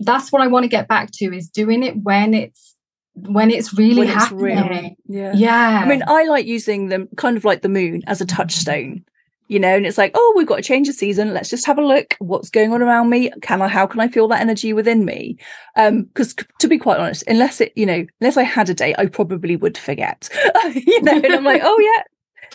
that's 0.00 0.32
what 0.32 0.42
i 0.42 0.46
want 0.46 0.64
to 0.64 0.68
get 0.68 0.88
back 0.88 1.10
to 1.12 1.26
is 1.26 1.48
doing 1.48 1.82
it 1.82 1.94
when 2.02 2.34
it's 2.34 2.76
when 3.14 3.50
it's 3.50 3.74
really 3.74 4.06
when 4.06 4.08
happening. 4.08 4.96
It's 4.96 5.00
yeah. 5.06 5.32
Yeah. 5.34 5.82
I 5.84 5.88
mean 5.88 6.02
i 6.06 6.24
like 6.24 6.46
using 6.46 6.88
them 6.88 7.08
kind 7.16 7.36
of 7.36 7.44
like 7.44 7.62
the 7.62 7.68
moon 7.68 8.02
as 8.06 8.20
a 8.20 8.26
touchstone 8.26 9.04
you 9.50 9.58
know 9.58 9.76
and 9.76 9.84
it's 9.84 9.98
like 9.98 10.12
oh 10.14 10.34
we've 10.36 10.46
got 10.46 10.56
to 10.56 10.62
change 10.62 10.86
the 10.86 10.92
season. 10.92 11.34
Let's 11.34 11.50
just 11.50 11.66
have 11.66 11.78
a 11.78 11.84
look 11.84 12.16
what's 12.18 12.50
going 12.50 12.72
on 12.72 12.82
around 12.82 13.10
me. 13.10 13.30
Can 13.42 13.60
i 13.60 13.68
how 13.68 13.86
can 13.86 14.00
i 14.00 14.08
feel 14.08 14.28
that 14.28 14.40
energy 14.40 14.72
within 14.72 15.04
me? 15.04 15.36
Um 15.76 16.04
because 16.04 16.34
to 16.58 16.68
be 16.68 16.78
quite 16.78 16.98
honest 16.98 17.24
unless 17.26 17.60
it 17.60 17.72
you 17.76 17.84
know 17.84 18.06
unless 18.20 18.36
i 18.36 18.42
had 18.42 18.70
a 18.70 18.74
date 18.74 18.96
i 18.98 19.06
probably 19.06 19.56
would 19.56 19.76
forget 19.76 20.28
you 20.74 21.02
know 21.02 21.16
and 21.16 21.34
i'm 21.34 21.44
like 21.44 21.62
oh 21.64 21.78
yeah. 21.78 22.04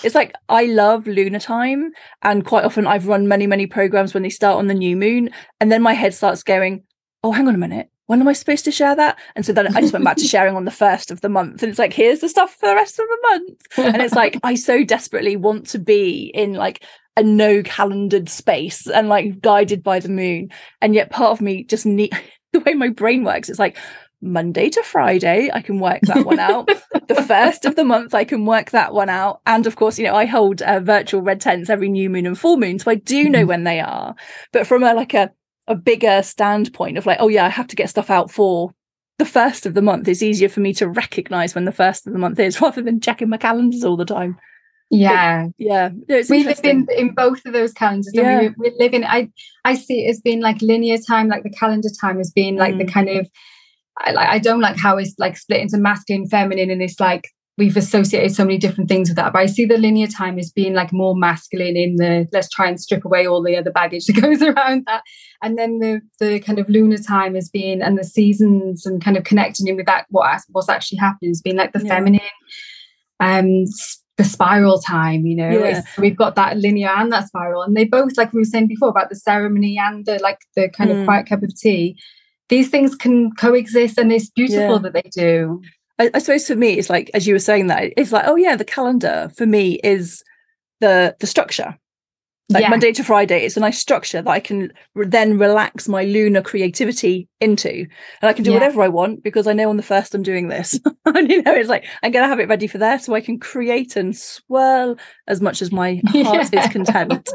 It's 0.04 0.16
like 0.16 0.34
I 0.50 0.66
love 0.66 1.08
lunar 1.08 1.40
time, 1.40 1.94
and 2.22 2.46
quite 2.46 2.66
often 2.66 2.86
I've 2.86 3.08
run 3.08 3.30
many, 3.30 3.48
many 3.48 3.66
programs 3.66 4.14
when 4.14 4.24
they 4.24 4.30
start 4.30 4.58
on 4.58 4.68
the 4.68 4.74
new 4.74 4.98
moon, 4.98 5.30
and 5.62 5.72
then 5.72 5.82
my 5.82 5.94
head 5.94 6.14
starts 6.14 6.44
going, 6.44 6.84
"Oh, 7.24 7.32
hang 7.32 7.48
on 7.48 7.56
a 7.56 7.58
minute, 7.58 7.90
when 8.08 8.22
am 8.22 8.28
I 8.28 8.34
supposed 8.34 8.66
to 8.66 8.72
share 8.72 8.96
that?" 8.96 9.18
And 9.36 9.46
so 9.46 9.54
then 9.54 9.76
I 9.76 9.82
just 9.82 9.94
went 9.94 10.06
back 10.06 10.18
to 10.18 10.24
sharing 10.28 10.56
on 10.56 10.66
the 10.66 10.72
first 10.72 11.12
of 11.12 11.22
the 11.22 11.30
month, 11.30 11.62
and 11.62 11.70
it's 11.70 11.80
like, 11.80 11.94
here's 11.94 12.20
the 12.20 12.30
stuff 12.30 12.56
for 12.56 12.68
the 12.68 12.76
rest 12.76 13.00
of 13.00 13.06
the 13.08 13.28
month, 13.30 13.68
and 13.78 14.02
it's 14.02 14.16
like 14.16 14.38
I 14.44 14.56
so 14.56 14.84
desperately 14.84 15.36
want 15.36 15.68
to 15.68 15.80
be 15.80 16.32
in 16.34 16.54
like 16.54 16.84
a 17.18 17.24
no 17.24 17.64
calendared 17.64 18.30
space 18.30 18.88
and 18.88 19.08
like 19.08 19.42
guided 19.42 19.84
by 19.84 20.00
the 20.00 20.10
moon, 20.10 20.50
and 20.82 20.94
yet 20.94 21.12
part 21.12 21.32
of 21.32 21.42
me 21.42 21.64
just 21.64 21.86
need 21.86 22.12
the 22.54 22.60
way 22.60 22.74
my 22.74 22.90
brain 22.90 23.24
works. 23.24 23.50
It's 23.50 23.60
like 23.60 23.78
Monday 24.22 24.70
to 24.70 24.84
Friday, 24.84 25.50
I 25.54 25.62
can 25.62 25.80
work 25.80 26.02
that 26.04 26.26
one 26.26 26.40
out. 26.40 26.68
the 27.08 27.24
first 27.28 27.66
of 27.66 27.76
the 27.76 27.84
month, 27.84 28.14
I 28.14 28.24
can 28.24 28.46
work 28.46 28.72
that 28.72 28.94
one 28.94 29.10
out. 29.10 29.42
And 29.46 29.68
of 29.68 29.76
course, 29.76 30.00
you 30.00 30.06
know, 30.06 30.16
I 30.16 30.26
hold 30.26 30.62
uh, 30.62 30.80
virtual 30.80 31.22
red 31.22 31.42
tents 31.42 31.70
every 31.70 31.90
new 31.90 32.10
moon 32.10 32.26
and 32.26 32.38
full 32.38 32.58
moon, 32.58 32.80
so 32.80 32.92
I 32.92 32.96
do 32.96 33.30
know 33.30 33.40
mm-hmm. 33.40 33.48
when 33.48 33.64
they 33.64 33.80
are. 33.80 34.16
But 34.52 34.68
from 34.68 34.84
a 34.84 34.94
like 34.94 35.14
a 35.14 35.32
a 35.68 35.76
bigger 35.76 36.22
standpoint 36.24 36.98
of 36.98 37.06
like, 37.06 37.18
oh 37.20 37.28
yeah, 37.28 37.46
I 37.46 37.50
have 37.50 37.68
to 37.68 37.76
get 37.76 37.90
stuff 37.90 38.10
out 38.10 38.32
for 38.32 38.72
the 39.18 39.26
first 39.26 39.66
of 39.66 39.74
the 39.74 39.82
month. 39.82 40.08
It's 40.08 40.24
easier 40.24 40.50
for 40.50 40.60
me 40.60 40.74
to 40.76 40.88
recognize 40.88 41.56
when 41.56 41.66
the 41.66 41.72
first 41.72 42.06
of 42.06 42.14
the 42.14 42.20
month 42.20 42.40
is 42.40 42.62
rather 42.62 42.82
than 42.82 43.00
checking 43.00 43.30
my 43.30 43.38
calendars 43.38 43.84
all 43.84 43.98
the 43.98 44.06
time. 44.06 44.38
Yeah, 44.92 45.48
but, 45.48 45.54
yeah. 45.58 45.90
We 46.30 46.44
live 46.44 46.60
in 46.64 46.88
in 46.96 47.16
both 47.16 47.44
of 47.46 47.54
those 47.54 47.74
calendars. 47.74 48.12
Yeah. 48.14 48.40
We, 48.40 48.50
we 48.58 48.76
live 48.78 48.94
in. 48.94 49.04
I 49.04 49.32
I 49.64 49.74
see 49.76 50.06
it 50.06 50.10
as 50.10 50.22
being 50.22 50.42
like 50.42 50.62
linear 50.62 50.98
time, 51.00 51.28
like 51.28 51.44
the 51.44 51.50
calendar 51.50 51.90
time 52.00 52.20
as 52.20 52.32
being 52.32 52.56
like 52.56 52.76
mm. 52.76 52.86
the 52.86 52.92
kind 52.92 53.10
of 53.10 53.28
I, 54.00 54.16
I 54.16 54.40
don't 54.40 54.62
like 54.62 54.78
how 54.78 54.98
it's 54.98 55.16
like 55.18 55.38
split 55.38 55.62
into 55.62 55.78
masculine, 55.78 56.28
feminine, 56.28 56.70
and 56.70 56.82
it's 56.82 57.00
like 57.00 57.30
we've 57.58 57.78
associated 57.78 58.36
so 58.36 58.44
many 58.44 58.58
different 58.58 58.90
things 58.90 59.10
with 59.10 59.16
that. 59.16 59.32
But 59.32 59.40
I 59.40 59.46
see 59.46 59.66
the 59.66 59.78
linear 59.78 60.08
time 60.08 60.38
as 60.38 60.52
being 60.52 60.74
like 60.74 60.92
more 60.92 61.16
masculine 61.16 61.78
in 61.78 61.96
the 61.96 62.28
let's 62.34 62.50
try 62.50 62.68
and 62.68 62.80
strip 62.80 63.06
away 63.06 63.26
all 63.26 63.42
the 63.42 63.56
other 63.56 63.72
baggage 63.72 64.06
that 64.08 64.22
goes 64.22 64.42
around 64.42 64.84
that. 64.88 65.04
And 65.42 65.58
then 65.58 65.80
the 65.80 66.02
the 66.20 66.40
kind 66.40 66.60
of 66.60 66.70
lunar 66.70 66.98
time 66.98 67.36
as 67.36 67.50
being 67.50 67.82
and 67.82 67.98
the 67.98 68.04
seasons 68.04 68.86
and 68.86 69.04
kind 69.04 69.18
of 69.18 69.24
connecting 69.24 69.68
in 69.68 69.78
with 69.78 69.86
that 69.86 70.06
what 70.10 70.42
what's 70.50 70.70
actually 70.70 70.98
happening 70.98 71.32
has 71.32 71.42
been 71.42 71.56
like 71.56 71.72
the 71.74 71.82
yeah. 71.82 71.90
feminine 71.90 72.22
um 73.20 73.66
the 74.18 74.24
spiral 74.24 74.80
time, 74.80 75.26
you 75.26 75.36
know. 75.36 75.50
Yeah. 75.50 75.82
We've 75.98 76.16
got 76.16 76.36
that 76.36 76.58
linear 76.58 76.90
and 76.90 77.12
that 77.12 77.28
spiral. 77.28 77.64
And 77.64 77.76
they 77.76 77.84
both, 77.84 78.18
like 78.18 78.32
we 78.32 78.40
were 78.40 78.46
saying 78.46 78.68
before, 78.68 78.88
about 78.88 79.10
the 79.10 79.16
ceremony 79.16 79.78
and 79.78 80.06
the 80.06 80.20
like 80.20 80.40
the 80.56 80.70
kind 80.70 80.90
mm. 80.90 81.02
of 81.02 81.06
quiet 81.06 81.28
cup 81.28 81.44
of 81.44 81.54
tea. 81.54 82.00
These 82.48 82.70
things 82.70 82.96
can 82.96 83.32
coexist 83.34 83.98
and 83.98 84.12
it's 84.14 84.30
beautiful 84.30 84.76
yeah. 84.76 84.78
that 84.78 84.94
they 84.94 85.10
do. 85.14 85.62
I, 86.00 86.12
I, 86.14 86.20
suppose 86.20 86.48
for 86.48 86.56
me, 86.56 86.74
it's 86.74 86.90
like 86.90 87.10
as 87.14 87.26
you 87.26 87.34
were 87.34 87.40
saying 87.40 87.68
that, 87.68 87.94
it's 87.98 88.12
like, 88.12 88.26
oh 88.28 88.36
yeah, 88.36 88.56
the 88.56 88.66
calendar 88.66 89.32
for 89.36 89.46
me 89.46 89.80
is 89.84 90.24
the 90.82 91.16
the 91.20 91.28
structure. 91.28 91.78
Like 92.50 92.62
yeah. 92.62 92.70
Monday 92.70 92.92
to 92.92 93.04
Friday, 93.04 93.44
it's 93.44 93.58
a 93.58 93.60
nice 93.60 93.80
structure 93.80 94.22
that 94.22 94.30
I 94.30 94.40
can 94.40 94.72
re- 94.94 95.08
then 95.08 95.40
relax 95.40 95.88
my 95.88 96.04
lunar 96.04 96.44
creativity 96.44 97.28
into, 97.42 97.70
and 98.22 98.30
I 98.30 98.34
can 98.34 98.44
do 98.44 98.52
yeah. 98.52 98.58
whatever 98.58 98.84
I 98.84 98.88
want 98.88 99.24
because 99.24 99.48
I 99.48 99.54
know 99.54 99.68
on 99.68 99.78
the 99.78 99.84
first 99.84 100.14
I'm 100.14 100.22
doing 100.22 100.48
this. 100.48 100.80
and 101.06 101.32
you 101.32 101.42
know, 101.42 101.54
it's 101.54 101.70
like 101.70 101.86
I'm 102.04 102.12
going 102.12 102.24
to 102.24 102.30
have 102.30 102.40
it 102.40 102.48
ready 102.48 102.68
for 102.68 102.78
there, 102.78 103.00
so 103.00 103.16
I 103.16 103.22
can 103.22 103.40
create 103.40 103.96
and 103.96 104.16
swirl 104.16 104.96
as 105.28 105.42
much 105.42 105.64
as 105.64 105.72
my 105.72 105.96
heart 106.08 106.54
yeah. 106.54 106.66
is 106.66 106.72
content. 106.72 107.30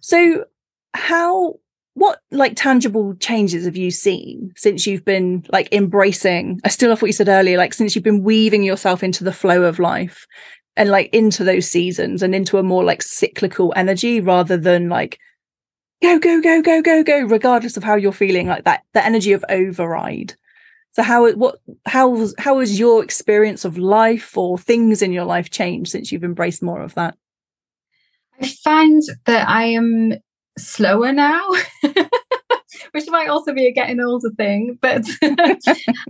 so, 0.00 0.46
how 0.94 1.56
what 1.94 2.20
like 2.30 2.54
tangible 2.56 3.14
changes 3.16 3.64
have 3.64 3.76
you 3.76 3.90
seen 3.90 4.50
since 4.56 4.86
you've 4.86 5.04
been 5.04 5.44
like 5.52 5.68
embracing 5.72 6.60
i 6.64 6.68
still 6.68 6.88
love 6.88 7.02
what 7.02 7.08
you 7.08 7.12
said 7.12 7.28
earlier 7.28 7.58
like 7.58 7.74
since 7.74 7.94
you've 7.94 8.04
been 8.04 8.22
weaving 8.22 8.62
yourself 8.62 9.02
into 9.02 9.24
the 9.24 9.32
flow 9.32 9.62
of 9.64 9.78
life 9.78 10.26
and 10.76 10.90
like 10.90 11.12
into 11.14 11.44
those 11.44 11.68
seasons 11.68 12.22
and 12.22 12.34
into 12.34 12.58
a 12.58 12.62
more 12.62 12.84
like 12.84 13.02
cyclical 13.02 13.72
energy 13.76 14.20
rather 14.20 14.56
than 14.56 14.88
like 14.88 15.18
go 16.02 16.18
go 16.18 16.40
go 16.40 16.60
go 16.60 16.82
go 16.82 17.02
go 17.02 17.20
regardless 17.22 17.76
of 17.76 17.84
how 17.84 17.94
you're 17.94 18.12
feeling 18.12 18.48
like 18.48 18.64
that 18.64 18.82
the 18.92 19.04
energy 19.04 19.32
of 19.32 19.44
override. 19.48 20.34
So 20.92 21.02
how 21.02 21.30
what 21.32 21.58
how 21.86 22.28
how 22.38 22.58
has 22.58 22.78
your 22.78 23.02
experience 23.02 23.64
of 23.64 23.78
life 23.78 24.36
or 24.36 24.58
things 24.58 25.00
in 25.00 25.12
your 25.12 25.24
life 25.24 25.50
changed 25.50 25.90
since 25.90 26.12
you've 26.12 26.24
embraced 26.24 26.62
more 26.62 26.82
of 26.82 26.94
that? 26.94 27.16
I 28.40 28.48
find 28.48 29.02
that 29.26 29.48
i 29.48 29.64
am 29.66 30.14
slower 30.58 31.12
now, 31.12 31.48
which 32.92 33.08
might 33.08 33.28
also 33.28 33.52
be 33.52 33.66
a 33.66 33.72
getting 33.72 34.00
older 34.00 34.30
thing. 34.30 34.78
But 34.80 35.04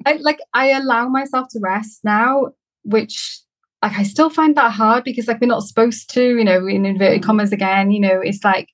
I 0.07 0.19
like 0.21 0.39
I 0.55 0.71
allow 0.71 1.09
myself 1.09 1.49
to 1.51 1.61
rest 1.61 2.01
now, 2.05 2.53
which 2.85 3.41
like 3.83 3.99
I 3.99 4.03
still 4.05 4.31
find 4.31 4.57
that 4.57 4.73
hard 4.73 5.05
because 5.05 5.27
like 5.27 5.41
we're 5.41 5.47
not 5.49 5.65
supposed 5.65 6.11
to, 6.15 6.39
you 6.39 6.45
know, 6.45 6.67
in 6.67 6.87
inverted 6.87 7.23
mm. 7.23 7.25
commas 7.25 7.53
again, 7.53 7.91
you 7.91 8.01
know, 8.01 8.21
it's 8.21 8.45
like 8.45 8.69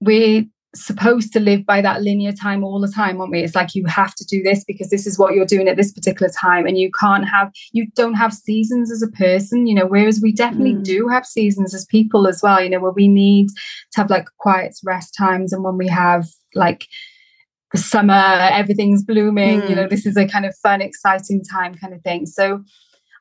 we're 0.00 0.44
supposed 0.74 1.32
to 1.32 1.40
live 1.40 1.66
by 1.66 1.82
that 1.82 2.02
linear 2.02 2.32
time 2.32 2.64
all 2.64 2.80
the 2.80 2.90
time, 2.90 3.20
aren't 3.20 3.32
we? 3.32 3.42
It's 3.42 3.54
like 3.54 3.74
you 3.74 3.84
have 3.86 4.14
to 4.14 4.24
do 4.24 4.42
this 4.42 4.64
because 4.64 4.88
this 4.90 5.06
is 5.06 5.18
what 5.18 5.34
you're 5.34 5.44
doing 5.44 5.68
at 5.68 5.76
this 5.76 5.92
particular 5.92 6.32
time, 6.32 6.66
and 6.66 6.78
you 6.78 6.90
can't 6.98 7.28
have 7.28 7.52
you 7.72 7.86
don't 7.94 8.14
have 8.14 8.32
seasons 8.32 8.90
as 8.90 9.02
a 9.02 9.08
person, 9.08 9.66
you 9.66 9.74
know. 9.74 9.86
Whereas 9.86 10.20
we 10.22 10.32
definitely 10.32 10.74
mm. 10.74 10.84
do 10.84 11.08
have 11.08 11.26
seasons 11.26 11.74
as 11.74 11.84
people 11.86 12.26
as 12.26 12.42
well, 12.42 12.62
you 12.62 12.70
know, 12.70 12.80
where 12.80 12.92
we 12.92 13.08
need 13.08 13.48
to 13.92 14.00
have 14.00 14.10
like 14.10 14.28
quiet 14.38 14.74
rest 14.84 15.14
times, 15.16 15.52
and 15.52 15.62
when 15.62 15.76
we 15.76 15.88
have 15.88 16.26
like 16.54 16.86
the 17.72 17.78
summer, 17.78 18.12
everything's 18.12 19.04
blooming, 19.04 19.62
mm. 19.62 19.68
you 19.68 19.74
know, 19.74 19.86
mm. 19.86 19.90
this 19.90 20.06
is 20.06 20.16
a 20.16 20.26
kind 20.26 20.44
of 20.44 20.54
fun, 20.62 20.80
exciting 20.82 21.42
time, 21.42 21.74
kind 21.74 21.94
of 21.94 22.02
thing. 22.02 22.26
So 22.26 22.62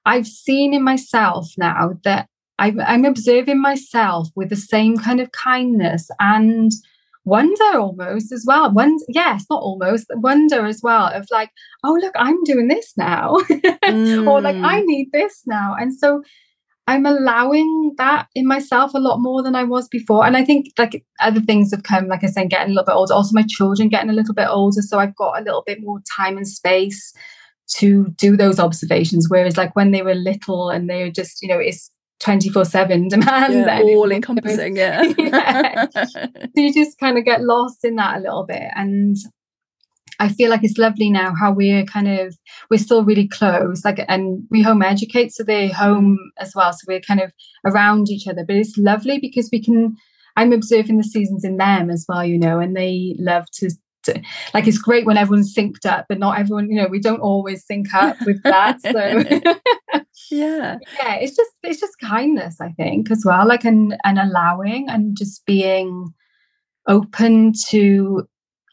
I've 0.05 0.27
seen 0.27 0.73
in 0.73 0.83
myself 0.83 1.47
now 1.57 1.93
that 2.03 2.27
I'm 2.59 3.05
observing 3.05 3.59
myself 3.59 4.27
with 4.35 4.49
the 4.49 4.55
same 4.55 4.97
kind 4.97 5.19
of 5.19 5.31
kindness 5.31 6.09
and 6.19 6.71
wonder 7.23 7.77
almost 7.79 8.31
as 8.31 8.43
well. 8.47 8.71
Wonder, 8.73 9.03
yes, 9.09 9.45
not 9.49 9.61
almost, 9.61 10.07
wonder 10.15 10.65
as 10.65 10.81
well 10.83 11.07
of 11.07 11.27
like, 11.31 11.51
oh, 11.83 11.97
look, 12.01 12.13
I'm 12.15 12.41
doing 12.43 12.67
this 12.67 12.93
now. 12.97 13.37
mm. 13.49 14.27
or 14.29 14.41
like, 14.41 14.55
I 14.55 14.81
mm. 14.81 14.85
need 14.85 15.09
this 15.11 15.41
now. 15.45 15.75
And 15.79 15.93
so 15.93 16.23
I'm 16.87 17.05
allowing 17.05 17.93
that 17.97 18.27
in 18.33 18.47
myself 18.47 18.93
a 18.93 18.99
lot 18.99 19.19
more 19.19 19.43
than 19.43 19.55
I 19.55 19.63
was 19.63 19.87
before. 19.87 20.25
And 20.25 20.35
I 20.35 20.43
think 20.43 20.67
like 20.77 21.05
other 21.19 21.41
things 21.41 21.71
have 21.71 21.83
come, 21.83 22.07
like 22.07 22.23
I 22.23 22.27
said, 22.27 22.49
getting 22.49 22.71
a 22.71 22.73
little 22.73 22.85
bit 22.85 22.95
older. 22.95 23.13
Also, 23.13 23.33
my 23.33 23.45
children 23.47 23.87
getting 23.87 24.09
a 24.09 24.13
little 24.13 24.33
bit 24.33 24.47
older. 24.49 24.81
So 24.81 24.99
I've 24.99 25.15
got 25.15 25.39
a 25.39 25.43
little 25.43 25.63
bit 25.65 25.79
more 25.81 25.99
time 26.17 26.37
and 26.37 26.47
space 26.47 27.13
to 27.75 28.07
do 28.17 28.35
those 28.35 28.59
observations. 28.59 29.27
Whereas 29.29 29.57
like 29.57 29.75
when 29.75 29.91
they 29.91 30.01
were 30.01 30.15
little 30.15 30.69
and 30.69 30.89
they 30.89 31.03
were 31.03 31.11
just, 31.11 31.41
you 31.41 31.47
know, 31.47 31.59
it's 31.59 31.91
24 32.21 32.65
7 32.65 33.07
demand 33.07 33.53
yeah, 33.53 33.81
all 33.81 34.11
encompassing 34.11 34.75
yeah. 34.75 35.01
yeah. 35.17 35.85
so 36.05 36.27
you 36.55 36.73
just 36.73 36.99
kind 36.99 37.17
of 37.17 37.25
get 37.25 37.41
lost 37.41 37.83
in 37.83 37.95
that 37.95 38.17
a 38.17 38.21
little 38.21 38.45
bit 38.45 38.69
and 38.75 39.17
I 40.19 40.29
feel 40.29 40.51
like 40.51 40.63
it's 40.63 40.77
lovely 40.77 41.09
now 41.09 41.33
how 41.33 41.51
we're 41.51 41.83
kind 41.83 42.07
of 42.07 42.37
we're 42.69 42.77
still 42.77 43.03
really 43.03 43.27
close 43.27 43.83
like 43.83 44.05
and 44.07 44.43
we 44.51 44.61
home 44.61 44.83
educate 44.83 45.33
so 45.33 45.43
they're 45.43 45.73
home 45.73 46.19
as 46.39 46.53
well 46.55 46.71
so 46.71 46.79
we're 46.87 47.01
kind 47.01 47.21
of 47.21 47.33
around 47.65 48.09
each 48.09 48.27
other 48.27 48.45
but 48.45 48.55
it's 48.55 48.77
lovely 48.77 49.19
because 49.19 49.49
we 49.51 49.63
can 49.63 49.97
I'm 50.37 50.53
observing 50.53 50.97
the 50.97 51.03
seasons 51.03 51.43
in 51.43 51.57
them 51.57 51.89
as 51.89 52.05
well 52.07 52.23
you 52.23 52.37
know 52.37 52.59
and 52.59 52.75
they 52.75 53.15
love 53.17 53.47
to 53.53 53.71
to, 54.03 54.21
like 54.53 54.67
it's 54.67 54.77
great 54.77 55.05
when 55.05 55.17
everyone's 55.17 55.53
synced 55.53 55.85
up, 55.85 56.05
but 56.09 56.19
not 56.19 56.39
everyone, 56.39 56.69
you 56.69 56.81
know, 56.81 56.87
we 56.87 56.99
don't 56.99 57.19
always 57.19 57.65
sync 57.65 57.93
up 57.93 58.17
with 58.25 58.41
that. 58.43 58.81
So 58.81 59.23
yeah. 60.29 60.77
Yeah, 60.97 61.15
it's 61.15 61.35
just 61.35 61.51
it's 61.63 61.79
just 61.79 61.99
kindness, 61.99 62.59
I 62.61 62.69
think, 62.71 63.11
as 63.11 63.23
well. 63.25 63.47
Like 63.47 63.65
and 63.65 63.97
and 64.03 64.19
allowing 64.19 64.89
and 64.89 65.17
just 65.17 65.45
being 65.45 66.13
open 66.87 67.53
to 67.69 68.27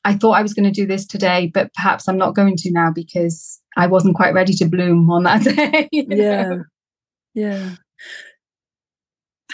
I 0.04 0.14
thought 0.14 0.32
I 0.32 0.42
was 0.42 0.54
going 0.54 0.64
to 0.64 0.70
do 0.70 0.86
this 0.86 1.06
today, 1.06 1.50
but 1.52 1.74
perhaps 1.74 2.08
I'm 2.08 2.16
not 2.16 2.34
going 2.34 2.56
to 2.56 2.72
now 2.72 2.90
because 2.94 3.60
I 3.76 3.86
wasn't 3.86 4.16
quite 4.16 4.32
ready 4.32 4.54
to 4.54 4.64
bloom 4.64 5.10
on 5.10 5.24
that 5.24 5.44
day. 5.56 5.88
Yeah. 5.92 6.48
Know? 6.48 6.64
Yeah. 7.34 7.70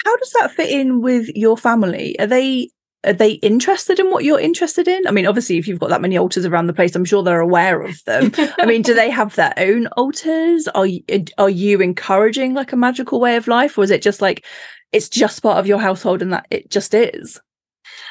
How 0.04 0.16
does 0.16 0.32
that 0.38 0.52
fit 0.52 0.70
in 0.70 1.00
with 1.00 1.28
your 1.34 1.56
family? 1.56 2.18
Are 2.18 2.26
they 2.26 2.70
are 3.04 3.12
they 3.12 3.32
interested 3.32 3.98
in 3.98 4.10
what 4.10 4.24
you're 4.24 4.40
interested 4.40 4.88
in? 4.88 5.06
I 5.06 5.10
mean, 5.10 5.26
obviously, 5.26 5.58
if 5.58 5.68
you've 5.68 5.78
got 5.78 5.90
that 5.90 6.00
many 6.00 6.16
altars 6.16 6.46
around 6.46 6.66
the 6.66 6.72
place, 6.72 6.94
I'm 6.94 7.04
sure 7.04 7.22
they're 7.22 7.40
aware 7.40 7.82
of 7.82 8.02
them. 8.04 8.32
I 8.58 8.66
mean, 8.66 8.82
do 8.82 8.94
they 8.94 9.10
have 9.10 9.34
their 9.36 9.54
own 9.56 9.86
altars? 9.88 10.68
Are 10.68 10.86
you, 10.86 11.02
uh, 11.10 11.20
are 11.38 11.50
you 11.50 11.80
encouraging 11.80 12.54
like 12.54 12.72
a 12.72 12.76
magical 12.76 13.20
way 13.20 13.36
of 13.36 13.48
life, 13.48 13.76
or 13.78 13.84
is 13.84 13.90
it 13.90 14.02
just 14.02 14.22
like 14.22 14.44
it's 14.92 15.08
just 15.08 15.42
part 15.42 15.58
of 15.58 15.66
your 15.66 15.78
household 15.78 16.22
and 16.22 16.32
that 16.32 16.46
it 16.50 16.70
just 16.70 16.94
is? 16.94 17.40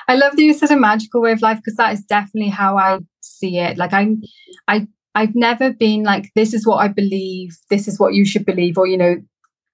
I 0.07 0.15
love 0.15 0.35
that 0.35 0.43
you 0.43 0.53
said 0.53 0.71
a 0.71 0.75
magical 0.75 1.21
way 1.21 1.31
of 1.31 1.41
life 1.41 1.57
because 1.57 1.75
that 1.77 1.93
is 1.93 2.03
definitely 2.03 2.49
how 2.49 2.77
I 2.77 2.99
see 3.21 3.57
it. 3.57 3.77
Like 3.77 3.93
I'm, 3.93 4.21
I 4.67 4.87
I've 5.15 5.35
never 5.35 5.71
been 5.71 6.03
like, 6.03 6.31
this 6.35 6.53
is 6.53 6.65
what 6.65 6.77
I 6.77 6.87
believe, 6.87 7.55
this 7.69 7.87
is 7.87 7.99
what 7.99 8.13
you 8.13 8.25
should 8.25 8.45
believe, 8.45 8.77
or 8.77 8.87
you 8.87 8.97
know, 8.97 9.17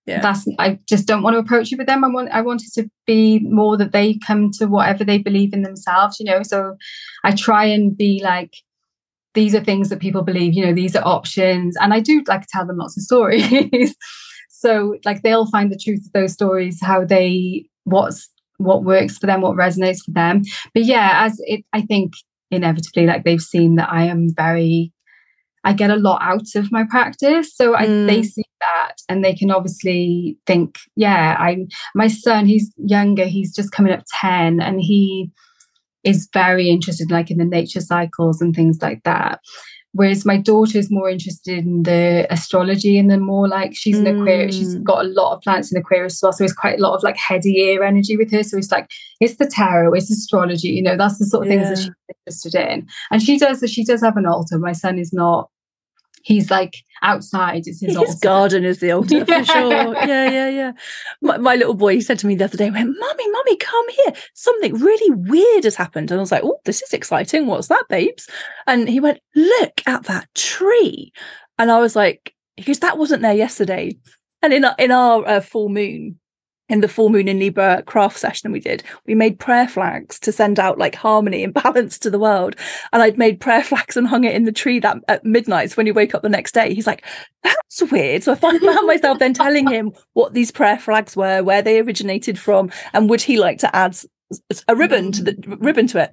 yeah. 0.09 0.21
that's 0.21 0.47
I 0.57 0.79
just 0.87 1.05
don't 1.05 1.21
want 1.21 1.35
to 1.35 1.39
approach 1.39 1.71
it 1.71 1.77
with 1.77 1.87
them. 1.87 2.03
I 2.03 2.07
want 2.07 2.29
I 2.31 2.41
want 2.41 2.63
it 2.63 2.73
to 2.81 2.89
be 3.05 3.39
more 3.43 3.77
that 3.77 3.91
they 3.91 4.17
come 4.25 4.49
to 4.53 4.65
whatever 4.65 5.03
they 5.03 5.17
believe 5.17 5.53
in 5.53 5.61
themselves, 5.61 6.19
you 6.19 6.25
know. 6.25 6.41
So 6.43 6.75
I 7.23 7.31
try 7.31 7.65
and 7.65 7.95
be 7.95 8.21
like, 8.23 8.51
these 9.33 9.53
are 9.53 9.63
things 9.63 9.89
that 9.89 9.99
people 9.99 10.23
believe, 10.23 10.53
you 10.53 10.65
know, 10.65 10.73
these 10.73 10.95
are 10.95 11.05
options. 11.05 11.77
And 11.77 11.93
I 11.93 11.99
do 11.99 12.23
like 12.27 12.45
tell 12.47 12.65
them 12.65 12.77
lots 12.77 12.97
of 12.97 13.03
stories. 13.03 13.95
so 14.49 14.97
like 15.05 15.21
they'll 15.21 15.49
find 15.49 15.71
the 15.71 15.79
truth 15.81 16.05
of 16.05 16.11
those 16.13 16.33
stories, 16.33 16.79
how 16.81 17.05
they 17.05 17.65
what's 17.83 18.29
what 18.57 18.83
works 18.83 19.17
for 19.17 19.27
them, 19.27 19.41
what 19.41 19.57
resonates 19.57 20.03
for 20.03 20.11
them. 20.11 20.41
But 20.73 20.85
yeah, 20.85 21.25
as 21.25 21.37
it 21.45 21.63
I 21.73 21.81
think 21.81 22.13
inevitably 22.51 23.05
like 23.05 23.23
they've 23.23 23.41
seen 23.41 23.75
that 23.75 23.91
I 23.91 24.03
am 24.03 24.27
very 24.35 24.91
I 25.63 25.73
get 25.73 25.91
a 25.91 25.95
lot 25.95 26.21
out 26.21 26.55
of 26.55 26.71
my 26.71 26.85
practice. 26.89 27.55
So 27.55 27.75
I, 27.75 27.85
mm. 27.85 28.07
they 28.07 28.23
see 28.23 28.45
that 28.61 28.95
and 29.09 29.23
they 29.23 29.35
can 29.35 29.51
obviously 29.51 30.37
think, 30.45 30.75
yeah, 30.95 31.35
I 31.39 31.65
my 31.95 32.07
son, 32.07 32.45
he's 32.45 32.71
younger, 32.77 33.25
he's 33.25 33.53
just 33.53 33.71
coming 33.71 33.93
up 33.93 34.03
10 34.21 34.61
and 34.61 34.81
he 34.81 35.31
is 36.03 36.29
very 36.33 36.69
interested 36.69 37.11
like 37.11 37.29
in 37.29 37.37
the 37.37 37.45
nature 37.45 37.81
cycles 37.81 38.41
and 38.41 38.55
things 38.55 38.81
like 38.81 39.03
that. 39.03 39.39
Whereas 39.93 40.23
my 40.23 40.37
daughter 40.37 40.77
is 40.77 40.91
more 40.91 41.09
interested 41.09 41.57
in 41.57 41.83
the 41.83 42.27
astrology 42.29 42.99
and 42.99 43.09
then 43.09 43.21
more 43.21 43.47
like 43.47 43.75
she's 43.75 43.97
an 43.97 44.05
mm. 44.05 44.21
Aquarius. 44.21 44.55
She's 44.55 44.75
got 44.75 45.03
a 45.03 45.07
lot 45.09 45.35
of 45.35 45.41
planets 45.41 45.71
in 45.71 45.79
Aquarius 45.79 46.13
as 46.13 46.21
well. 46.21 46.31
So 46.31 46.43
it's 46.43 46.53
quite 46.53 46.77
a 46.77 46.81
lot 46.81 46.95
of 46.95 47.01
like 47.01 47.17
heady 47.17 47.57
ear 47.57 47.83
energy 47.83 48.15
with 48.15 48.31
her. 48.31 48.43
So 48.43 48.57
it's 48.57 48.71
like, 48.71 48.87
it's 49.19 49.37
the 49.37 49.47
tarot, 49.47 49.93
it's 49.93 50.11
astrology, 50.11 50.69
you 50.69 50.83
know, 50.83 50.95
that's 50.95 51.17
the 51.17 51.25
sort 51.25 51.47
of 51.47 51.53
yeah. 51.53 51.65
things 51.65 51.69
that 51.69 51.83
she's 51.85 52.15
interested 52.27 52.71
in. 52.71 52.87
And 53.09 53.21
she 53.21 53.39
does, 53.39 53.63
she 53.67 53.83
does 53.83 54.01
have 54.01 54.15
an 54.15 54.27
altar. 54.27 54.59
My 54.59 54.73
son 54.73 54.99
is 54.99 55.11
not 55.11 55.49
he's 56.21 56.51
like 56.51 56.75
outside. 57.01 57.63
It's 57.65 57.81
his, 57.81 57.97
his 57.97 58.15
garden 58.15 58.65
is 58.65 58.79
the 58.79 58.91
altar 58.91 59.17
yeah. 59.17 59.23
for 59.23 59.45
sure. 59.45 59.93
Yeah, 59.93 60.29
yeah, 60.29 60.49
yeah. 60.49 60.71
My, 61.21 61.37
my, 61.37 61.55
little 61.55 61.73
boy 61.73 61.95
he 61.95 62.01
said 62.01 62.19
to 62.19 62.27
me 62.27 62.35
the 62.35 62.45
other 62.45 62.57
day, 62.57 62.69
"Went, 62.69 62.95
Mummy, 62.97 63.31
Mummy, 63.31 63.57
come 63.57 63.89
here. 63.89 64.13
Something 64.33 64.75
really 64.75 65.15
weird 65.15 65.63
has 65.63 65.75
happened." 65.75 66.11
And 66.11 66.19
I 66.19 66.21
was 66.21 66.31
like, 66.31 66.43
"Oh, 66.43 66.59
this 66.65 66.81
is 66.81 66.93
exciting. 66.93 67.47
What's 67.47 67.67
that, 67.67 67.85
babes?" 67.89 68.27
And 68.67 68.89
he 68.89 68.99
went, 68.99 69.19
"Look 69.35 69.81
at 69.85 70.03
that 70.05 70.27
tree." 70.35 71.11
And 71.57 71.71
I 71.71 71.79
was 71.79 71.95
like, 71.95 72.33
"Because 72.57 72.79
that 72.79 72.97
wasn't 72.97 73.21
there 73.21 73.33
yesterday." 73.33 73.97
And 74.41 74.53
in 74.53 74.65
our, 74.65 74.75
in 74.79 74.91
our 74.91 75.27
uh, 75.27 75.41
full 75.41 75.69
moon, 75.69 76.18
in 76.69 76.81
the 76.81 76.87
full 76.87 77.09
moon 77.09 77.27
in 77.27 77.39
Libra 77.39 77.83
craft 77.83 78.17
session 78.17 78.51
we 78.51 78.59
did, 78.59 78.83
we 79.05 79.15
made 79.15 79.39
prayer 79.39 79.67
flags 79.67 80.19
to 80.19 80.31
send 80.31 80.59
out 80.59 80.77
like 80.77 80.95
harmony 80.95 81.43
and 81.43 81.53
balance 81.63 81.97
to 81.99 82.09
the 82.09 82.19
world. 82.19 82.55
And 82.93 83.01
I'd 83.01 83.17
made 83.17 83.39
prayer 83.39 83.63
flags 83.63 83.97
and 83.97 84.07
hung 84.07 84.23
it 84.23 84.35
in 84.35 84.45
the 84.45 84.51
tree 84.51 84.79
that 84.79 84.97
at 85.07 85.25
midnight. 85.25 85.71
So 85.71 85.75
when 85.75 85.87
you 85.87 85.93
wake 85.93 86.15
up 86.15 86.21
the 86.21 86.29
next 86.29 86.53
day, 86.53 86.73
he's 86.73 86.87
like, 86.87 87.03
that's 87.43 87.91
weird. 87.91 88.23
So 88.23 88.33
I 88.33 88.35
found 88.35 88.61
myself 88.87 89.19
then 89.19 89.33
telling 89.33 89.67
him 89.67 89.91
what 90.13 90.33
these 90.33 90.51
prayer 90.51 90.77
flags 90.77 91.15
were, 91.15 91.43
where 91.43 91.61
they 91.61 91.79
originated 91.79 92.37
from, 92.37 92.71
and 92.93 93.09
would 93.09 93.21
he 93.21 93.39
like 93.39 93.59
to 93.59 93.75
add 93.75 93.97
a 94.67 94.75
ribbon 94.75 95.11
to 95.11 95.23
the 95.23 95.57
ribbon 95.59 95.87
to 95.87 96.03
it? 96.03 96.11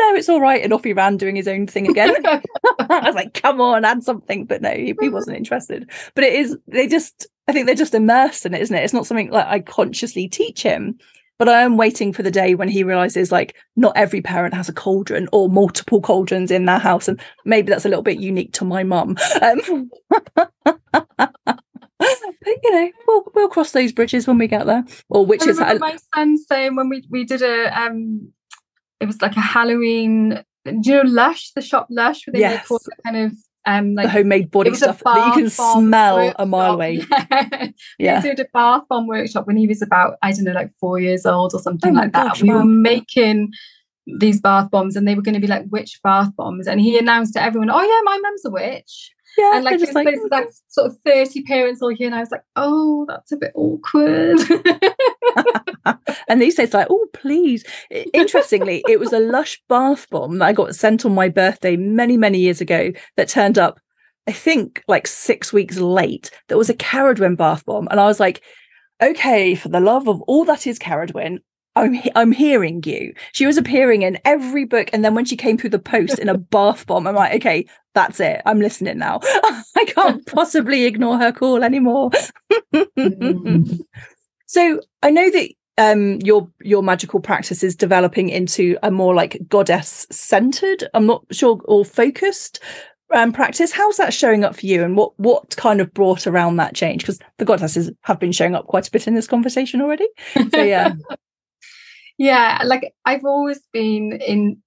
No, 0.00 0.14
it's 0.14 0.30
all 0.30 0.40
right. 0.40 0.62
And 0.62 0.72
off 0.72 0.82
he 0.82 0.94
ran 0.94 1.18
doing 1.18 1.36
his 1.36 1.46
own 1.46 1.66
thing 1.66 1.86
again. 1.86 2.14
I 2.24 3.02
was 3.04 3.14
like, 3.14 3.34
come 3.34 3.60
on, 3.60 3.84
add 3.84 4.02
something. 4.02 4.46
But 4.46 4.62
no, 4.62 4.70
he, 4.70 4.94
he 4.98 5.08
wasn't 5.10 5.36
interested. 5.36 5.90
But 6.14 6.24
it 6.24 6.32
is, 6.32 6.56
they 6.66 6.86
just, 6.86 7.26
I 7.46 7.52
think 7.52 7.66
they're 7.66 7.74
just 7.74 7.94
immersed 7.94 8.46
in 8.46 8.54
it, 8.54 8.62
isn't 8.62 8.74
it? 8.74 8.82
It's 8.82 8.94
not 8.94 9.06
something 9.06 9.30
like 9.30 9.46
I 9.46 9.60
consciously 9.60 10.26
teach 10.26 10.62
him, 10.62 10.98
but 11.36 11.50
I 11.50 11.60
am 11.60 11.76
waiting 11.76 12.14
for 12.14 12.22
the 12.22 12.30
day 12.30 12.54
when 12.54 12.68
he 12.68 12.82
realizes 12.82 13.30
like 13.30 13.56
not 13.76 13.94
every 13.94 14.22
parent 14.22 14.54
has 14.54 14.70
a 14.70 14.72
cauldron 14.72 15.28
or 15.32 15.50
multiple 15.50 16.00
cauldrons 16.00 16.50
in 16.50 16.64
their 16.64 16.78
house, 16.78 17.06
and 17.06 17.20
maybe 17.44 17.70
that's 17.70 17.84
a 17.84 17.88
little 17.88 18.02
bit 18.02 18.20
unique 18.20 18.54
to 18.54 18.64
my 18.64 18.82
mum. 18.82 19.16
Um, 19.42 19.90
but 20.08 21.34
you 21.98 22.70
know, 22.70 22.90
we'll 23.06 23.24
we'll 23.34 23.48
cross 23.48 23.72
those 23.72 23.92
bridges 23.92 24.26
when 24.26 24.38
we 24.38 24.48
get 24.48 24.64
there. 24.64 24.84
Or 25.10 25.26
which 25.26 25.46
is 25.46 25.58
my 25.58 25.98
son 26.14 26.38
saying 26.38 26.76
when 26.76 26.88
we 26.88 27.04
we 27.10 27.24
did 27.24 27.42
a 27.42 27.68
um, 27.78 28.32
it 29.00 29.06
was 29.06 29.20
like 29.20 29.36
a 29.36 29.40
Halloween. 29.40 30.44
Do 30.64 30.80
you 30.84 31.02
know 31.02 31.10
Lush, 31.10 31.52
the 31.54 31.62
shop 31.62 31.88
Lush, 31.90 32.26
where 32.26 32.32
they 32.32 32.40
yes. 32.40 32.70
make 32.70 32.80
kind 33.04 33.16
of 33.16 33.32
um 33.66 33.94
like 33.94 34.06
the 34.06 34.10
homemade 34.10 34.50
body 34.50 34.74
stuff 34.74 35.02
that 35.04 35.26
you 35.26 35.42
can 35.42 35.50
smell 35.50 36.16
workshop. 36.16 36.36
a 36.38 36.46
mile 36.46 36.74
away. 36.74 37.02
Yeah. 37.98 38.22
we 38.22 38.28
did 38.30 38.40
a 38.40 38.46
bath 38.52 38.82
bomb 38.88 39.06
workshop 39.06 39.46
when 39.46 39.56
he 39.56 39.66
was 39.66 39.82
about, 39.82 40.16
I 40.22 40.32
don't 40.32 40.44
know, 40.44 40.52
like 40.52 40.72
four 40.80 40.98
years 40.98 41.26
old 41.26 41.52
or 41.54 41.60
something 41.60 41.96
oh 41.96 42.00
like 42.00 42.12
gosh, 42.12 42.38
that. 42.38 42.42
We 42.42 42.50
wow. 42.50 42.58
were 42.58 42.64
making 42.64 43.52
these 44.06 44.40
bath 44.40 44.70
bombs 44.70 44.96
and 44.96 45.06
they 45.06 45.14
were 45.14 45.22
going 45.22 45.34
to 45.34 45.40
be 45.40 45.46
like 45.46 45.66
witch 45.70 46.00
bath 46.02 46.34
bombs. 46.36 46.66
And 46.66 46.80
he 46.80 46.98
announced 46.98 47.34
to 47.34 47.42
everyone, 47.42 47.70
Oh 47.70 47.80
yeah, 47.80 48.00
my 48.04 48.18
mum's 48.18 48.44
a 48.44 48.50
witch. 48.50 49.12
Yeah, 49.38 49.56
and 49.56 49.64
like, 49.64 49.78
just 49.78 49.94
like, 49.94 50.08
like 50.30 50.48
sort 50.68 50.88
of 50.88 50.98
30 51.04 51.42
parents 51.42 51.80
all 51.80 51.94
here, 51.94 52.06
and 52.06 52.14
I 52.14 52.20
was 52.20 52.30
like, 52.30 52.42
oh, 52.56 53.06
that's 53.08 53.32
a 53.32 53.36
bit 53.36 53.52
awkward. 53.54 54.38
and 56.28 56.40
these 56.40 56.54
days, 56.56 56.74
like, 56.74 56.88
oh, 56.90 57.06
please. 57.12 57.64
Interestingly, 58.12 58.84
it 58.88 59.00
was 59.00 59.12
a 59.12 59.20
lush 59.20 59.60
bath 59.68 60.08
bomb 60.10 60.38
that 60.38 60.46
I 60.46 60.52
got 60.52 60.74
sent 60.74 61.04
on 61.04 61.14
my 61.14 61.28
birthday 61.28 61.76
many, 61.76 62.16
many 62.16 62.38
years 62.38 62.60
ago 62.60 62.92
that 63.16 63.28
turned 63.28 63.58
up, 63.58 63.80
I 64.26 64.32
think, 64.32 64.82
like 64.88 65.06
six 65.06 65.52
weeks 65.52 65.78
late. 65.78 66.30
That 66.48 66.58
was 66.58 66.70
a 66.70 66.74
Ceridwen 66.74 67.36
bath 67.36 67.64
bomb. 67.64 67.88
And 67.90 68.00
I 68.00 68.06
was 68.06 68.20
like, 68.20 68.42
okay, 69.02 69.54
for 69.54 69.68
the 69.68 69.80
love 69.80 70.08
of 70.08 70.20
all 70.22 70.44
that 70.44 70.66
is 70.66 70.78
Ceridwen, 70.78 71.38
I'm 71.76 72.00
I'm 72.16 72.32
hearing 72.32 72.82
you. 72.84 73.14
She 73.32 73.46
was 73.46 73.56
appearing 73.56 74.02
in 74.02 74.18
every 74.24 74.64
book, 74.64 74.90
and 74.92 75.04
then 75.04 75.14
when 75.14 75.24
she 75.24 75.36
came 75.36 75.56
through 75.56 75.70
the 75.70 75.78
post 75.78 76.18
in 76.18 76.28
a 76.28 76.36
bath 76.56 76.86
bomb, 76.86 77.06
I'm 77.06 77.14
like, 77.14 77.34
okay, 77.36 77.66
that's 77.94 78.20
it. 78.20 78.42
I'm 78.44 78.60
listening 78.60 78.98
now. 78.98 79.20
I 79.24 79.84
can't 79.86 80.24
possibly 80.34 80.84
ignore 80.84 81.18
her 81.18 81.32
call 81.32 81.62
anymore. 81.62 82.10
mm. 82.74 83.80
So 84.46 84.80
I 85.02 85.10
know 85.10 85.30
that 85.30 85.50
um, 85.80 86.20
your 86.20 86.48
your 86.60 86.82
magical 86.82 87.20
practice 87.20 87.62
is 87.62 87.74
developing 87.74 88.28
into 88.28 88.76
a 88.82 88.90
more 88.90 89.14
like 89.14 89.38
goddess 89.48 90.06
centered. 90.10 90.88
I'm 90.92 91.06
not 91.06 91.24
sure 91.30 91.60
or 91.64 91.84
focused 91.84 92.60
um, 93.14 93.32
practice. 93.32 93.72
How's 93.72 93.96
that 93.96 94.12
showing 94.12 94.44
up 94.44 94.56
for 94.56 94.66
you, 94.66 94.84
and 94.84 94.96
what 94.96 95.18
what 95.18 95.56
kind 95.56 95.80
of 95.80 95.92
brought 95.94 96.26
around 96.26 96.56
that 96.56 96.74
change? 96.74 97.02
Because 97.02 97.18
the 97.38 97.46
goddesses 97.46 97.90
have 98.02 98.20
been 98.20 98.32
showing 98.32 98.54
up 98.54 98.66
quite 98.66 98.86
a 98.86 98.90
bit 98.90 99.08
in 99.08 99.14
this 99.14 99.26
conversation 99.26 99.80
already. 99.80 100.08
So 100.52 100.62
yeah. 100.62 100.92
yeah 102.20 102.60
like 102.66 102.92
i've 103.06 103.24
always 103.24 103.60
been 103.72 104.12
in 104.20 104.58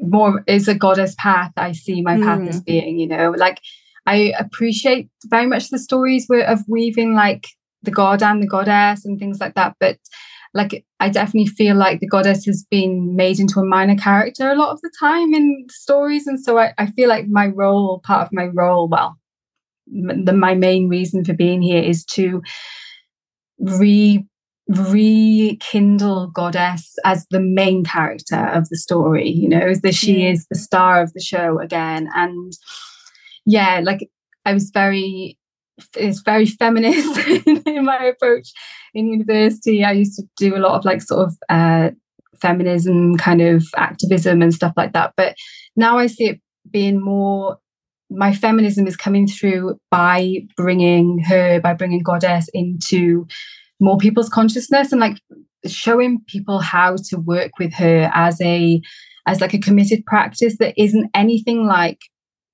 more 0.00 0.42
is 0.46 0.66
a 0.66 0.74
goddess 0.74 1.14
path 1.18 1.52
i 1.58 1.70
see 1.70 2.00
my 2.00 2.16
path 2.16 2.40
mm. 2.40 2.48
as 2.48 2.62
being 2.62 2.98
you 2.98 3.06
know 3.06 3.32
like 3.32 3.60
i 4.06 4.32
appreciate 4.38 5.10
very 5.26 5.46
much 5.46 5.68
the 5.68 5.78
stories 5.78 6.26
of 6.30 6.60
weaving 6.68 7.14
like 7.14 7.48
the 7.82 7.90
god 7.90 8.22
and 8.22 8.42
the 8.42 8.46
goddess 8.46 9.04
and 9.04 9.18
things 9.18 9.40
like 9.40 9.54
that 9.54 9.76
but 9.78 9.98
like 10.54 10.84
i 11.00 11.08
definitely 11.08 11.46
feel 11.46 11.76
like 11.76 12.00
the 12.00 12.06
goddess 12.06 12.44
has 12.44 12.64
been 12.70 13.16
made 13.16 13.38
into 13.38 13.60
a 13.60 13.64
minor 13.64 13.96
character 13.96 14.50
a 14.50 14.56
lot 14.56 14.70
of 14.70 14.80
the 14.82 14.90
time 14.98 15.34
in 15.34 15.66
stories. 15.70 16.26
And 16.26 16.40
so 16.40 16.58
i, 16.58 16.72
I 16.78 16.86
feel 16.86 17.08
like 17.08 17.26
my 17.28 17.46
role 17.48 18.00
part 18.04 18.26
of 18.26 18.32
my 18.32 18.46
role 18.46 18.88
well 18.88 19.16
the, 19.86 20.32
my 20.32 20.54
main 20.54 20.88
reason 20.88 21.24
for 21.24 21.34
being 21.34 21.60
here 21.62 21.82
is 21.82 22.04
to 22.06 22.42
re 23.58 24.24
rekindle 24.68 26.28
goddess 26.28 26.96
as 27.04 27.26
the 27.30 27.40
main 27.40 27.84
character 27.84 28.46
of 28.46 28.68
the 28.68 28.76
story 28.76 29.28
you 29.28 29.48
know 29.48 29.74
that 29.82 29.94
she 29.94 30.26
is 30.26 30.46
the 30.46 30.56
star 30.56 31.02
of 31.02 31.12
the 31.12 31.20
show 31.20 31.58
again. 31.58 32.08
And 32.14 32.52
yeah 33.44 33.80
like 33.82 34.08
i 34.46 34.52
was 34.52 34.70
very 34.70 35.36
it's 35.96 36.20
very 36.20 36.46
feminist 36.46 37.16
in 37.66 37.84
my 37.84 38.04
approach 38.04 38.52
in 38.94 39.08
university. 39.08 39.84
I 39.84 39.92
used 39.92 40.16
to 40.16 40.24
do 40.36 40.56
a 40.56 40.58
lot 40.60 40.78
of 40.78 40.84
like 40.84 41.02
sort 41.02 41.28
of 41.28 41.36
uh 41.48 41.90
feminism 42.40 43.16
kind 43.16 43.40
of 43.40 43.64
activism 43.76 44.42
and 44.42 44.52
stuff 44.54 44.72
like 44.76 44.92
that. 44.94 45.12
But 45.16 45.36
now 45.76 45.98
i 45.98 46.06
see 46.06 46.26
it 46.26 46.40
being 46.70 47.00
more 47.00 47.58
my 48.10 48.32
feminism 48.32 48.86
is 48.86 48.96
coming 48.96 49.26
through 49.26 49.78
by 49.90 50.40
bringing 50.56 51.18
her 51.18 51.60
by 51.60 51.72
bringing 51.72 52.02
goddess 52.02 52.48
into 52.52 53.26
more 53.80 53.96
people's 53.96 54.28
consciousness 54.28 54.92
and 54.92 55.00
like 55.00 55.18
showing 55.66 56.20
people 56.28 56.58
how 56.58 56.96
to 57.08 57.16
work 57.16 57.52
with 57.58 57.72
her 57.72 58.10
as 58.14 58.40
a 58.42 58.80
as 59.26 59.40
like 59.40 59.54
a 59.54 59.58
committed 59.58 60.04
practice 60.04 60.58
that 60.58 60.74
isn't 60.76 61.10
anything 61.14 61.66
like 61.66 61.98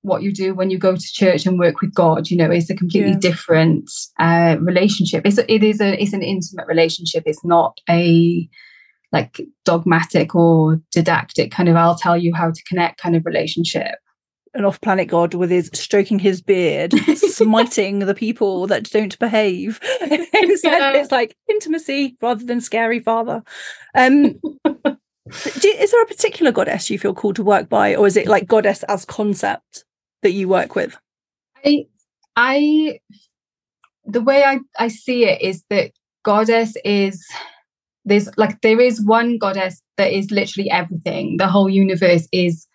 what 0.01 0.23
you 0.23 0.31
do 0.31 0.53
when 0.53 0.69
you 0.69 0.77
go 0.77 0.95
to 0.95 1.13
church 1.13 1.45
and 1.45 1.59
work 1.59 1.81
with 1.81 1.93
God. 1.93 2.29
You 2.29 2.37
know, 2.37 2.51
it's 2.51 2.69
a 2.69 2.75
completely 2.75 3.11
yeah. 3.11 3.19
different 3.19 3.89
uh, 4.19 4.57
relationship. 4.59 5.25
It's 5.25 5.37
a, 5.37 5.51
it 5.51 5.63
is 5.63 5.81
a 5.81 6.01
it's 6.01 6.13
an 6.13 6.23
intimate 6.23 6.67
relationship. 6.67 7.23
It's 7.25 7.43
not 7.43 7.79
a 7.89 8.47
like 9.11 9.41
dogmatic 9.65 10.35
or 10.35 10.79
didactic 10.91 11.51
kind 11.51 11.67
of 11.67 11.75
I'll 11.75 11.97
tell 11.97 12.15
you 12.15 12.33
how 12.33 12.51
to 12.51 12.63
connect 12.65 13.01
kind 13.01 13.15
of 13.15 13.25
relationship 13.25 13.95
an 14.53 14.65
off-planet 14.65 15.07
god 15.07 15.33
with 15.33 15.49
his 15.49 15.69
stroking 15.73 16.19
his 16.19 16.41
beard, 16.41 16.93
smiting 17.15 17.99
the 17.99 18.15
people 18.15 18.67
that 18.67 18.89
don't 18.89 19.17
behave. 19.19 19.79
Instead, 20.01 20.79
yeah. 20.79 20.93
it's 20.93 21.11
like 21.11 21.35
intimacy 21.49 22.17
rather 22.21 22.43
than 22.43 22.61
scary 22.61 22.99
father. 22.99 23.43
Um, 23.95 24.39
do, 24.65 25.67
is 25.77 25.91
there 25.91 26.03
a 26.03 26.07
particular 26.07 26.51
goddess 26.51 26.89
you 26.89 26.99
feel 26.99 27.13
called 27.13 27.35
to 27.35 27.43
work 27.43 27.69
by, 27.69 27.95
or 27.95 28.07
is 28.07 28.17
it 28.17 28.27
like 28.27 28.47
goddess 28.47 28.83
as 28.83 29.05
concept 29.05 29.85
that 30.21 30.31
you 30.31 30.47
work 30.47 30.75
with? 30.75 30.97
I, 31.65 31.85
I, 32.35 32.99
the 34.05 34.21
way 34.21 34.43
I 34.43 34.59
I 34.77 34.87
see 34.87 35.25
it 35.25 35.41
is 35.41 35.63
that 35.69 35.91
goddess 36.23 36.75
is 36.83 37.23
there's 38.05 38.29
like 38.37 38.61
there 38.61 38.79
is 38.79 39.03
one 39.05 39.37
goddess 39.37 39.81
that 39.97 40.11
is 40.11 40.31
literally 40.31 40.69
everything. 40.69 41.37
The 41.37 41.47
whole 41.47 41.69
universe 41.69 42.27
is 42.31 42.67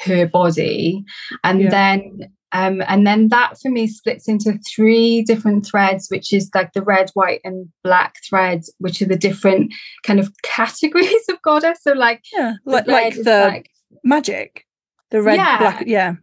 her 0.00 0.26
body 0.26 1.02
and 1.42 1.62
yeah. 1.62 1.70
then 1.70 2.30
um, 2.52 2.82
and 2.86 3.06
then 3.06 3.28
that 3.28 3.58
for 3.60 3.70
me 3.70 3.86
splits 3.86 4.28
into 4.28 4.58
three 4.74 5.22
different 5.22 5.66
threads, 5.66 6.06
which 6.08 6.32
is 6.32 6.50
like 6.54 6.72
the 6.72 6.82
red, 6.82 7.10
white, 7.14 7.40
and 7.44 7.68
black 7.82 8.14
threads, 8.26 8.72
which 8.78 9.02
are 9.02 9.06
the 9.06 9.16
different 9.16 9.74
kind 10.04 10.20
of 10.20 10.30
categories 10.42 11.28
of 11.28 11.42
goddess. 11.42 11.80
So, 11.82 11.92
like, 11.92 12.22
yeah, 12.32 12.54
like, 12.64 12.86
like 12.86 13.14
the 13.16 13.48
like, 13.52 13.70
magic, 14.04 14.64
the 15.10 15.22
red, 15.22 15.36
yeah. 15.36 15.58
black, 15.58 15.84
yeah. 15.86 16.14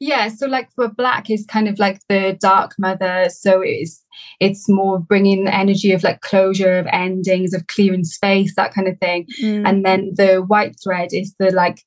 Yeah, 0.00 0.28
so 0.28 0.46
like 0.46 0.70
for 0.76 0.88
black 0.88 1.28
is 1.28 1.44
kind 1.46 1.66
of 1.66 1.80
like 1.80 2.00
the 2.08 2.36
dark 2.40 2.74
mother, 2.78 3.28
so 3.30 3.62
it's 3.62 4.04
it's 4.38 4.68
more 4.68 5.00
bringing 5.00 5.44
the 5.44 5.54
energy 5.54 5.92
of 5.92 6.04
like 6.04 6.20
closure, 6.20 6.78
of 6.78 6.86
endings, 6.92 7.52
of 7.52 7.66
clearing 7.66 8.04
space, 8.04 8.54
that 8.54 8.72
kind 8.72 8.86
of 8.86 8.96
thing. 8.98 9.26
Mm. 9.42 9.68
And 9.68 9.84
then 9.84 10.12
the 10.14 10.36
white 10.36 10.76
thread 10.82 11.08
is 11.12 11.34
the 11.40 11.50
like 11.50 11.82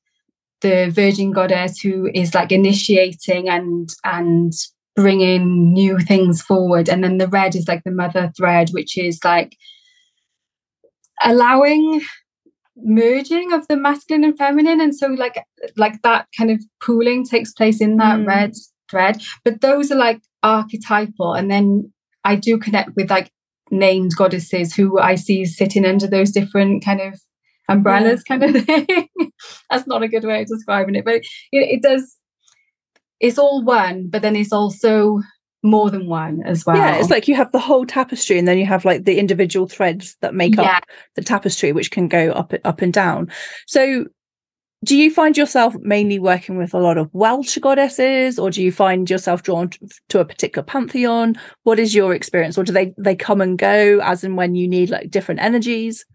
the 0.62 0.92
virgin 0.94 1.32
goddess 1.32 1.80
who 1.80 2.10
is 2.14 2.34
like 2.34 2.52
initiating 2.52 3.50
and 3.50 3.90
and 4.04 4.54
bringing 4.96 5.74
new 5.74 5.98
things 6.00 6.42
forward 6.42 6.90
and 6.90 7.04
then 7.04 7.18
the 7.18 7.28
red 7.28 7.56
is 7.56 7.68
like 7.68 7.82
the 7.86 7.92
mother 7.92 8.32
thread 8.38 8.70
which 8.72 8.98
is 8.98 9.24
like 9.24 9.56
allowing 11.24 12.02
merging 12.78 13.52
of 13.52 13.68
the 13.68 13.76
masculine 13.76 14.24
and 14.24 14.38
feminine 14.38 14.80
and 14.80 14.96
so 14.96 15.08
like 15.08 15.44
like 15.76 16.02
that 16.04 16.28
kind 16.38 16.50
of 16.50 16.62
pooling 16.82 17.26
takes 17.26 17.52
place 17.52 17.82
in 17.82 17.98
that 17.98 18.20
mm. 18.20 18.28
red 18.28 18.54
thread. 18.92 19.22
But 19.44 19.62
those 19.62 19.92
are 19.92 19.98
like 19.98 20.22
archetypal. 20.44 21.34
And 21.34 21.50
then 21.50 21.92
I 22.24 22.36
do 22.36 22.60
connect 22.60 22.96
with 22.96 23.10
like 23.10 23.32
named 23.72 24.12
goddesses 24.16 24.76
who 24.76 25.00
I 25.00 25.16
see 25.16 25.46
sitting 25.46 25.86
under 25.86 26.06
those 26.06 26.32
different 26.32 26.84
kind 26.84 27.02
of 27.02 27.20
umbrellas 27.70 28.24
yeah. 28.30 28.38
kind 28.38 28.56
of 28.56 28.66
thing. 28.66 29.10
That's 29.70 29.88
not 29.88 30.04
a 30.04 30.10
good 30.10 30.26
way 30.26 30.42
of 30.42 30.48
describing 30.48 30.96
it, 30.96 31.06
but 31.06 31.16
it, 31.16 31.26
it 31.52 31.82
does. 31.82 32.18
It's 33.20 33.38
all 33.38 33.64
one, 33.64 34.10
but 34.10 34.22
then 34.22 34.36
it's 34.36 34.52
also 34.52 35.22
more 35.64 35.90
than 35.92 36.08
one 36.08 36.42
as 36.44 36.66
well. 36.66 36.78
Yeah, 36.78 36.96
it's 36.96 37.10
like 37.10 37.28
you 37.28 37.36
have 37.36 37.52
the 37.52 37.60
whole 37.60 37.86
tapestry, 37.86 38.40
and 38.40 38.48
then 38.48 38.58
you 38.58 38.66
have 38.66 38.86
like 38.86 39.06
the 39.06 39.20
individual 39.20 39.68
threads 39.68 40.18
that 40.22 40.34
make 40.34 40.56
yeah. 40.56 40.78
up 40.78 40.84
the 41.16 41.24
tapestry, 41.24 41.72
which 41.72 41.92
can 41.92 42.08
go 42.08 42.32
up 42.32 42.54
up 42.64 42.82
and 42.82 42.92
down. 42.92 43.30
So, 43.68 44.06
do 44.84 44.98
you 44.98 45.12
find 45.12 45.38
yourself 45.38 45.76
mainly 45.82 46.20
working 46.20 46.58
with 46.58 46.74
a 46.74 46.80
lot 46.80 46.98
of 46.98 47.10
Welsh 47.14 47.58
goddesses, 47.60 48.40
or 48.40 48.50
do 48.50 48.64
you 48.64 48.72
find 48.72 49.10
yourself 49.10 49.44
drawn 49.44 49.70
to 50.10 50.20
a 50.20 50.26
particular 50.26 50.66
pantheon? 50.66 51.36
What 51.64 51.80
is 51.80 51.94
your 51.94 52.14
experience, 52.14 52.58
or 52.58 52.64
do 52.64 52.72
they 52.72 52.94
they 52.98 53.16
come 53.16 53.42
and 53.42 53.58
go 53.58 54.00
as 54.02 54.24
and 54.24 54.38
when 54.38 54.56
you 54.56 54.68
need 54.68 54.90
like 54.90 55.12
different 55.12 55.42
energies? 55.42 56.06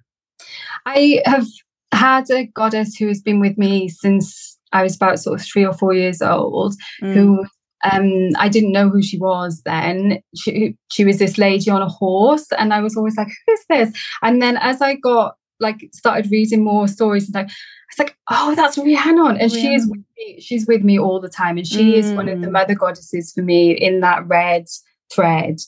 I 0.85 1.23
have 1.25 1.47
had 1.93 2.31
a 2.31 2.47
goddess 2.47 2.97
who 2.97 3.07
has 3.09 3.23
been 3.23 3.41
with 3.41 3.57
me 3.57 3.89
since 3.89 4.59
I 4.73 4.83
was 4.83 4.97
about 4.97 5.21
sort 5.21 5.41
of 5.41 5.47
three 5.47 5.65
or 5.65 5.73
four 5.73 5.95
years 5.95 6.21
old, 6.21 6.75
mm. 7.03 7.15
who 7.15 7.47
um, 7.85 8.31
I 8.39 8.49
didn't 8.49 8.73
know 8.73 8.89
who 8.89 9.03
she 9.03 9.19
was 9.19 9.63
then. 9.65 10.23
She 10.35 10.77
she 10.91 11.05
was 11.05 11.19
this 11.19 11.39
lady 11.39 11.71
on 11.71 11.83
a 11.83 11.89
horse, 11.89 12.47
and 12.59 12.73
I 12.73 12.81
was 12.81 12.97
always 12.97 13.17
like, 13.17 13.29
"Who's 13.47 13.65
this?" 13.69 13.93
And 14.23 14.41
then 14.41 14.57
as 14.57 14.81
I 14.81 14.95
got 14.95 15.37
like 15.61 15.89
started 15.93 16.31
reading 16.31 16.65
more 16.65 16.89
stories, 16.89 17.27
and 17.27 17.35
like 17.35 17.49
I 17.49 17.51
was 17.91 17.99
like, 17.99 18.17
"Oh, 18.31 18.55
that's 18.55 18.79
Rhiannon," 18.79 19.37
and 19.37 19.53
she 19.53 19.75
is 19.75 19.87
with 19.87 20.05
me, 20.17 20.41
she's 20.41 20.67
with 20.67 20.83
me 20.83 20.99
all 20.99 21.21
the 21.21 21.29
time, 21.29 21.59
and 21.59 21.67
she 21.67 21.93
mm. 21.93 21.95
is 21.95 22.13
one 22.13 22.29
of 22.29 22.41
the 22.41 22.49
mm. 22.49 22.53
mother 22.53 22.75
goddesses 22.75 23.33
for 23.33 23.43
me 23.43 23.73
in 23.73 24.01
that 24.01 24.27
red 24.27 24.67
thread. 25.13 25.59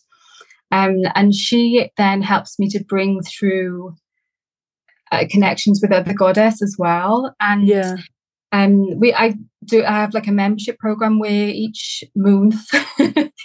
Um, 0.71 1.03
and 1.15 1.35
she 1.35 1.91
then 1.97 2.21
helps 2.23 2.59
me 2.59 2.69
to 2.71 2.85
bring 2.85 3.23
through 3.23 3.95
uh, 5.11 5.25
connections 5.31 5.81
with 5.81 5.93
other 5.93 6.13
goddess 6.13 6.63
as 6.63 6.77
well. 6.79 7.35
And 7.41 7.67
yeah. 7.67 7.97
Um, 8.53 8.99
we 8.99 9.13
I 9.13 9.35
do 9.65 9.85
I 9.85 9.93
have 9.93 10.15
like 10.15 10.27
a 10.27 10.33
membership 10.33 10.79
program 10.79 11.19
where 11.19 11.49
each 11.49 12.03
month, 12.15 12.57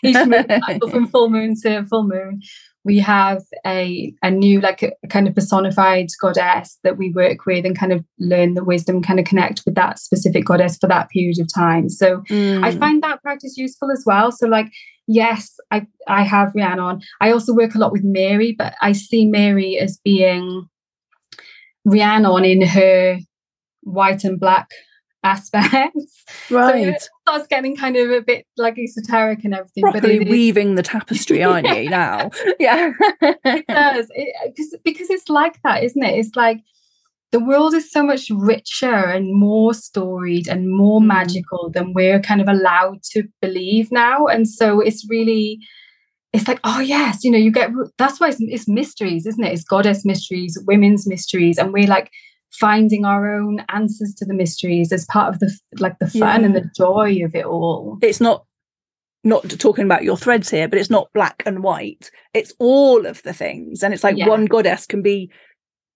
each 0.04 0.28
month 0.28 0.52
from 0.92 1.08
full 1.08 1.30
moon 1.30 1.56
to 1.62 1.86
full 1.86 2.08
moon, 2.08 2.42
we 2.86 3.00
have 3.00 3.42
a 3.66 4.14
a 4.22 4.32
new 4.32 4.62
like 4.62 4.84
a, 4.84 4.92
a, 5.04 5.08
kind 5.08 5.28
of 5.28 5.36
personified 5.36 6.08
goddess 6.22 6.80
that 6.84 6.98
we 6.98 7.12
work 7.12 7.46
with 7.46 7.66
and 7.66 7.78
kind 7.78 7.92
of 7.92 8.04
learn 8.20 8.54
the 8.54 8.64
wisdom, 8.64 9.02
kind 9.02 9.20
of 9.20 9.26
connect 9.26 9.64
with 9.66 9.76
that 9.76 10.00
specific 10.00 10.46
goddess 10.46 10.78
for 10.78 10.88
that 10.88 11.10
period 11.10 11.40
of 11.40 11.54
time. 11.54 11.90
So 11.90 12.18
mm. 12.30 12.64
I 12.64 12.72
find 12.72 13.04
that 13.04 13.22
practice 13.22 13.58
useful 13.58 13.92
as 13.92 14.04
well. 14.06 14.32
So 14.32 14.48
like 14.48 14.72
yes, 15.08 15.56
I 15.72 15.86
I 16.08 16.24
have 16.24 16.54
Rhiannon. 16.56 17.02
I 17.20 17.32
also 17.32 17.54
work 17.54 17.76
a 17.76 17.80
lot 17.80 17.92
with 17.92 18.04
Mary, 18.04 18.56
but 18.58 18.76
I 18.82 18.94
see 18.94 19.26
Mary 19.26 19.78
as 19.78 20.00
being 20.04 20.68
Rhiannon 21.86 22.46
in 22.46 22.62
her 22.62 23.20
white 23.82 24.24
and 24.24 24.40
black 24.40 24.70
aspects. 25.24 26.24
Right. 26.50 27.00
So 27.00 27.08
starts 27.22 27.48
getting 27.48 27.76
kind 27.76 27.96
of 27.96 28.12
a 28.12 28.22
bit 28.22 28.46
like 28.58 28.78
esoteric 28.78 29.44
and 29.46 29.54
everything. 29.54 29.84
Properly 29.84 30.20
but 30.20 30.28
weaving 30.28 30.76
the 30.76 30.84
tapestry, 30.84 31.42
aren't 31.42 31.68
you, 31.68 31.90
now? 31.90 32.32
Yeah. 32.60 32.92
it 33.22 33.66
does. 33.68 34.08
It, 34.14 34.36
because, 34.56 34.76
because 34.84 35.10
it's 35.10 35.30
like 35.30 35.62
that, 35.64 35.84
isn't 35.84 36.04
it? 36.04 36.18
It's 36.18 36.36
like 36.36 36.60
the 37.32 37.40
world 37.40 37.74
is 37.74 37.92
so 37.92 38.04
much 38.04 38.30
richer 38.30 38.94
and 38.94 39.34
more 39.34 39.74
storied 39.74 40.48
and 40.48 40.70
more 40.70 41.00
mm. 41.00 41.06
magical 41.06 41.70
than 41.72 41.94
we're 41.94 42.20
kind 42.20 42.42
of 42.42 42.48
allowed 42.48 43.02
to 43.12 43.24
believe 43.42 43.92
now. 43.92 44.28
And 44.28 44.48
so 44.48 44.80
it's 44.82 45.08
really 45.10 45.60
it's 46.34 46.48
like, 46.48 46.60
oh 46.64 46.80
yes, 46.80 47.24
you 47.24 47.32
know, 47.32 47.38
you 47.38 47.52
get 47.52 47.72
that's 47.98 48.20
why 48.20 48.30
it's, 48.30 48.38
it's 48.40 48.68
mysteries, 48.68 49.26
isn't 49.26 49.44
it? 49.44 49.54
It's 49.54 49.64
goddess 49.64 50.04
mysteries, 50.04 50.58
women's 50.68 51.08
mysteries, 51.08 51.58
and 51.58 51.72
we're 51.72 51.88
like 51.88 52.12
finding 52.60 53.04
our 53.06 53.36
own 53.36 53.64
answers 53.70 54.14
to 54.16 54.26
the 54.26 54.34
mysteries 54.34 54.92
as 54.92 55.06
part 55.06 55.34
of 55.34 55.40
the 55.40 55.52
like 55.80 55.98
the 56.00 56.08
fun 56.08 56.42
yeah. 56.42 56.46
and 56.46 56.56
the 56.56 56.70
joy 56.76 57.24
of 57.24 57.36
it 57.36 57.46
all. 57.46 57.98
It's 58.02 58.22
not 58.22 58.46
not 59.24 59.50
talking 59.50 59.86
about 59.86 60.04
your 60.04 60.18
threads 60.18 60.50
here, 60.50 60.68
but 60.68 60.78
it's 60.78 60.90
not 60.90 61.12
black 61.14 61.44
and 61.46 61.64
white. 61.64 62.12
It's 62.34 62.54
all 62.60 63.06
of 63.06 63.24
the 63.24 63.34
things, 63.34 63.84
and 63.84 63.94
it's 63.94 64.04
like 64.04 64.18
yeah. 64.18 64.28
one 64.28 64.46
goddess 64.46 64.86
can 64.86 65.02
be 65.02 65.32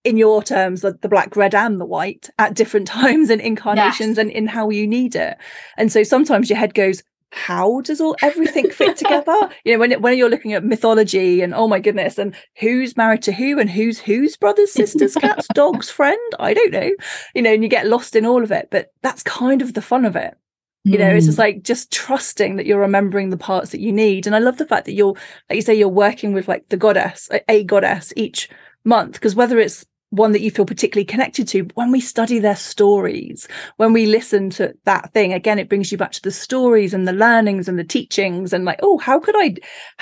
in 0.04 0.16
your 0.16 0.42
terms 0.42 0.82
the, 0.82 0.98
the, 1.02 1.10
black 1.10 1.36
red 1.36 1.54
and 1.54 1.82
the 1.82 1.86
white 1.86 2.30
at 2.40 2.54
different 2.54 2.88
times 3.00 3.30
and 3.30 3.42
incarnations 3.42 4.16
yes. 4.16 4.18
and 4.18 4.32
in 4.32 4.48
how 4.48 4.70
you 4.70 4.88
need 4.88 5.16
it 5.16 5.38
and 5.76 5.92
so 5.92 6.02
sometimes 6.02 6.50
your 6.50 6.58
head 6.58 6.74
goes 6.74 7.04
how 7.38 7.82
does 7.82 8.02
all 8.02 8.16
everything 8.22 8.70
fit 8.70 8.98
together? 8.98 9.36
You 9.64 9.74
know 9.74 9.80
when 9.80 10.02
when 10.02 10.18
you're 10.18 10.30
looking 10.30 10.54
at 10.54 10.64
mythology 10.64 11.42
and 11.42 11.54
oh 11.54 11.68
my 11.68 11.80
goodness 11.80 12.18
and 12.18 12.36
who's 12.60 12.96
married 12.96 13.22
to 13.24 13.32
who 13.32 13.60
and 13.60 13.70
who's 13.70 14.00
whose 14.00 14.38
brothers 14.38 14.72
sisters 14.72 15.16
cats 15.16 15.48
dogs 15.54 15.90
friend? 15.90 16.20
I 16.40 16.54
don't 16.54 16.72
know. 16.72 16.92
You 17.36 17.42
know 17.42 17.54
and 17.54 17.64
you 17.64 17.70
get 17.70 17.88
lost 17.88 18.16
in 18.16 18.26
all 18.26 18.44
of 18.44 18.52
it 18.52 18.70
but 18.72 18.92
that's 19.02 19.24
kind 19.24 19.62
of 19.62 19.74
the 19.74 19.82
fun 19.82 20.06
of 20.06 20.16
it. 20.16 20.36
You 20.84 20.98
know 20.98 21.06
mm. 21.06 21.18
it's 21.18 21.26
just 21.26 21.38
like 21.38 21.64
just 21.64 21.92
trusting 21.92 22.56
that 22.56 22.66
you're 22.66 22.80
remembering 22.80 23.30
the 23.30 23.38
parts 23.38 23.72
that 23.72 23.82
you 23.82 23.92
need. 23.92 24.26
And 24.26 24.36
i 24.36 24.40
love 24.40 24.58
the 24.58 24.66
fact 24.66 24.86
that 24.86 24.94
you're 24.94 25.16
like 25.50 25.56
you 25.58 25.62
say 25.62 25.76
you're 25.76 25.90
working 25.90 26.34
with 26.34 26.48
like 26.48 26.70
the 26.70 26.78
goddess 26.78 27.30
a 27.50 27.64
goddess 27.64 28.14
each 28.16 28.50
month 28.84 29.14
because 29.14 29.36
whether 29.36 29.60
it's 29.60 29.86
one 30.12 30.32
that 30.32 30.42
you 30.42 30.50
feel 30.50 30.66
particularly 30.66 31.06
connected 31.06 31.48
to 31.48 31.68
when 31.74 31.92
we 31.92 32.00
study 32.00 32.40
their 32.40 32.56
stories 32.56 33.48
when 33.76 33.92
we 33.92 34.06
listen 34.06 34.50
to 34.50 34.74
that 34.86 35.12
thing 35.14 35.34
again 35.34 35.60
it 35.60 35.70
brings 35.70 35.92
you 35.92 35.98
back 35.98 36.12
to 36.12 36.22
the 36.22 36.32
stories 36.32 36.94
and 36.94 37.08
the 37.08 37.14
learnings 37.14 37.68
and 37.68 37.78
the 37.78 37.84
teachings 37.84 38.54
and 38.54 38.66
like 38.66 38.80
oh 38.82 38.98
how 38.98 39.20
could 39.20 39.36
i 39.38 39.54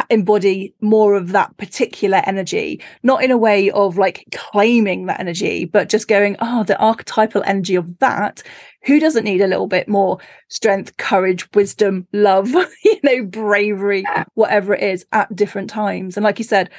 embody 0.09 0.73
more 0.81 1.15
of 1.15 1.31
that 1.31 1.55
particular 1.57 2.21
energy? 2.25 2.81
Not 3.03 3.23
in 3.23 3.31
a 3.31 3.37
way 3.37 3.69
of 3.71 3.97
like 3.97 4.25
claiming 4.33 5.05
that 5.05 5.19
energy 5.19 5.65
but 5.65 5.89
just 5.89 6.07
going 6.07 6.35
oh 6.39 6.63
the 6.63 6.77
archetypal 6.79 7.43
energy 7.45 7.75
of 7.75 7.97
that. 7.99 8.43
Who 8.85 8.99
doesn't 8.99 9.23
need 9.23 9.41
a 9.41 9.47
little 9.47 9.67
bit 9.67 9.87
more 9.87 10.19
strength 10.49 10.97
courage 10.97 11.51
wisdom 11.53 12.07
love 12.13 12.49
you 12.83 12.99
know 13.03 13.23
bravery 13.23 14.05
whatever 14.35 14.73
it 14.73 14.83
is 14.83 15.05
at 15.11 15.35
different 15.35 15.69
times? 15.69 16.17
And 16.17 16.23
like 16.23 16.39
you 16.39 16.45
said 16.45 16.69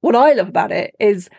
what 0.00 0.14
i 0.14 0.34
love 0.34 0.48
about 0.48 0.70
it 0.70 0.94
is 1.00 1.30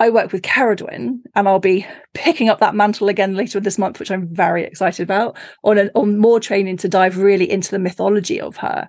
I 0.00 0.08
work 0.08 0.32
with 0.32 0.42
Ceridwen, 0.42 1.20
and 1.34 1.46
I'll 1.46 1.60
be 1.60 1.86
picking 2.14 2.48
up 2.48 2.58
that 2.60 2.74
mantle 2.74 3.10
again 3.10 3.34
later 3.36 3.60
this 3.60 3.78
month, 3.78 4.00
which 4.00 4.10
I'm 4.10 4.34
very 4.34 4.64
excited 4.64 5.02
about, 5.02 5.36
on 5.62 5.76
an, 5.76 5.90
on 5.94 6.16
more 6.16 6.40
training 6.40 6.78
to 6.78 6.88
dive 6.88 7.18
really 7.18 7.48
into 7.48 7.70
the 7.70 7.78
mythology 7.78 8.40
of 8.40 8.56
her. 8.56 8.88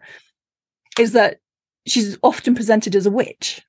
Is 0.97 1.12
that 1.12 1.39
she's 1.86 2.18
often 2.24 2.55
presented 2.55 2.95
as 2.95 3.05
a 3.05 3.12
witch, 3.12 3.62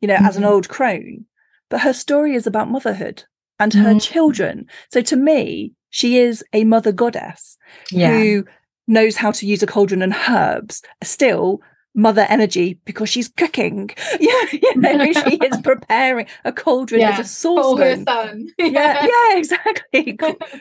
you 0.00 0.08
know, 0.08 0.16
mm-hmm. 0.16 0.26
as 0.26 0.36
an 0.36 0.42
mm-hmm. 0.42 0.52
old 0.52 0.68
crone, 0.68 1.24
but 1.70 1.80
her 1.80 1.92
story 1.92 2.34
is 2.34 2.48
about 2.48 2.70
motherhood 2.70 3.22
and 3.60 3.72
her 3.74 3.90
mm-hmm. 3.90 3.98
children. 3.98 4.66
So 4.90 5.02
to 5.02 5.16
me, 5.16 5.74
she 5.90 6.18
is 6.18 6.44
a 6.52 6.64
mother 6.64 6.90
goddess 6.90 7.58
yeah. 7.92 8.10
who 8.10 8.44
knows 8.88 9.14
how 9.14 9.30
to 9.30 9.46
use 9.46 9.62
a 9.62 9.68
cauldron 9.68 10.02
and 10.02 10.16
herbs, 10.28 10.82
still 11.04 11.60
mother 11.94 12.26
energy 12.28 12.78
because 12.84 13.08
she's 13.08 13.28
cooking. 13.28 13.90
Yeah, 14.20 14.42
you 14.52 14.76
know, 14.76 15.12
she 15.12 15.36
is 15.42 15.60
preparing 15.62 16.26
a 16.44 16.52
cauldron 16.52 17.00
yeah, 17.00 17.18
as 17.18 17.18
a 17.20 17.28
saucepan. 17.28 18.48
yeah, 18.58 19.06
yeah, 19.06 19.36
exactly. 19.36 20.18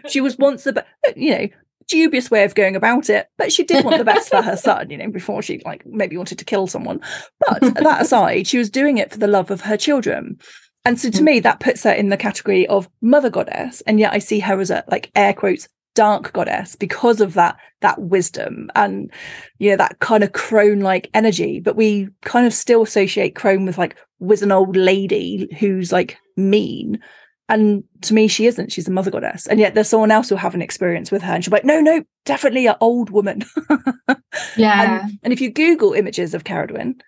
She 0.07 0.21
was 0.21 0.37
once 0.37 0.63
the, 0.63 0.83
you 1.15 1.31
know, 1.31 1.47
dubious 1.87 2.31
way 2.31 2.43
of 2.43 2.55
going 2.55 2.75
about 2.75 3.09
it, 3.09 3.27
but 3.37 3.51
she 3.51 3.63
did 3.63 3.85
want 3.85 3.97
the 3.97 4.03
best 4.03 4.29
for 4.29 4.41
her 4.41 4.57
son, 4.57 4.89
you 4.89 4.97
know, 4.97 5.09
before 5.09 5.41
she 5.41 5.61
like 5.65 5.85
maybe 5.85 6.17
wanted 6.17 6.39
to 6.39 6.45
kill 6.45 6.65
someone. 6.65 7.01
But 7.47 7.59
that 7.75 8.01
aside, 8.01 8.47
she 8.47 8.57
was 8.57 8.69
doing 8.69 8.97
it 8.97 9.11
for 9.11 9.19
the 9.19 9.27
love 9.27 9.51
of 9.51 9.61
her 9.61 9.77
children. 9.77 10.39
And 10.85 10.99
so 10.99 11.09
to 11.11 11.19
mm. 11.19 11.25
me, 11.25 11.39
that 11.41 11.59
puts 11.59 11.83
her 11.83 11.91
in 11.91 12.09
the 12.09 12.17
category 12.17 12.65
of 12.67 12.89
mother 13.01 13.29
goddess. 13.29 13.81
And 13.81 13.99
yet 13.99 14.13
I 14.13 14.19
see 14.19 14.39
her 14.39 14.59
as 14.59 14.71
a 14.71 14.83
like 14.89 15.11
air 15.15 15.33
quotes 15.33 15.67
dark 15.93 16.31
goddess 16.33 16.75
because 16.75 17.21
of 17.21 17.33
that 17.33 17.57
that 17.81 17.99
wisdom 17.99 18.69
and 18.75 19.11
you 19.57 19.71
know 19.71 19.77
that 19.77 19.99
kind 19.99 20.23
of 20.23 20.33
crone 20.33 20.79
like 20.81 21.09
energy. 21.13 21.59
But 21.59 21.75
we 21.75 22.09
kind 22.23 22.45
of 22.45 22.53
still 22.53 22.83
associate 22.83 23.35
crone 23.35 23.65
with 23.65 23.77
like 23.77 23.97
with 24.19 24.41
an 24.41 24.51
old 24.51 24.75
lady 24.75 25.49
who's 25.59 25.91
like 25.91 26.17
mean. 26.37 26.99
And 27.49 27.83
to 28.03 28.13
me 28.13 28.27
she 28.27 28.45
isn't. 28.45 28.71
She's 28.71 28.87
a 28.87 28.91
mother 28.91 29.11
goddess. 29.11 29.47
And 29.47 29.59
yet 29.59 29.73
there's 29.73 29.89
someone 29.89 30.11
else 30.11 30.29
who'll 30.29 30.37
have 30.37 30.55
an 30.55 30.61
experience 30.61 31.11
with 31.11 31.21
her 31.21 31.33
and 31.33 31.43
she'll 31.43 31.51
be 31.51 31.57
like 31.57 31.65
no 31.65 31.81
no 31.81 32.03
definitely 32.25 32.67
an 32.67 32.75
old 32.81 33.09
woman. 33.09 33.43
Yeah. 34.55 35.01
And, 35.03 35.19
and, 35.23 35.33
if 35.33 35.41
you 35.41 35.51
google 35.51 35.93
images 35.93 36.33
of 36.33 36.45
Ceridwen 36.45 37.01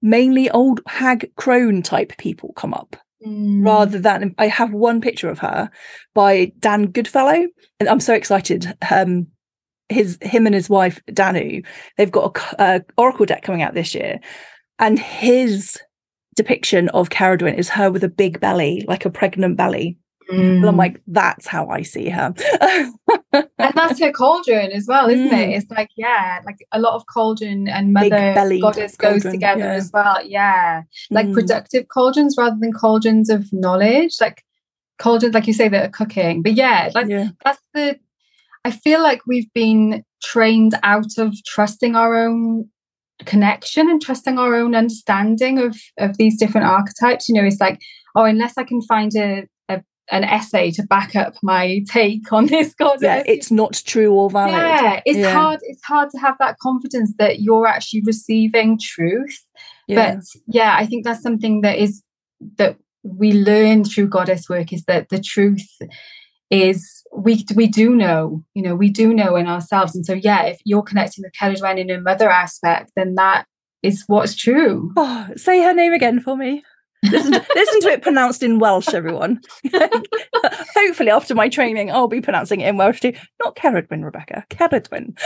mainly 0.00 0.50
old 0.50 0.80
hag 0.86 1.30
crone 1.36 1.82
type 1.82 2.16
people 2.16 2.52
come 2.54 2.74
up 2.74 2.96
Mm. 3.24 3.64
rather 3.64 4.00
than 4.00 4.34
I 4.38 4.48
have 4.48 4.72
one 4.72 5.00
picture 5.00 5.30
of 5.30 5.38
her 5.38 5.70
by 6.12 6.52
Dan 6.58 6.86
Goodfellow, 6.86 7.46
and 7.78 7.88
I'm 7.88 8.00
so 8.00 8.14
excited. 8.14 8.76
Um, 8.90 9.28
his 9.88 10.18
him 10.22 10.46
and 10.46 10.54
his 10.54 10.68
wife 10.68 11.00
Danu, 11.12 11.62
they've 11.96 12.10
got 12.10 12.36
a, 12.58 12.64
a 12.64 12.84
Oracle 12.96 13.26
deck 13.26 13.42
coming 13.42 13.62
out 13.62 13.74
this 13.74 13.94
year, 13.94 14.18
and 14.80 14.98
his 14.98 15.78
depiction 16.34 16.88
of 16.90 17.10
Ceridwen 17.10 17.56
is 17.56 17.68
her 17.68 17.90
with 17.92 18.02
a 18.02 18.08
big 18.08 18.40
belly, 18.40 18.84
like 18.88 19.04
a 19.04 19.10
pregnant 19.10 19.56
belly. 19.56 19.98
Mm. 20.30 20.56
And 20.56 20.64
I'm 20.66 20.76
like, 20.76 21.00
that's 21.06 21.46
how 21.46 21.68
I 21.68 21.82
see 21.82 22.08
her. 22.08 22.34
and 22.60 23.74
that's 23.74 24.00
her 24.00 24.12
cauldron 24.12 24.72
as 24.72 24.86
well, 24.86 25.08
isn't 25.08 25.30
mm. 25.30 25.32
it? 25.32 25.56
It's 25.56 25.70
like, 25.70 25.90
yeah, 25.96 26.40
like 26.44 26.58
a 26.72 26.80
lot 26.80 26.94
of 26.94 27.06
cauldron 27.06 27.68
and 27.68 27.92
mother 27.92 28.34
goddess 28.60 28.96
cauldron, 28.96 29.20
goes 29.20 29.32
together 29.32 29.64
yeah. 29.64 29.72
as 29.72 29.90
well. 29.92 30.24
Yeah. 30.24 30.82
Like 31.10 31.26
mm. 31.26 31.34
productive 31.34 31.88
cauldrons 31.88 32.36
rather 32.38 32.56
than 32.60 32.72
cauldrons 32.72 33.30
of 33.30 33.52
knowledge. 33.52 34.16
Like 34.20 34.44
cauldrons, 34.98 35.34
like 35.34 35.46
you 35.46 35.52
say, 35.52 35.68
that 35.68 35.86
are 35.86 35.90
cooking. 35.90 36.42
But 36.42 36.54
yeah, 36.54 36.90
like 36.94 37.08
yeah. 37.08 37.28
that's 37.44 37.60
the 37.74 37.98
I 38.64 38.70
feel 38.70 39.02
like 39.02 39.22
we've 39.26 39.52
been 39.52 40.04
trained 40.22 40.74
out 40.82 41.18
of 41.18 41.34
trusting 41.46 41.96
our 41.96 42.14
own 42.14 42.68
connection 43.24 43.88
and 43.88 44.00
trusting 44.00 44.38
our 44.38 44.54
own 44.54 44.74
understanding 44.74 45.58
of 45.58 45.76
of 45.98 46.16
these 46.16 46.38
different 46.38 46.66
archetypes. 46.66 47.28
You 47.28 47.34
know, 47.34 47.46
it's 47.46 47.60
like, 47.60 47.80
oh, 48.14 48.24
unless 48.24 48.56
I 48.56 48.64
can 48.64 48.80
find 48.82 49.12
a, 49.16 49.42
a 49.61 49.61
an 50.10 50.24
essay 50.24 50.70
to 50.72 50.82
back 50.82 51.14
up 51.14 51.34
my 51.42 51.84
take 51.88 52.32
on 52.32 52.46
this 52.46 52.74
goddess. 52.78 53.02
Yeah, 53.02 53.22
it's 53.26 53.50
not 53.50 53.82
true 53.86 54.12
or 54.12 54.30
valid. 54.30 54.52
Yeah, 54.52 55.00
it's 55.06 55.18
yeah. 55.18 55.32
hard. 55.32 55.60
It's 55.62 55.84
hard 55.84 56.10
to 56.10 56.18
have 56.18 56.36
that 56.38 56.58
confidence 56.58 57.14
that 57.18 57.40
you're 57.40 57.66
actually 57.66 58.02
receiving 58.04 58.78
truth. 58.78 59.44
Yeah. 59.86 60.16
But 60.16 60.24
yeah, 60.46 60.76
I 60.78 60.86
think 60.86 61.04
that's 61.04 61.22
something 61.22 61.60
that 61.62 61.78
is 61.78 62.02
that 62.58 62.76
we 63.02 63.32
learn 63.32 63.84
through 63.84 64.08
goddess 64.08 64.48
work 64.48 64.72
is 64.72 64.84
that 64.84 65.08
the 65.08 65.20
truth 65.20 65.66
is 66.50 67.02
we 67.14 67.44
we 67.54 67.66
do 67.66 67.94
know, 67.94 68.44
you 68.54 68.62
know, 68.62 68.74
we 68.74 68.90
do 68.90 69.14
know 69.14 69.36
in 69.36 69.46
ourselves. 69.46 69.94
And 69.94 70.04
so 70.04 70.14
yeah, 70.14 70.42
if 70.44 70.60
you're 70.64 70.82
connecting 70.82 71.24
with 71.24 71.32
Ceridwen 71.32 71.78
in 71.78 71.90
a 71.90 72.00
mother 72.00 72.30
aspect, 72.30 72.92
then 72.96 73.14
that 73.16 73.46
is 73.82 74.04
what's 74.06 74.34
true. 74.34 74.92
Oh, 74.96 75.28
say 75.36 75.62
her 75.62 75.74
name 75.74 75.92
again 75.92 76.20
for 76.20 76.36
me. 76.36 76.62
Listen, 77.02 77.32
to, 77.32 77.46
listen 77.54 77.80
to 77.82 77.88
it 77.88 78.02
pronounced 78.02 78.42
in 78.42 78.58
Welsh, 78.58 78.94
everyone. 78.94 79.40
Hopefully, 80.74 81.10
after 81.10 81.34
my 81.34 81.48
training, 81.48 81.90
I'll 81.90 82.08
be 82.08 82.20
pronouncing 82.20 82.60
it 82.60 82.68
in 82.68 82.76
Welsh 82.76 83.00
too. 83.00 83.12
Not 83.42 83.56
Ceridwen, 83.56 84.04
Rebecca, 84.04 84.44
Ceridwen. 84.50 85.16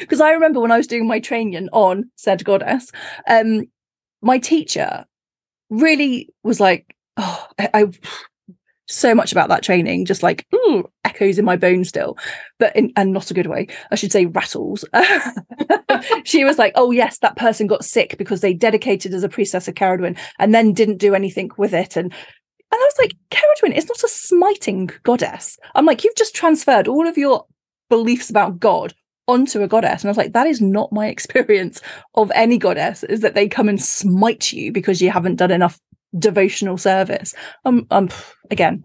Because 0.00 0.20
I 0.20 0.32
remember 0.32 0.60
when 0.60 0.72
I 0.72 0.76
was 0.76 0.86
doing 0.86 1.06
my 1.06 1.20
training 1.20 1.68
on 1.72 2.10
said 2.16 2.44
goddess, 2.44 2.90
um, 3.28 3.64
my 4.22 4.38
teacher 4.38 5.04
really 5.70 6.28
was 6.42 6.60
like, 6.60 6.94
oh, 7.16 7.46
I, 7.58 7.70
I 7.74 7.84
so 8.90 9.14
much 9.14 9.32
about 9.32 9.48
that 9.48 9.62
training, 9.62 10.04
just 10.04 10.22
like 10.22 10.46
ooh, 10.54 10.84
echoes 11.04 11.38
in 11.38 11.44
my 11.44 11.56
bones 11.56 11.88
still, 11.88 12.16
but 12.58 12.74
in 12.76 12.92
and 12.96 13.12
not 13.12 13.30
a 13.30 13.34
good 13.34 13.46
way. 13.46 13.68
I 13.90 13.94
should 13.94 14.12
say 14.12 14.26
rattles. 14.26 14.84
she 16.24 16.44
was 16.44 16.58
like, 16.58 16.72
"Oh 16.74 16.90
yes, 16.90 17.18
that 17.18 17.36
person 17.36 17.66
got 17.66 17.84
sick 17.84 18.16
because 18.18 18.40
they 18.40 18.54
dedicated 18.54 19.14
as 19.14 19.22
a 19.22 19.28
priestess 19.28 19.68
of 19.68 19.74
Ceridwen 19.74 20.18
and 20.38 20.54
then 20.54 20.72
didn't 20.72 20.98
do 20.98 21.14
anything 21.14 21.50
with 21.56 21.74
it." 21.74 21.96
And 21.96 22.12
and 22.72 22.80
I 22.80 22.84
was 22.84 22.98
like, 22.98 23.16
Ceridwen 23.30 23.76
is 23.76 23.88
not 23.88 24.04
a 24.04 24.08
smiting 24.08 24.90
goddess. 25.02 25.58
I'm 25.74 25.86
like, 25.86 26.04
you've 26.04 26.14
just 26.14 26.36
transferred 26.36 26.86
all 26.86 27.08
of 27.08 27.18
your 27.18 27.44
beliefs 27.88 28.30
about 28.30 28.60
God 28.60 28.94
onto 29.26 29.62
a 29.62 29.68
goddess. 29.68 30.02
And 30.02 30.08
I 30.08 30.10
was 30.10 30.16
like, 30.16 30.34
that 30.34 30.46
is 30.46 30.60
not 30.60 30.92
my 30.92 31.06
experience 31.08 31.80
of 32.14 32.30
any 32.34 32.58
goddess, 32.58 33.02
is 33.04 33.20
that 33.20 33.34
they 33.34 33.48
come 33.48 33.68
and 33.68 33.82
smite 33.82 34.52
you 34.52 34.72
because 34.72 35.02
you 35.02 35.10
haven't 35.10 35.36
done 35.36 35.50
enough 35.50 35.80
devotional 36.18 36.76
service. 36.76 37.34
Um, 37.64 37.86
um, 37.90 38.08
again, 38.50 38.84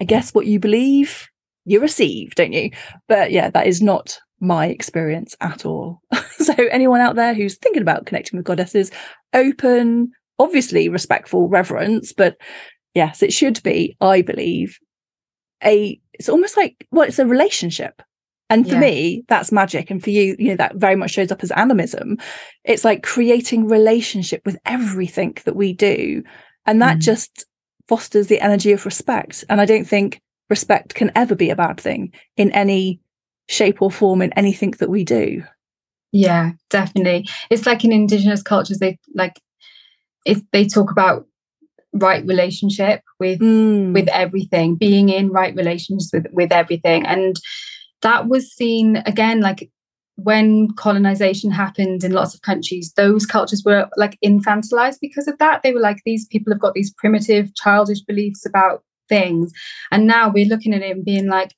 I 0.00 0.04
guess 0.04 0.34
what 0.34 0.46
you 0.46 0.58
believe, 0.58 1.28
you 1.64 1.80
receive, 1.80 2.34
don't 2.34 2.52
you? 2.52 2.70
But 3.08 3.30
yeah, 3.30 3.50
that 3.50 3.66
is 3.66 3.80
not 3.80 4.18
my 4.40 4.66
experience 4.66 5.36
at 5.40 5.64
all. 5.64 6.00
so 6.38 6.54
anyone 6.70 7.00
out 7.00 7.16
there 7.16 7.34
who's 7.34 7.56
thinking 7.56 7.82
about 7.82 8.06
connecting 8.06 8.36
with 8.36 8.46
goddesses, 8.46 8.90
open, 9.32 10.10
obviously 10.38 10.88
respectful 10.88 11.48
reverence, 11.48 12.12
but 12.12 12.36
yes, 12.94 13.22
it 13.22 13.32
should 13.32 13.62
be, 13.62 13.96
I 14.00 14.22
believe, 14.22 14.78
a 15.62 15.98
it's 16.12 16.28
almost 16.28 16.56
like 16.56 16.86
well, 16.90 17.06
it's 17.06 17.18
a 17.18 17.26
relationship. 17.26 18.02
And 18.50 18.66
for 18.68 18.74
yeah. 18.74 18.80
me, 18.80 19.24
that's 19.28 19.50
magic. 19.50 19.90
And 19.90 20.02
for 20.02 20.10
you, 20.10 20.36
you 20.38 20.50
know, 20.50 20.56
that 20.56 20.76
very 20.76 20.96
much 20.96 21.12
shows 21.12 21.32
up 21.32 21.42
as 21.42 21.50
animism. 21.52 22.18
It's 22.64 22.84
like 22.84 23.02
creating 23.02 23.68
relationship 23.68 24.42
with 24.44 24.58
everything 24.66 25.38
that 25.46 25.56
we 25.56 25.72
do 25.72 26.22
and 26.66 26.80
that 26.82 26.98
mm. 26.98 27.00
just 27.00 27.46
fosters 27.88 28.28
the 28.28 28.40
energy 28.40 28.72
of 28.72 28.84
respect. 28.84 29.44
And 29.48 29.60
I 29.60 29.64
don't 29.64 29.86
think 29.86 30.20
respect 30.50 30.94
can 30.94 31.12
ever 31.14 31.34
be 31.34 31.50
a 31.50 31.56
bad 31.56 31.80
thing 31.80 32.12
in 32.36 32.50
any 32.52 33.00
shape 33.48 33.82
or 33.82 33.90
form 33.90 34.22
in 34.22 34.32
anything 34.34 34.72
that 34.78 34.90
we 34.90 35.04
do. 35.04 35.42
Yeah, 36.12 36.52
definitely. 36.70 37.26
It's 37.50 37.66
like 37.66 37.84
in 37.84 37.92
indigenous 37.92 38.42
cultures, 38.42 38.78
they 38.78 38.98
like 39.14 39.40
if 40.24 40.40
they 40.52 40.66
talk 40.66 40.90
about 40.90 41.26
right 41.92 42.24
relationship 42.26 43.02
with 43.18 43.40
mm. 43.40 43.92
with 43.92 44.08
everything, 44.08 44.76
being 44.76 45.08
in 45.08 45.30
right 45.30 45.54
relations 45.54 46.10
with 46.12 46.26
with 46.32 46.52
everything. 46.52 47.04
And 47.06 47.36
that 48.02 48.28
was 48.28 48.52
seen 48.52 48.98
again 49.06 49.40
like 49.40 49.70
when 50.16 50.68
colonization 50.76 51.50
happened 51.50 52.04
in 52.04 52.12
lots 52.12 52.34
of 52.34 52.42
countries, 52.42 52.92
those 52.96 53.26
cultures 53.26 53.62
were 53.64 53.88
like 53.96 54.18
infantilized 54.24 54.98
because 55.00 55.26
of 55.26 55.38
that. 55.38 55.62
They 55.62 55.72
were 55.72 55.80
like, 55.80 56.02
these 56.04 56.26
people 56.26 56.52
have 56.52 56.60
got 56.60 56.74
these 56.74 56.92
primitive, 56.94 57.54
childish 57.54 58.00
beliefs 58.00 58.46
about 58.46 58.84
things. 59.08 59.52
And 59.90 60.06
now 60.06 60.30
we're 60.30 60.46
looking 60.46 60.72
at 60.72 60.82
it 60.82 60.92
and 60.92 61.04
being 61.04 61.28
like, 61.28 61.54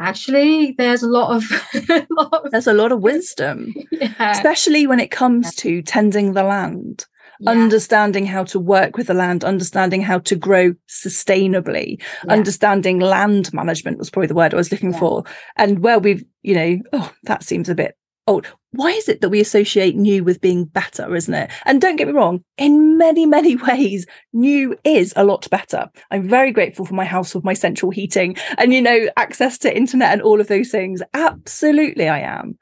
actually, 0.00 0.74
there's 0.78 1.02
a 1.02 1.08
lot 1.08 1.36
of, 1.36 1.44
a 1.90 2.06
lot 2.10 2.44
of 2.44 2.50
there's 2.52 2.66
a 2.66 2.72
lot 2.72 2.92
of 2.92 3.02
wisdom, 3.02 3.74
yeah. 3.90 4.30
especially 4.30 4.86
when 4.86 5.00
it 5.00 5.10
comes 5.10 5.54
to 5.56 5.82
tending 5.82 6.32
the 6.32 6.44
land. 6.44 7.06
Yeah. 7.38 7.50
understanding 7.50 8.24
how 8.24 8.44
to 8.44 8.58
work 8.58 8.96
with 8.96 9.08
the 9.08 9.14
land, 9.14 9.44
understanding 9.44 10.00
how 10.00 10.20
to 10.20 10.36
grow 10.36 10.72
sustainably, 10.88 12.00
yeah. 12.24 12.32
understanding 12.32 12.98
land 12.98 13.52
management 13.52 13.98
was 13.98 14.08
probably 14.08 14.28
the 14.28 14.34
word 14.34 14.54
I 14.54 14.56
was 14.56 14.72
looking 14.72 14.94
yeah. 14.94 14.98
for. 14.98 15.24
And 15.56 15.80
where 15.80 15.98
we've, 15.98 16.24
you 16.42 16.54
know, 16.54 16.78
oh, 16.94 17.12
that 17.24 17.42
seems 17.42 17.68
a 17.68 17.74
bit 17.74 17.95
old. 18.26 18.46
Why 18.72 18.90
is 18.90 19.08
it 19.08 19.20
that 19.20 19.30
we 19.30 19.40
associate 19.40 19.96
new 19.96 20.22
with 20.22 20.40
being 20.40 20.64
better, 20.64 21.14
isn't 21.14 21.32
it? 21.32 21.50
And 21.64 21.80
don't 21.80 21.96
get 21.96 22.08
me 22.08 22.12
wrong, 22.12 22.44
in 22.58 22.98
many, 22.98 23.24
many 23.26 23.56
ways, 23.68 24.06
new 24.32 24.76
is 24.84 25.12
a 25.16 25.24
lot 25.24 25.48
better. 25.50 25.90
I'm 26.10 26.28
very 26.28 26.52
grateful 26.52 26.84
for 26.84 26.94
my 26.94 27.04
house 27.04 27.34
with 27.34 27.44
my 27.44 27.54
central 27.54 27.90
heating 27.90 28.36
and, 28.58 28.74
you 28.74 28.82
know, 28.82 29.08
access 29.16 29.58
to 29.58 29.76
internet 29.76 30.12
and 30.12 30.22
all 30.22 30.40
of 30.40 30.48
those 30.48 30.70
things. 30.70 31.02
Absolutely, 31.14 32.08
I 32.08 32.20
am. 32.20 32.58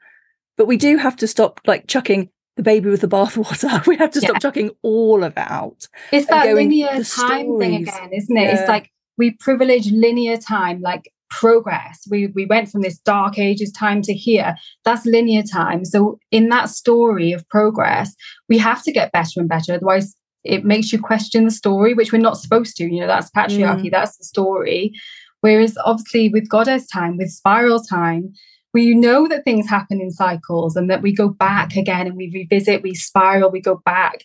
But 0.57 0.67
we 0.67 0.77
do 0.77 0.97
have 0.97 1.17
to 1.17 1.27
stop 1.27 1.59
like 1.65 1.87
chucking 1.87 2.29
the 2.55 2.63
baby 2.63 2.89
with 2.89 3.01
the 3.01 3.07
bathwater. 3.07 3.85
We 3.87 3.97
have 3.97 4.11
to 4.11 4.21
stop 4.21 4.35
yeah. 4.35 4.39
chucking 4.39 4.71
all 4.81 5.23
of 5.23 5.33
it 5.33 5.37
out. 5.37 5.87
It's 6.11 6.27
that 6.27 6.53
linear 6.53 6.87
time 6.87 7.03
stories. 7.03 7.59
thing 7.59 7.75
again, 7.81 8.09
isn't 8.13 8.37
it? 8.37 8.41
Yeah. 8.41 8.59
It's 8.59 8.69
like 8.69 8.91
we 9.17 9.31
privilege 9.31 9.91
linear 9.91 10.37
time, 10.37 10.81
like 10.81 11.11
progress. 11.29 12.01
We 12.09 12.27
we 12.27 12.45
went 12.45 12.69
from 12.69 12.81
this 12.81 12.99
dark 12.99 13.37
ages 13.37 13.71
time 13.71 14.01
to 14.03 14.13
here. 14.13 14.55
That's 14.83 15.05
linear 15.05 15.43
time. 15.43 15.85
So 15.85 16.19
in 16.31 16.49
that 16.49 16.69
story 16.69 17.31
of 17.31 17.47
progress, 17.49 18.15
we 18.49 18.57
have 18.57 18.83
to 18.83 18.91
get 18.91 19.11
better 19.11 19.39
and 19.39 19.49
better. 19.49 19.73
Otherwise, 19.73 20.15
it 20.43 20.63
makes 20.63 20.93
you 20.93 20.99
question 20.99 21.45
the 21.45 21.51
story, 21.51 21.93
which 21.93 22.11
we're 22.11 22.19
not 22.19 22.37
supposed 22.37 22.75
to. 22.77 22.85
You 22.85 23.01
know, 23.01 23.07
that's 23.07 23.31
patriarchy. 23.31 23.87
Mm. 23.87 23.91
That's 23.91 24.17
the 24.17 24.23
story. 24.23 24.93
Whereas 25.41 25.77
obviously 25.83 26.29
with 26.29 26.49
goddess 26.49 26.87
time, 26.87 27.17
with 27.17 27.29
spiral 27.29 27.81
time, 27.81 28.33
we 28.73 28.93
know 28.93 29.27
that 29.27 29.43
things 29.45 29.69
happen 29.69 30.01
in 30.01 30.11
cycles 30.11 30.75
and 30.75 30.89
that 30.89 31.01
we 31.01 31.13
go 31.13 31.29
back 31.29 31.75
again 31.75 32.07
and 32.07 32.17
we 32.17 32.29
revisit, 32.33 32.83
we 32.83 32.93
spiral, 32.93 33.49
we 33.49 33.61
go 33.61 33.81
back. 33.85 34.23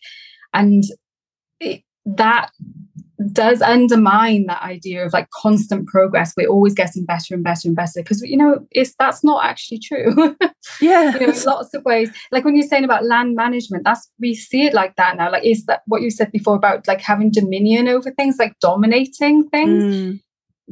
And 0.53 0.83
it, 1.61 1.83
that 2.05 2.51
does 3.33 3.61
undermine 3.61 4.47
that 4.47 4.63
idea 4.63 5.05
of 5.05 5.13
like 5.13 5.29
constant 5.31 5.87
progress. 5.87 6.33
We're 6.37 6.49
always 6.49 6.75
getting 6.75 7.05
better 7.05 7.35
and 7.35 7.45
better 7.45 7.69
and 7.69 7.77
better 7.77 7.93
because 7.97 8.23
you 8.23 8.37
know 8.37 8.67
it's 8.71 8.95
that's 8.99 9.23
not 9.23 9.45
actually 9.45 9.79
true. 9.79 10.37
Yeah, 10.81 11.15
you 11.19 11.27
know, 11.27 11.35
lots 11.47 11.73
of 11.75 11.85
ways. 11.85 12.11
Like 12.31 12.45
when 12.45 12.55
you're 12.55 12.67
saying 12.67 12.85
about 12.85 13.05
land 13.05 13.35
management, 13.35 13.85
that's 13.85 14.11
we 14.21 14.35
see 14.35 14.67
it 14.67 14.75
like 14.75 14.97
that 14.97 15.17
now. 15.17 15.33
Like 15.33 15.45
is 15.45 15.65
that 15.67 15.83
what 15.87 16.03
you 16.03 16.11
said 16.11 16.31
before 16.33 16.55
about 16.55 16.87
like 16.87 17.01
having 17.01 17.31
dominion 17.31 17.89
over 17.89 18.11
things, 18.11 18.37
like 18.39 18.59
dominating 18.61 19.49
things? 19.49 19.85
Mm 19.85 20.21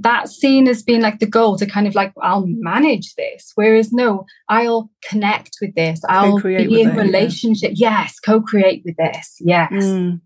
that's 0.01 0.33
seen 0.37 0.69
as 0.69 0.83
being 0.83 1.01
like 1.01 1.19
the 1.19 1.27
goal 1.27 1.57
to 1.59 1.67
kind 1.67 1.87
of 1.87 1.95
like 1.95 2.13
I'll 2.23 2.47
manage 2.47 3.15
this. 3.15 3.53
Whereas 3.55 3.93
no, 3.93 4.27
I'll 4.49 4.91
connect 5.03 5.57
with 5.61 5.75
this. 5.75 6.01
I'll 6.09 6.33
co-create 6.33 6.69
be 6.69 6.83
in 6.83 6.91
it, 6.91 6.97
relationship. 6.97 7.73
Yeah. 7.75 8.03
Yes, 8.03 8.21
co-create 8.21 8.83
with 8.85 8.97
this. 8.97 9.37
Yes. 9.41 9.73
Mm. 9.73 10.21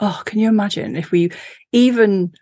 Oh, 0.00 0.22
can 0.24 0.38
you 0.38 0.48
imagine 0.48 0.96
if 0.96 1.10
we 1.10 1.30
even 1.72 2.32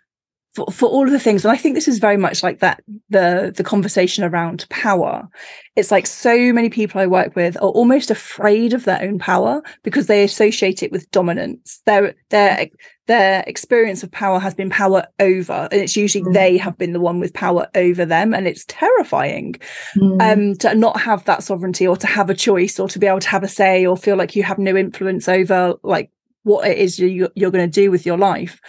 for, 0.53 0.65
for 0.71 0.89
all 0.89 1.05
of 1.05 1.11
the 1.11 1.19
things 1.19 1.45
and 1.45 1.51
i 1.51 1.57
think 1.57 1.75
this 1.75 1.87
is 1.87 1.99
very 1.99 2.17
much 2.17 2.41
like 2.41 2.59
that 2.59 2.81
the 3.09 3.53
the 3.55 3.63
conversation 3.63 4.23
around 4.23 4.65
power 4.69 5.27
it's 5.75 5.91
like 5.91 6.07
so 6.07 6.51
many 6.51 6.69
people 6.69 6.99
i 6.99 7.05
work 7.05 7.35
with 7.35 7.55
are 7.57 7.69
almost 7.69 8.09
afraid 8.09 8.73
of 8.73 8.85
their 8.85 9.01
own 9.01 9.19
power 9.19 9.61
because 9.83 10.07
they 10.07 10.23
associate 10.23 10.81
it 10.81 10.91
with 10.91 11.09
dominance 11.11 11.81
their 11.85 12.15
their 12.29 12.67
their 13.05 13.43
experience 13.47 14.03
of 14.03 14.11
power 14.11 14.39
has 14.39 14.55
been 14.55 14.69
power 14.69 15.05
over 15.19 15.67
and 15.71 15.81
it's 15.81 15.95
usually 15.95 16.23
mm. 16.23 16.33
they 16.33 16.57
have 16.57 16.77
been 16.77 16.93
the 16.93 16.99
one 16.99 17.19
with 17.19 17.33
power 17.33 17.67
over 17.75 18.03
them 18.05 18.33
and 18.33 18.47
it's 18.47 18.65
terrifying 18.67 19.55
mm. 19.95 20.21
um 20.21 20.55
to 20.55 20.73
not 20.73 20.99
have 20.99 21.23
that 21.25 21.43
sovereignty 21.43 21.87
or 21.87 21.95
to 21.95 22.07
have 22.07 22.29
a 22.29 22.35
choice 22.35 22.79
or 22.79 22.87
to 22.87 22.97
be 22.97 23.07
able 23.07 23.19
to 23.19 23.29
have 23.29 23.43
a 23.43 23.47
say 23.47 23.85
or 23.85 23.95
feel 23.95 24.15
like 24.15 24.35
you 24.35 24.41
have 24.43 24.57
no 24.57 24.75
influence 24.75 25.27
over 25.27 25.75
like 25.83 26.09
what 26.43 26.67
it 26.67 26.77
is 26.77 26.99
you, 26.99 27.29
you're 27.35 27.51
going 27.51 27.69
to 27.69 27.81
do 27.81 27.91
with 27.91 28.05
your 28.05 28.17
life 28.17 28.59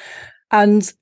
and 0.50 0.92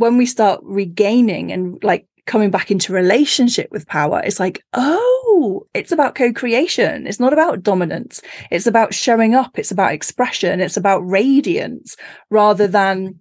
when 0.00 0.16
we 0.16 0.24
start 0.24 0.60
regaining 0.62 1.52
and 1.52 1.82
like 1.84 2.06
coming 2.26 2.50
back 2.50 2.70
into 2.70 2.92
relationship 2.92 3.68
with 3.70 3.86
power, 3.86 4.22
it's 4.24 4.40
like, 4.40 4.64
oh, 4.72 5.66
it's 5.74 5.92
about 5.92 6.14
co 6.14 6.32
creation. 6.32 7.06
It's 7.06 7.20
not 7.20 7.32
about 7.32 7.62
dominance. 7.62 8.22
It's 8.50 8.66
about 8.66 8.94
showing 8.94 9.34
up. 9.34 9.58
It's 9.58 9.70
about 9.70 9.92
expression. 9.92 10.60
It's 10.60 10.76
about 10.76 11.00
radiance 11.00 11.96
rather 12.30 12.66
than 12.66 13.18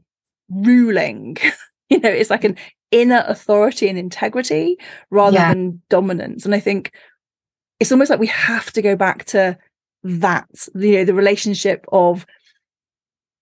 ruling. 0.49 1.38
you 1.89 1.99
know, 1.99 2.09
it's 2.09 2.30
like 2.30 2.43
an 2.43 2.55
inner 2.91 3.25
authority 3.27 3.89
and 3.89 3.97
integrity 3.97 4.77
rather 5.09 5.38
yeah. 5.38 5.53
than 5.53 5.82
dominance. 5.89 6.45
And 6.45 6.55
I 6.55 6.59
think 6.59 6.93
it's 7.80 7.91
almost 7.91 8.09
like 8.09 8.19
we 8.19 8.27
have 8.27 8.71
to 8.73 8.82
go 8.82 8.95
back 8.95 9.25
to 9.25 9.57
that, 10.03 10.47
you 10.75 10.93
know, 10.93 11.03
the 11.03 11.13
relationship 11.13 11.86
of 11.91 12.25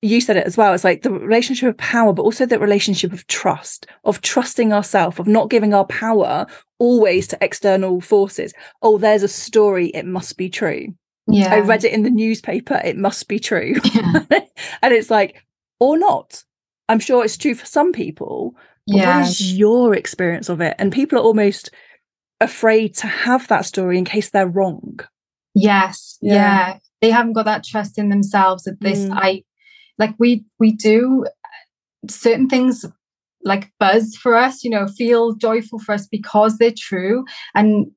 you 0.02 0.22
said 0.22 0.38
it 0.38 0.46
as 0.46 0.58
well. 0.58 0.74
It's 0.74 0.84
like 0.84 1.02
the 1.02 1.12
relationship 1.12 1.70
of 1.70 1.78
power, 1.78 2.14
but 2.14 2.24
also 2.24 2.46
the 2.46 2.60
relationship 2.60 3.14
of 3.14 3.26
trust, 3.28 3.88
of 4.04 4.22
trusting 4.22 4.72
ourselves, 4.72 5.20
of 5.20 5.28
not 5.28 5.50
giving 5.50 5.74
our 5.74 5.86
power 5.86 6.46
always 6.80 7.28
to 7.28 7.38
external 7.42 8.00
forces. 8.02 8.54
Oh, 8.82 8.98
there's 8.98 9.24
a 9.24 9.28
story. 9.28 9.88
It 9.88 10.06
must 10.06 10.38
be 10.38 10.50
true. 10.50 10.94
Yeah. 11.28 11.54
I 11.54 11.60
read 11.60 11.84
it 11.84 11.94
in 11.94 12.04
the 12.04 12.10
newspaper. 12.10 12.80
It 12.84 12.98
must 12.98 13.28
be 13.28 13.40
true. 13.40 13.76
Yeah. 13.94 14.24
and 14.82 14.94
it's 14.94 15.10
like, 15.10 15.44
or 15.80 15.98
not. 15.98 16.44
I'm 16.90 17.00
sure 17.00 17.26
it's 17.26 17.38
true 17.38 17.56
for 17.56 17.66
some 17.66 17.92
people. 17.92 18.56
yeah. 18.86 19.20
What 19.20 19.30
is 19.30 19.54
your 19.54 19.96
experience 19.96 20.50
of 20.50 20.62
it? 20.62 20.76
And 20.78 20.92
people 20.92 21.18
are 21.18 21.24
almost 21.24 21.72
afraid 22.40 22.96
to 22.96 23.08
have 23.08 23.48
that 23.48 23.66
story 23.66 23.98
in 23.98 24.06
case 24.06 24.30
they're 24.30 24.48
wrong. 24.48 25.00
Yes. 25.56 26.18
Yeah. 26.22 26.34
yeah. 26.34 26.78
They 27.02 27.12
haven't 27.12 27.34
got 27.34 27.46
that 27.46 27.64
trust 27.64 27.98
in 27.98 28.10
themselves 28.10 28.64
that 28.64 28.80
this, 28.80 29.00
mm. 29.00 29.12
I, 29.14 29.44
like 30.00 30.14
we 30.20 30.46
we 30.60 30.72
do 30.72 31.26
uh, 31.26 32.08
certain 32.10 32.48
things 32.48 32.86
like 33.44 33.72
buzz 33.80 34.16
for 34.16 34.36
us 34.36 34.64
you 34.64 34.70
know 34.70 34.88
feel 34.88 35.34
joyful 35.36 35.80
for 35.80 35.94
us 35.94 36.08
because 36.08 36.58
they're 36.58 36.72
true. 36.76 37.26
And 37.56 37.88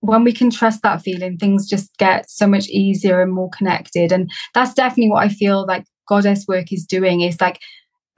when 0.00 0.22
we 0.22 0.32
can 0.32 0.50
trust 0.50 0.82
that 0.82 1.02
feeling 1.02 1.36
things 1.36 1.68
just 1.68 1.96
get 1.98 2.30
so 2.30 2.46
much 2.46 2.68
easier 2.68 3.20
and 3.20 3.32
more 3.32 3.50
connected. 3.50 4.12
And 4.12 4.30
that's 4.54 4.74
definitely 4.74 5.10
what 5.10 5.24
i 5.24 5.28
feel 5.28 5.66
like 5.66 5.84
goddess 6.08 6.46
work 6.48 6.72
is 6.72 6.86
doing 6.86 7.20
is 7.20 7.40
like 7.40 7.60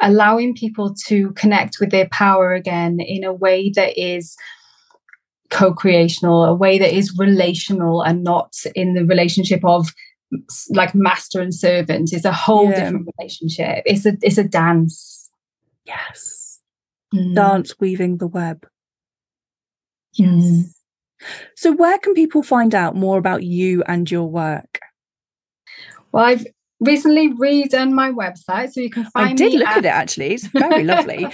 allowing 0.00 0.54
people 0.54 0.94
to 1.06 1.32
connect 1.32 1.78
with 1.80 1.90
their 1.90 2.08
power 2.08 2.54
again 2.54 2.98
in 3.00 3.24
a 3.24 3.32
way 3.32 3.70
that 3.74 4.00
is 4.00 4.36
co-creational 5.50 6.44
a 6.44 6.54
way 6.54 6.78
that 6.78 6.94
is 6.94 7.16
relational 7.18 8.02
and 8.02 8.22
not 8.22 8.54
in 8.74 8.94
the 8.94 9.04
relationship 9.04 9.64
of 9.64 9.88
like 10.70 10.94
master 10.94 11.40
and 11.40 11.54
servant 11.54 12.12
is 12.12 12.24
a 12.24 12.32
whole 12.32 12.70
yeah. 12.70 12.84
different 12.84 13.08
relationship 13.18 13.82
it's 13.84 14.06
a 14.06 14.16
it's 14.22 14.38
a 14.38 14.44
dance 14.44 15.30
yes 15.84 16.60
mm. 17.14 17.34
dance 17.34 17.74
weaving 17.80 18.18
the 18.18 18.26
web 18.26 18.66
yes 20.14 20.28
mm. 20.28 20.64
so 21.56 21.72
where 21.72 21.98
can 21.98 22.14
people 22.14 22.42
find 22.42 22.74
out 22.74 22.94
more 22.94 23.18
about 23.18 23.42
you 23.42 23.82
and 23.86 24.10
your 24.10 24.28
work 24.28 24.78
well 26.12 26.24
i've 26.24 26.46
recently 26.80 27.32
redone 27.34 27.92
my 27.92 28.10
website 28.10 28.72
so 28.72 28.80
you 28.80 28.90
can 28.90 29.04
find 29.10 29.30
I 29.30 29.34
did 29.34 29.52
look 29.52 29.68
at, 29.68 29.78
at, 29.78 29.84
it 29.84 29.88
actually 29.88 30.34
it's 30.34 30.46
very 30.46 30.84
lovely 30.84 31.26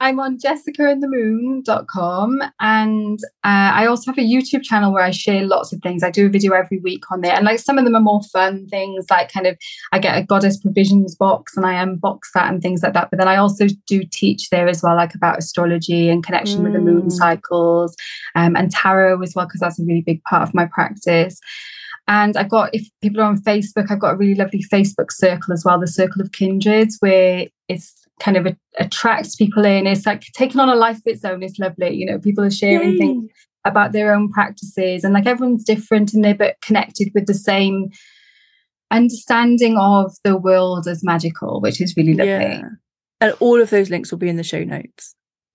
I'm 0.00 0.18
on 0.18 0.38
jessicaandthemoon.com 0.38 2.42
and 2.60 3.18
uh, 3.44 3.70
I 3.74 3.86
also 3.86 4.10
have 4.10 4.18
a 4.18 4.22
YouTube 4.22 4.64
channel 4.64 4.92
where 4.92 5.04
I 5.04 5.12
share 5.12 5.46
lots 5.46 5.72
of 5.72 5.80
things 5.82 6.02
I 6.02 6.10
do 6.10 6.26
a 6.26 6.28
video 6.28 6.52
every 6.52 6.80
week 6.80 7.04
on 7.12 7.20
there 7.20 7.34
and 7.34 7.44
like 7.44 7.60
some 7.60 7.78
of 7.78 7.84
them 7.84 7.94
are 7.94 8.00
more 8.00 8.24
fun 8.24 8.66
things 8.66 9.06
like 9.08 9.32
kind 9.32 9.46
of 9.46 9.56
I 9.92 10.00
get 10.00 10.18
a 10.18 10.24
goddess 10.24 10.58
provisions 10.58 11.14
box 11.14 11.56
and 11.56 11.64
I 11.64 11.74
unbox 11.74 12.22
that 12.34 12.52
and 12.52 12.60
things 12.60 12.82
like 12.82 12.94
that 12.94 13.10
but 13.10 13.18
then 13.18 13.28
I 13.28 13.36
also 13.36 13.66
do 13.86 14.02
teach 14.10 14.50
there 14.50 14.66
as 14.66 14.82
well 14.82 14.96
like 14.96 15.14
about 15.14 15.38
astrology 15.38 16.08
and 16.08 16.24
connection 16.24 16.58
mm. 16.60 16.64
with 16.64 16.72
the 16.72 16.80
moon 16.80 17.02
mm. 17.02 17.12
cycles 17.12 17.94
um, 18.34 18.56
and 18.56 18.72
tarot 18.72 19.22
as 19.22 19.34
well 19.36 19.46
because 19.46 19.60
that's 19.60 19.78
a 19.78 19.84
really 19.84 20.02
big 20.02 20.24
part 20.24 20.42
of 20.42 20.52
my 20.54 20.66
practice 20.66 21.38
and 22.06 22.36
I've 22.36 22.50
got, 22.50 22.74
if 22.74 22.88
people 23.02 23.20
are 23.20 23.24
on 23.24 23.40
Facebook, 23.42 23.90
I've 23.90 24.00
got 24.00 24.14
a 24.14 24.16
really 24.16 24.34
lovely 24.34 24.62
Facebook 24.70 25.10
circle 25.10 25.52
as 25.54 25.64
well, 25.64 25.80
the 25.80 25.86
Circle 25.86 26.20
of 26.20 26.32
Kindreds, 26.32 26.96
where 27.00 27.46
it's 27.68 28.06
kind 28.20 28.36
of 28.36 28.46
a, 28.46 28.56
attracts 28.78 29.34
people 29.36 29.64
in. 29.64 29.86
It's 29.86 30.06
like 30.06 30.22
taking 30.34 30.60
on 30.60 30.68
a 30.68 30.74
life 30.74 30.98
of 30.98 31.02
its 31.06 31.24
own. 31.24 31.42
It's 31.42 31.58
lovely. 31.58 31.94
You 31.94 32.06
know, 32.06 32.18
people 32.18 32.44
are 32.44 32.50
sharing 32.50 32.92
Yay. 32.92 32.98
things 32.98 33.30
about 33.64 33.92
their 33.92 34.14
own 34.14 34.30
practices 34.30 35.04
and 35.04 35.14
like 35.14 35.26
everyone's 35.26 35.64
different 35.64 36.12
and 36.12 36.22
they're 36.22 36.34
but 36.34 36.60
connected 36.60 37.10
with 37.14 37.26
the 37.26 37.34
same 37.34 37.88
understanding 38.90 39.78
of 39.78 40.14
the 40.22 40.36
world 40.36 40.86
as 40.86 41.02
magical, 41.02 41.60
which 41.62 41.80
is 41.80 41.96
really 41.96 42.12
lovely. 42.12 42.32
Yeah. 42.32 42.62
And 43.22 43.34
all 43.40 43.60
of 43.60 43.70
those 43.70 43.88
links 43.88 44.10
will 44.10 44.18
be 44.18 44.28
in 44.28 44.36
the 44.36 44.42
show 44.42 44.62
notes. 44.62 45.14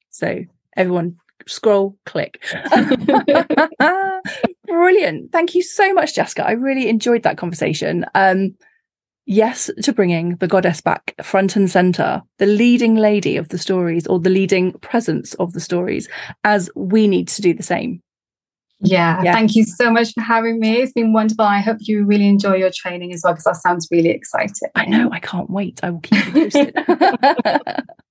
So 0.09 0.43
everyone 0.75 1.17
scroll, 1.47 1.97
click. 2.05 2.43
Brilliant. 4.67 5.31
Thank 5.31 5.55
you 5.55 5.63
so 5.63 5.93
much, 5.93 6.15
Jessica. 6.15 6.45
I 6.47 6.51
really 6.51 6.89
enjoyed 6.89 7.23
that 7.23 7.37
conversation. 7.37 8.05
Um, 8.15 8.55
yes 9.29 9.69
to 9.83 9.93
bringing 9.93 10.35
the 10.37 10.47
goddess 10.47 10.81
back 10.81 11.13
front 11.21 11.55
and 11.55 11.69
center, 11.69 12.21
the 12.39 12.47
leading 12.47 12.95
lady 12.95 13.37
of 13.37 13.49
the 13.49 13.59
stories 13.59 14.07
or 14.07 14.19
the 14.19 14.29
leading 14.29 14.73
presence 14.79 15.35
of 15.35 15.53
the 15.53 15.59
stories, 15.59 16.09
as 16.43 16.69
we 16.75 17.07
need 17.07 17.27
to 17.27 17.41
do 17.41 17.53
the 17.53 17.63
same. 17.63 18.01
Yeah, 18.81 19.21
yes. 19.23 19.35
thank 19.35 19.55
you 19.55 19.65
so 19.65 19.91
much 19.91 20.13
for 20.13 20.21
having 20.21 20.59
me. 20.59 20.77
It's 20.77 20.93
been 20.93 21.13
wonderful. 21.13 21.45
I 21.45 21.59
hope 21.59 21.77
you 21.81 22.05
really 22.05 22.27
enjoy 22.27 22.55
your 22.55 22.71
training 22.73 23.13
as 23.13 23.21
well, 23.23 23.33
because 23.33 23.43
that 23.43 23.57
sounds 23.57 23.87
really 23.91 24.09
exciting. 24.09 24.69
I 24.75 24.85
know. 24.85 25.09
I 25.11 25.19
can't 25.19 25.49
wait. 25.49 25.79
I 25.83 25.91
will 25.91 25.99
keep 25.99 26.25
you 26.25 26.31
posted. 26.31 26.75